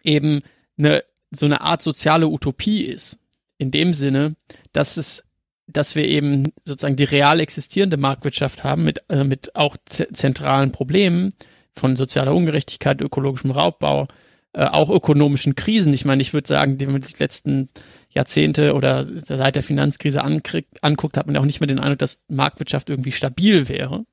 eben 0.03 0.41
eine, 0.77 1.03
so 1.31 1.45
eine 1.45 1.61
Art 1.61 1.81
soziale 1.81 2.27
Utopie 2.27 2.83
ist. 2.83 3.19
In 3.57 3.71
dem 3.71 3.93
Sinne, 3.93 4.35
dass 4.73 4.97
es 4.97 5.24
dass 5.67 5.95
wir 5.95 6.07
eben 6.07 6.51
sozusagen 6.63 6.95
die 6.95 7.03
real 7.03 7.39
existierende 7.39 7.97
Marktwirtschaft 7.97 8.63
haben 8.63 8.83
mit, 8.83 9.03
äh, 9.09 9.23
mit 9.23 9.55
auch 9.55 9.77
zentralen 9.85 10.71
Problemen 10.71 11.33
von 11.73 11.95
sozialer 11.95 12.33
Ungerechtigkeit, 12.33 13.01
ökologischem 13.01 13.51
Raubbau, 13.51 14.07
äh, 14.53 14.65
auch 14.65 14.89
ökonomischen 14.89 15.55
Krisen. 15.55 15.93
Ich 15.93 16.05
meine, 16.05 16.21
ich 16.21 16.33
würde 16.33 16.47
sagen, 16.47 16.77
die 16.77 16.85
man 16.85 17.01
die 17.01 17.13
letzten 17.19 17.69
Jahrzehnte 18.09 18.73
oder 18.73 19.03
seit 19.03 19.55
der 19.55 19.63
Finanzkrise 19.63 20.23
ankriegt, 20.23 20.83
anguckt, 20.83 21.17
hat 21.17 21.25
man 21.25 21.35
ja 21.35 21.41
auch 21.41 21.45
nicht 21.45 21.59
mehr 21.59 21.67
den 21.67 21.79
Eindruck, 21.79 21.99
dass 21.99 22.23
Marktwirtschaft 22.29 22.89
irgendwie 22.89 23.11
stabil 23.11 23.67
wäre. 23.67 24.05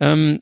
Ähm, 0.00 0.40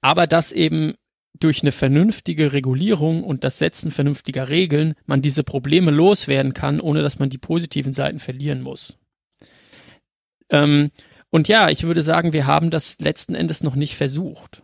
aber 0.00 0.26
dass 0.26 0.50
eben 0.50 0.94
durch 1.38 1.62
eine 1.62 1.72
vernünftige 1.72 2.52
Regulierung 2.52 3.22
und 3.22 3.44
das 3.44 3.58
Setzen 3.58 3.90
vernünftiger 3.90 4.48
Regeln 4.48 4.94
man 5.06 5.22
diese 5.22 5.44
Probleme 5.44 5.90
loswerden 5.90 6.52
kann, 6.52 6.80
ohne 6.80 7.02
dass 7.02 7.18
man 7.18 7.30
die 7.30 7.38
positiven 7.38 7.94
Seiten 7.94 8.18
verlieren 8.18 8.62
muss. 8.62 8.98
Ähm, 10.50 10.90
und 11.30 11.48
ja, 11.48 11.70
ich 11.70 11.84
würde 11.84 12.02
sagen, 12.02 12.32
wir 12.32 12.46
haben 12.46 12.70
das 12.70 12.98
letzten 12.98 13.34
Endes 13.34 13.62
noch 13.62 13.76
nicht 13.76 13.96
versucht. 13.96 14.62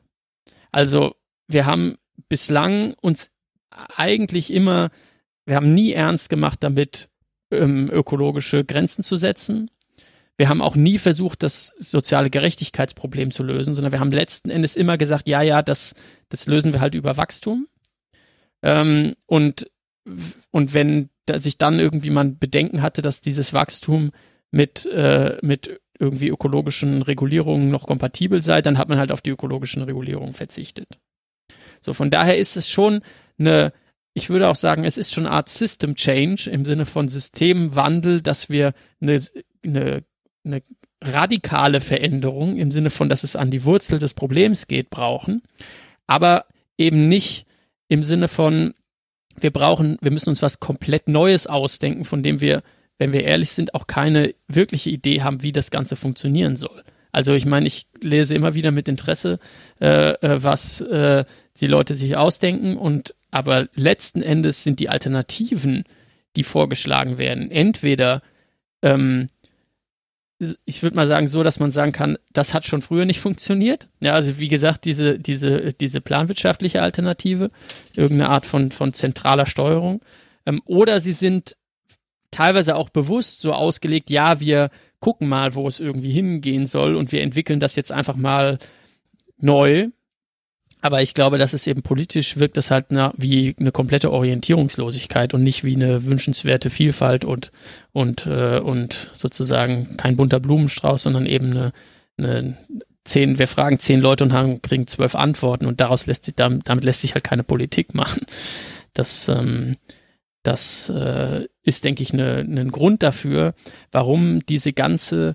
Also 0.73 1.15
wir 1.47 1.65
haben 1.65 1.97
bislang 2.29 2.95
uns 3.01 3.31
eigentlich 3.71 4.53
immer, 4.53 4.91
wir 5.45 5.57
haben 5.57 5.73
nie 5.73 5.93
ernst 5.93 6.29
gemacht 6.29 6.59
damit, 6.63 7.09
ähm, 7.51 7.89
ökologische 7.91 8.65
Grenzen 8.65 9.05
zu 9.05 9.17
setzen. 9.17 9.71
Wir 10.37 10.49
haben 10.49 10.61
auch 10.61 10.77
nie 10.77 10.99
versucht, 10.99 11.43
das 11.43 11.73
soziale 11.79 12.31
Gerechtigkeitsproblem 12.31 13.31
zu 13.31 13.43
lösen, 13.43 13.75
sondern 13.75 13.93
wir 13.93 14.01
haben 14.01 14.11
letzten 14.11 14.51
Endes 14.51 14.77
immer 14.77 14.99
gesagt, 14.99 15.29
ja, 15.29 15.41
ja, 15.41 15.63
das, 15.63 15.95
das 16.29 16.47
lösen 16.47 16.73
wir 16.73 16.81
halt 16.81 16.95
über 16.95 17.17
Wachstum. 17.17 17.69
Ähm, 18.63 19.15
und, 19.27 19.71
und 20.51 20.75
wenn 20.75 21.11
sich 21.37 21.59
dann 21.59 21.79
irgendwie 21.79 22.11
man 22.11 22.39
Bedenken 22.39 22.83
hatte, 22.83 23.03
dass 23.03 23.21
dieses 23.21 23.53
Wachstum 23.53 24.11
mit, 24.51 24.87
äh, 24.87 25.39
mit 25.43 25.81
irgendwie 25.99 26.29
ökologischen 26.29 27.03
Regulierungen 27.03 27.71
noch 27.71 27.87
kompatibel 27.87 28.43
sei, 28.43 28.63
dann 28.63 28.79
hat 28.79 28.89
man 28.89 28.99
halt 28.99 29.13
auf 29.13 29.23
die 29.23 29.31
ökologischen 29.31 29.83
Regulierungen 29.83 30.33
verzichtet. 30.33 30.99
So, 31.81 31.95
von 31.95 32.11
daher 32.11 32.39
ist 32.39 32.57
es 32.57 32.69
schon 32.69 33.01
eine, 33.39 33.73
ich 34.15 34.31
würde 34.31 34.49
auch 34.49 34.57
sagen, 34.57 34.85
es 34.85 34.97
ist 34.97 35.13
schon 35.13 35.27
eine 35.27 35.35
Art 35.35 35.49
System 35.49 35.95
Change 35.95 36.51
im 36.51 36.65
Sinne 36.65 36.87
von 36.87 37.09
Systemwandel, 37.09 38.23
dass 38.23 38.51
wir 38.51 38.73
eine, 39.01 39.21
eine, 39.65 40.05
eine 40.45 40.63
radikale 41.03 41.81
Veränderung 41.81 42.57
im 42.57 42.71
Sinne 42.71 42.91
von, 42.91 43.09
dass 43.09 43.25
es 43.25 43.37
an 43.37 43.51
die 43.51 43.65
Wurzel 43.65 43.99
des 43.99 44.15
Problems 44.15 44.67
geht, 44.67 44.91
brauchen, 44.91 45.43
aber 46.07 46.47
eben 46.79 47.09
nicht 47.09 47.47
im 47.89 48.03
Sinne 48.03 48.29
von, 48.29 48.75
wir 49.39 49.51
brauchen, 49.51 49.99
wir 50.01 50.11
müssen 50.11 50.31
uns 50.31 50.43
was 50.43 50.61
komplett 50.61 51.09
Neues 51.09 51.47
ausdenken, 51.47 52.05
von 52.05 52.23
dem 52.23 52.41
wir 52.41 52.63
wenn 52.99 53.13
wir 53.13 53.25
ehrlich 53.25 53.51
sind, 53.51 53.75
auch 53.75 53.87
keine 53.87 54.35
wirkliche 54.49 54.91
Idee 54.91 55.23
haben, 55.23 55.43
wie 55.43 55.53
das 55.53 55.71
Ganze 55.71 55.97
funktionieren 55.97 56.57
soll. 56.57 56.83
Also 57.13 57.35
ich 57.35 57.47
meine, 57.47 57.67
ich 57.67 57.87
lese 58.01 58.35
immer 58.35 58.55
wieder 58.55 58.71
mit 58.71 58.89
Interesse, 58.89 59.39
äh, 59.81 60.11
äh, 60.13 60.43
was 60.43 60.81
äh, 60.83 61.25
die 61.59 61.67
Leute 61.67 61.95
sich 61.95 62.17
ausdenken 62.17 62.77
und 62.77 63.15
aber 63.31 63.69
letzten 63.75 64.23
Endes 64.23 64.63
sind 64.63 64.81
die 64.81 64.89
Alternativen, 64.89 65.85
die 66.37 66.43
vorgeschlagen 66.43 67.19
werden, 67.19 67.51
entweder 67.51 68.23
ähm, 68.83 69.29
ich 70.67 70.83
würde 70.83 70.97
mal 70.97 71.07
sagen, 71.07 71.29
so, 71.29 71.43
dass 71.43 71.59
man 71.59 71.71
sagen 71.71 71.93
kann, 71.93 72.19
das 72.33 72.53
hat 72.53 72.67
schon 72.67 72.83
früher 72.83 73.07
nicht 73.07 73.21
funktioniert. 73.21 73.89
Ja, 74.01 74.13
also 74.13 74.39
wie 74.39 74.49
gesagt, 74.49 74.85
diese, 74.85 75.19
diese, 75.19 75.73
diese 75.73 76.01
planwirtschaftliche 76.03 76.83
Alternative, 76.83 77.49
irgendeine 77.95 78.29
Art 78.29 78.45
von, 78.45 78.71
von 78.71 78.93
zentraler 78.93 79.47
Steuerung. 79.47 80.03
Ähm, 80.45 80.61
oder 80.67 81.01
sie 81.01 81.13
sind 81.13 81.57
teilweise 82.37 82.77
auch 82.77 82.91
bewusst 82.91 83.41
so 83.41 83.55
ausgelegt, 83.55 84.11
ja, 84.11 84.41
wir 84.41 84.69
gucken 85.01 85.27
mal, 85.27 85.55
wo 85.55 85.67
es 85.67 85.81
irgendwie 85.81 86.11
hingehen 86.11 86.67
soll 86.67 86.95
und 86.95 87.11
wir 87.11 87.23
entwickeln 87.23 87.61
das 87.61 87.77
jetzt 87.77 87.93
einfach 87.93 88.17
mal 88.17 88.59
neu. 89.39 89.89
Aber 90.83 91.01
ich 91.01 91.15
glaube, 91.15 91.39
dass 91.39 91.55
es 91.55 91.67
eben 91.67 91.83
politisch 91.83 92.37
wirkt 92.37 92.59
das 92.59 92.71
halt 92.71 92.87
na, 92.91 93.15
wie 93.17 93.57
eine 93.59 93.73
komplette 93.73 94.13
Orientierungslosigkeit 94.13 95.33
und 95.33 95.43
nicht 95.43 95.65
wie 95.65 95.75
eine 95.75 96.05
wünschenswerte 96.05 96.69
Vielfalt 96.69 97.25
und, 97.25 97.53
und, 97.93 98.27
äh, 98.27 98.59
und 98.59 99.11
sozusagen 99.15 99.97
kein 99.97 100.17
bunter 100.17 100.39
Blumenstrauß, 100.39 101.05
sondern 101.05 101.25
eben 101.25 101.51
eine, 101.51 101.73
eine 102.19 102.59
zehn, 103.05 103.39
wir 103.39 103.49
fragen 103.49 103.79
zehn 103.79 104.01
Leute 104.01 104.25
und 104.25 104.35
haben, 104.35 104.61
kriegen 104.61 104.87
zwölf 104.87 105.15
Antworten 105.15 105.65
und 105.65 105.81
daraus 105.81 106.07
lässt 106.07 106.27
sich, 106.27 106.35
damit, 106.35 106.69
damit 106.69 106.85
lässt 106.85 107.01
sich 107.01 107.15
halt 107.15 107.25
keine 107.25 107.45
Politik 107.45 107.95
machen. 107.95 108.27
Das, 108.93 109.29
ähm, 109.29 109.73
das 110.47 110.89
äh, 110.89 111.47
ist, 111.63 111.85
denke 111.85 112.03
ich, 112.03 112.13
ein 112.13 112.51
ne, 112.51 112.67
Grund 112.67 113.03
dafür, 113.03 113.55
warum 113.91 114.39
diese 114.47 114.73
ganze 114.73 115.35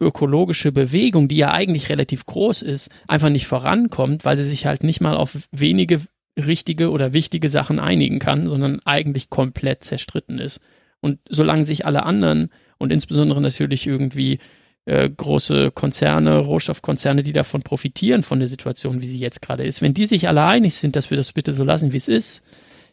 ökologische 0.00 0.72
Bewegung, 0.72 1.28
die 1.28 1.36
ja 1.36 1.52
eigentlich 1.52 1.88
relativ 1.88 2.26
groß 2.26 2.62
ist, 2.62 2.90
einfach 3.06 3.30
nicht 3.30 3.46
vorankommt, 3.46 4.24
weil 4.24 4.36
sie 4.36 4.44
sich 4.44 4.66
halt 4.66 4.84
nicht 4.84 5.00
mal 5.00 5.16
auf 5.16 5.38
wenige 5.52 6.00
richtige 6.36 6.90
oder 6.90 7.12
wichtige 7.12 7.48
Sachen 7.48 7.78
einigen 7.78 8.18
kann, 8.18 8.46
sondern 8.46 8.80
eigentlich 8.84 9.30
komplett 9.30 9.84
zerstritten 9.84 10.38
ist. 10.38 10.60
Und 11.00 11.18
solange 11.28 11.64
sich 11.64 11.86
alle 11.86 12.04
anderen 12.04 12.50
und 12.78 12.92
insbesondere 12.92 13.40
natürlich 13.40 13.86
irgendwie 13.86 14.38
äh, 14.84 15.08
große 15.08 15.70
Konzerne, 15.70 16.38
Rohstoffkonzerne, 16.38 17.22
die 17.22 17.32
davon 17.32 17.62
profitieren 17.62 18.22
von 18.22 18.38
der 18.38 18.48
Situation, 18.48 19.00
wie 19.00 19.06
sie 19.06 19.18
jetzt 19.18 19.42
gerade 19.42 19.64
ist. 19.64 19.82
Wenn 19.82 19.94
die 19.94 20.06
sich 20.06 20.28
alle 20.28 20.44
einig 20.44 20.74
sind, 20.74 20.96
dass 20.96 21.10
wir 21.10 21.16
das 21.16 21.32
bitte 21.32 21.52
so 21.52 21.64
lassen, 21.64 21.92
wie 21.92 21.98
es 21.98 22.08
ist, 22.08 22.42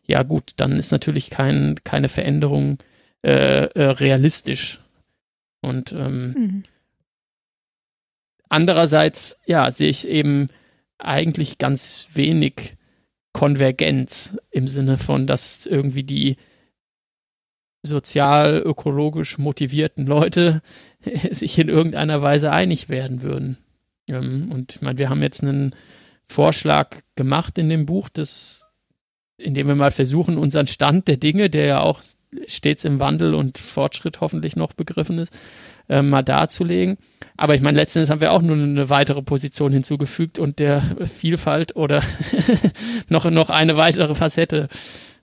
ja 0.10 0.24
gut, 0.24 0.54
dann 0.58 0.74
ist 0.74 0.92
natürlich 0.92 1.30
kein, 1.30 1.76
keine 1.84 2.10
Veränderung 2.10 2.80
äh, 3.22 3.66
äh, 3.66 3.84
realistisch. 3.84 4.82
Und 5.62 5.92
ähm, 5.92 6.34
mhm. 6.34 6.64
andererseits, 8.50 9.40
ja, 9.46 9.70
sehe 9.72 9.90
ich 9.90 10.08
eben 10.08 10.48
eigentlich 10.98 11.58
ganz 11.58 12.08
wenig 12.14 12.78
Konvergenz 13.34 14.38
im 14.52 14.68
Sinne 14.68 14.98
von, 14.98 15.28
dass 15.28 15.66
irgendwie 15.66 16.04
die 16.04 16.38
sozial-ökologisch 17.84 19.38
motivierten 19.38 20.06
Leute 20.06 20.62
sich 21.32 21.58
in 21.60 21.70
irgendeiner 21.70 22.22
Weise 22.22 22.52
einig 22.52 22.90
werden 22.90 23.22
würden. 23.22 23.58
Ähm, 24.08 24.52
und 24.52 24.76
ich 24.76 24.82
meine, 24.82 24.98
wir 24.98 25.10
haben 25.10 25.22
jetzt 25.22 25.44
einen 25.44 25.76
Vorschlag 26.26 26.98
gemacht 27.16 27.58
in 27.58 27.70
dem 27.70 27.86
Buch, 27.86 28.10
das, 28.10 28.66
in 29.40 29.54
dem 29.54 29.68
wir 29.68 29.76
mal 29.76 29.92
versuchen, 29.92 30.38
unseren 30.38 30.68
Stand 30.68 31.08
der 31.08 31.18
Dinge, 31.18 31.50
der 31.50 31.66
ja 31.66 31.82
auch 31.82 32.02
stets 32.48 32.86
im 32.86 33.00
Wandel 33.00 33.34
und 33.34 33.58
Fortschritt 33.58 34.22
hoffentlich 34.22 34.56
noch 34.56 34.74
begriffen 34.74 35.18
ist, 35.18 35.34
äh, 35.90 36.02
mal 36.02 36.22
darzulegen. 36.22 36.98
Aber 37.38 37.56
ich 37.56 37.62
meine, 37.62 37.78
letztendlich 37.78 38.12
haben 38.12 38.22
wir 38.22 38.34
auch 38.34 38.42
nur 38.42 38.56
eine 38.56 38.90
weitere 38.90 39.22
Position 39.22 39.72
hinzugefügt 39.72 40.40
und 40.40 40.60
der 40.60 40.82
Vielfalt 41.06 41.76
oder 41.76 42.04
noch, 43.10 43.30
noch 43.30 43.50
eine 43.50 43.78
weitere 43.78 44.14
Facette 44.14 44.68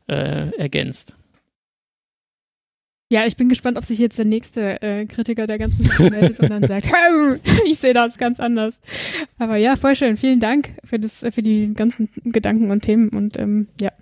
äh, 0.09 0.51
ergänzt. 0.57 1.17
Ja, 3.09 3.25
ich 3.25 3.37
bin 3.37 3.49
gespannt, 3.49 3.79
ob 3.79 3.85
sich 3.85 4.01
jetzt 4.01 4.19
der 4.19 4.25
nächste 4.25 4.83
äh, 4.83 5.07
Kritiker 5.07 5.47
der 5.47 5.59
ganzen 5.59 5.85
Sache 5.85 6.11
meldet 6.11 6.41
und 6.41 6.51
dann 6.51 6.63
sagt, 6.67 6.89
ich 7.65 7.79
sehe 7.79 7.95
das 7.95 8.19
ganz 8.19 8.41
anders. 8.41 8.75
Aber 9.39 9.57
ja, 9.57 9.77
voll 9.77 9.95
schön. 9.95 10.17
Vielen 10.17 10.41
Dank 10.41 10.71
für 10.83 10.99
das, 10.99 11.19
für 11.19 11.43
die 11.43 11.73
ganzen 11.75 12.09
Gedanken 12.25 12.73
und 12.73 12.83
Themen 12.83 13.11
und 13.11 13.39
ähm, 13.39 13.69
ja, 13.81 13.93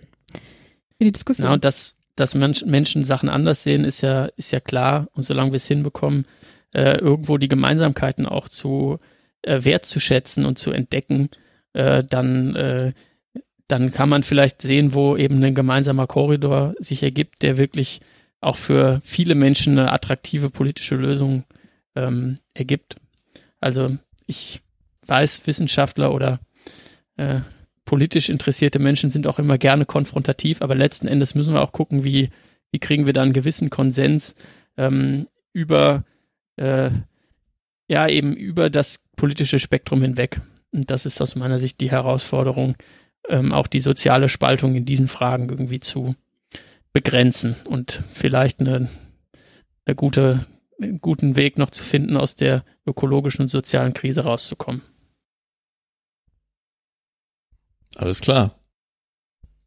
für 1.04 1.08
die 1.08 1.12
Diskussion. 1.12 1.46
Ja, 1.46 1.52
und 1.52 1.64
dass, 1.64 1.94
dass 2.16 2.34
Menschen 2.34 3.04
Sachen 3.04 3.28
anders 3.28 3.62
sehen, 3.62 3.84
ist 3.84 4.00
ja, 4.00 4.26
ist 4.36 4.52
ja 4.52 4.60
klar. 4.60 5.08
Und 5.12 5.22
solange 5.22 5.52
wir 5.52 5.56
es 5.56 5.66
hinbekommen, 5.66 6.26
äh, 6.72 6.98
irgendwo 6.98 7.38
die 7.38 7.48
Gemeinsamkeiten 7.48 8.26
auch 8.26 8.48
zu 8.48 8.98
äh, 9.42 9.64
wertzuschätzen 9.64 10.46
und 10.46 10.58
zu 10.58 10.72
entdecken, 10.72 11.30
äh, 11.74 12.02
dann, 12.02 12.56
äh, 12.56 12.92
dann 13.68 13.92
kann 13.92 14.08
man 14.08 14.22
vielleicht 14.22 14.62
sehen, 14.62 14.94
wo 14.94 15.16
eben 15.16 15.42
ein 15.42 15.54
gemeinsamer 15.54 16.06
Korridor 16.06 16.74
sich 16.78 17.02
ergibt, 17.02 17.42
der 17.42 17.58
wirklich 17.58 18.00
auch 18.40 18.56
für 18.56 19.00
viele 19.04 19.34
Menschen 19.34 19.78
eine 19.78 19.92
attraktive 19.92 20.50
politische 20.50 20.96
Lösung 20.96 21.44
ähm, 21.94 22.36
ergibt. 22.52 22.96
Also 23.60 23.88
ich 24.26 24.60
weiß, 25.06 25.46
Wissenschaftler 25.46 26.12
oder 26.12 26.40
äh, 27.16 27.40
politisch 27.84 28.28
interessierte 28.28 28.78
Menschen 28.78 29.10
sind 29.10 29.26
auch 29.26 29.38
immer 29.38 29.58
gerne 29.58 29.86
konfrontativ, 29.86 30.62
aber 30.62 30.74
letzten 30.74 31.06
Endes 31.06 31.34
müssen 31.34 31.54
wir 31.54 31.62
auch 31.62 31.72
gucken, 31.72 32.04
wie, 32.04 32.30
wie 32.70 32.78
kriegen 32.78 33.06
wir 33.06 33.12
da 33.12 33.22
einen 33.22 33.32
gewissen 33.32 33.70
Konsens 33.70 34.34
ähm, 34.76 35.28
über 35.52 36.04
äh, 36.56 36.90
ja 37.88 38.08
eben 38.08 38.34
über 38.34 38.70
das 38.70 39.04
politische 39.16 39.58
Spektrum 39.58 40.02
hinweg. 40.02 40.40
Und 40.72 40.90
das 40.90 41.06
ist 41.06 41.20
aus 41.20 41.36
meiner 41.36 41.58
Sicht 41.58 41.80
die 41.80 41.90
Herausforderung, 41.90 42.76
ähm, 43.28 43.52
auch 43.52 43.66
die 43.66 43.80
soziale 43.80 44.28
Spaltung 44.28 44.74
in 44.74 44.84
diesen 44.84 45.08
Fragen 45.08 45.48
irgendwie 45.48 45.80
zu 45.80 46.14
begrenzen 46.92 47.56
und 47.68 48.02
vielleicht 48.12 48.60
eine, 48.60 48.88
eine 49.84 49.94
gute, 49.94 50.46
einen 50.80 51.00
guten 51.00 51.36
Weg 51.36 51.58
noch 51.58 51.70
zu 51.70 51.84
finden, 51.84 52.16
aus 52.16 52.36
der 52.36 52.64
ökologischen 52.86 53.42
und 53.42 53.48
sozialen 53.48 53.94
Krise 53.94 54.22
rauszukommen. 54.22 54.82
Alles 57.96 58.20
klar. 58.20 58.54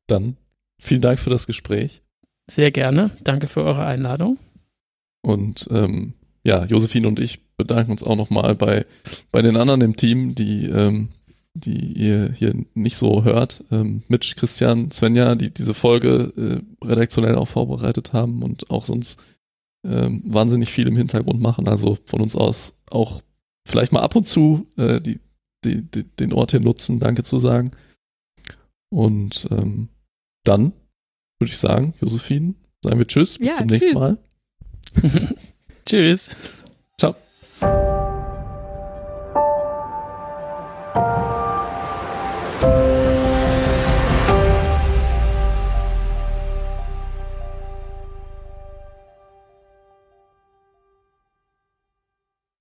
Dann 0.07 0.37
vielen 0.79 1.01
Dank 1.01 1.19
für 1.19 1.29
das 1.29 1.47
Gespräch. 1.47 2.01
Sehr 2.49 2.71
gerne. 2.71 3.11
Danke 3.23 3.47
für 3.47 3.63
eure 3.63 3.85
Einladung. 3.85 4.37
Und 5.21 5.67
ähm, 5.71 6.13
ja, 6.43 6.63
Josephine 6.65 7.07
und 7.07 7.19
ich 7.19 7.41
bedanken 7.57 7.91
uns 7.91 8.03
auch 8.03 8.15
nochmal 8.15 8.55
bei, 8.55 8.85
bei 9.31 9.41
den 9.41 9.57
anderen 9.57 9.81
im 9.81 9.95
Team, 9.95 10.35
die 10.35 10.67
ähm, 10.67 11.09
die 11.57 11.93
ihr 11.93 12.31
hier 12.31 12.53
nicht 12.73 12.97
so 12.97 13.23
hört. 13.23 13.63
Ähm, 13.71 14.03
Mitch, 14.07 14.35
Christian, 14.35 14.91
Svenja, 14.91 15.35
die 15.35 15.53
diese 15.53 15.73
Folge 15.73 16.33
äh, 16.81 16.85
redaktionell 16.85 17.35
auch 17.35 17.47
vorbereitet 17.47 18.13
haben 18.13 18.43
und 18.43 18.69
auch 18.69 18.85
sonst 18.85 19.19
ähm, 19.85 20.23
wahnsinnig 20.25 20.71
viel 20.71 20.87
im 20.87 20.95
Hintergrund 20.95 21.41
machen. 21.41 21.67
Also 21.67 21.97
von 22.05 22.21
uns 22.21 22.35
aus 22.35 22.73
auch 22.89 23.21
vielleicht 23.65 23.91
mal 23.91 24.01
ab 24.01 24.15
und 24.15 24.27
zu 24.27 24.67
äh, 24.77 25.01
die, 25.01 25.19
die, 25.65 25.81
die, 25.81 26.03
den 26.03 26.33
Ort 26.33 26.51
hier 26.51 26.59
nutzen, 26.59 26.99
Danke 26.99 27.23
zu 27.23 27.39
sagen. 27.39 27.71
Und 28.89 29.47
ähm, 29.51 29.89
dann 30.43 30.73
würde 31.39 31.51
ich 31.51 31.57
sagen, 31.57 31.93
Josephine, 32.01 32.55
sagen 32.83 32.99
wir 32.99 33.07
Tschüss, 33.07 33.37
bis 33.37 33.49
ja, 33.49 33.55
zum 33.55 33.67
tschüss. 33.67 33.81
nächsten 33.81 33.99
Mal. 33.99 34.17
tschüss. 35.85 36.29
Ciao. 36.97 37.15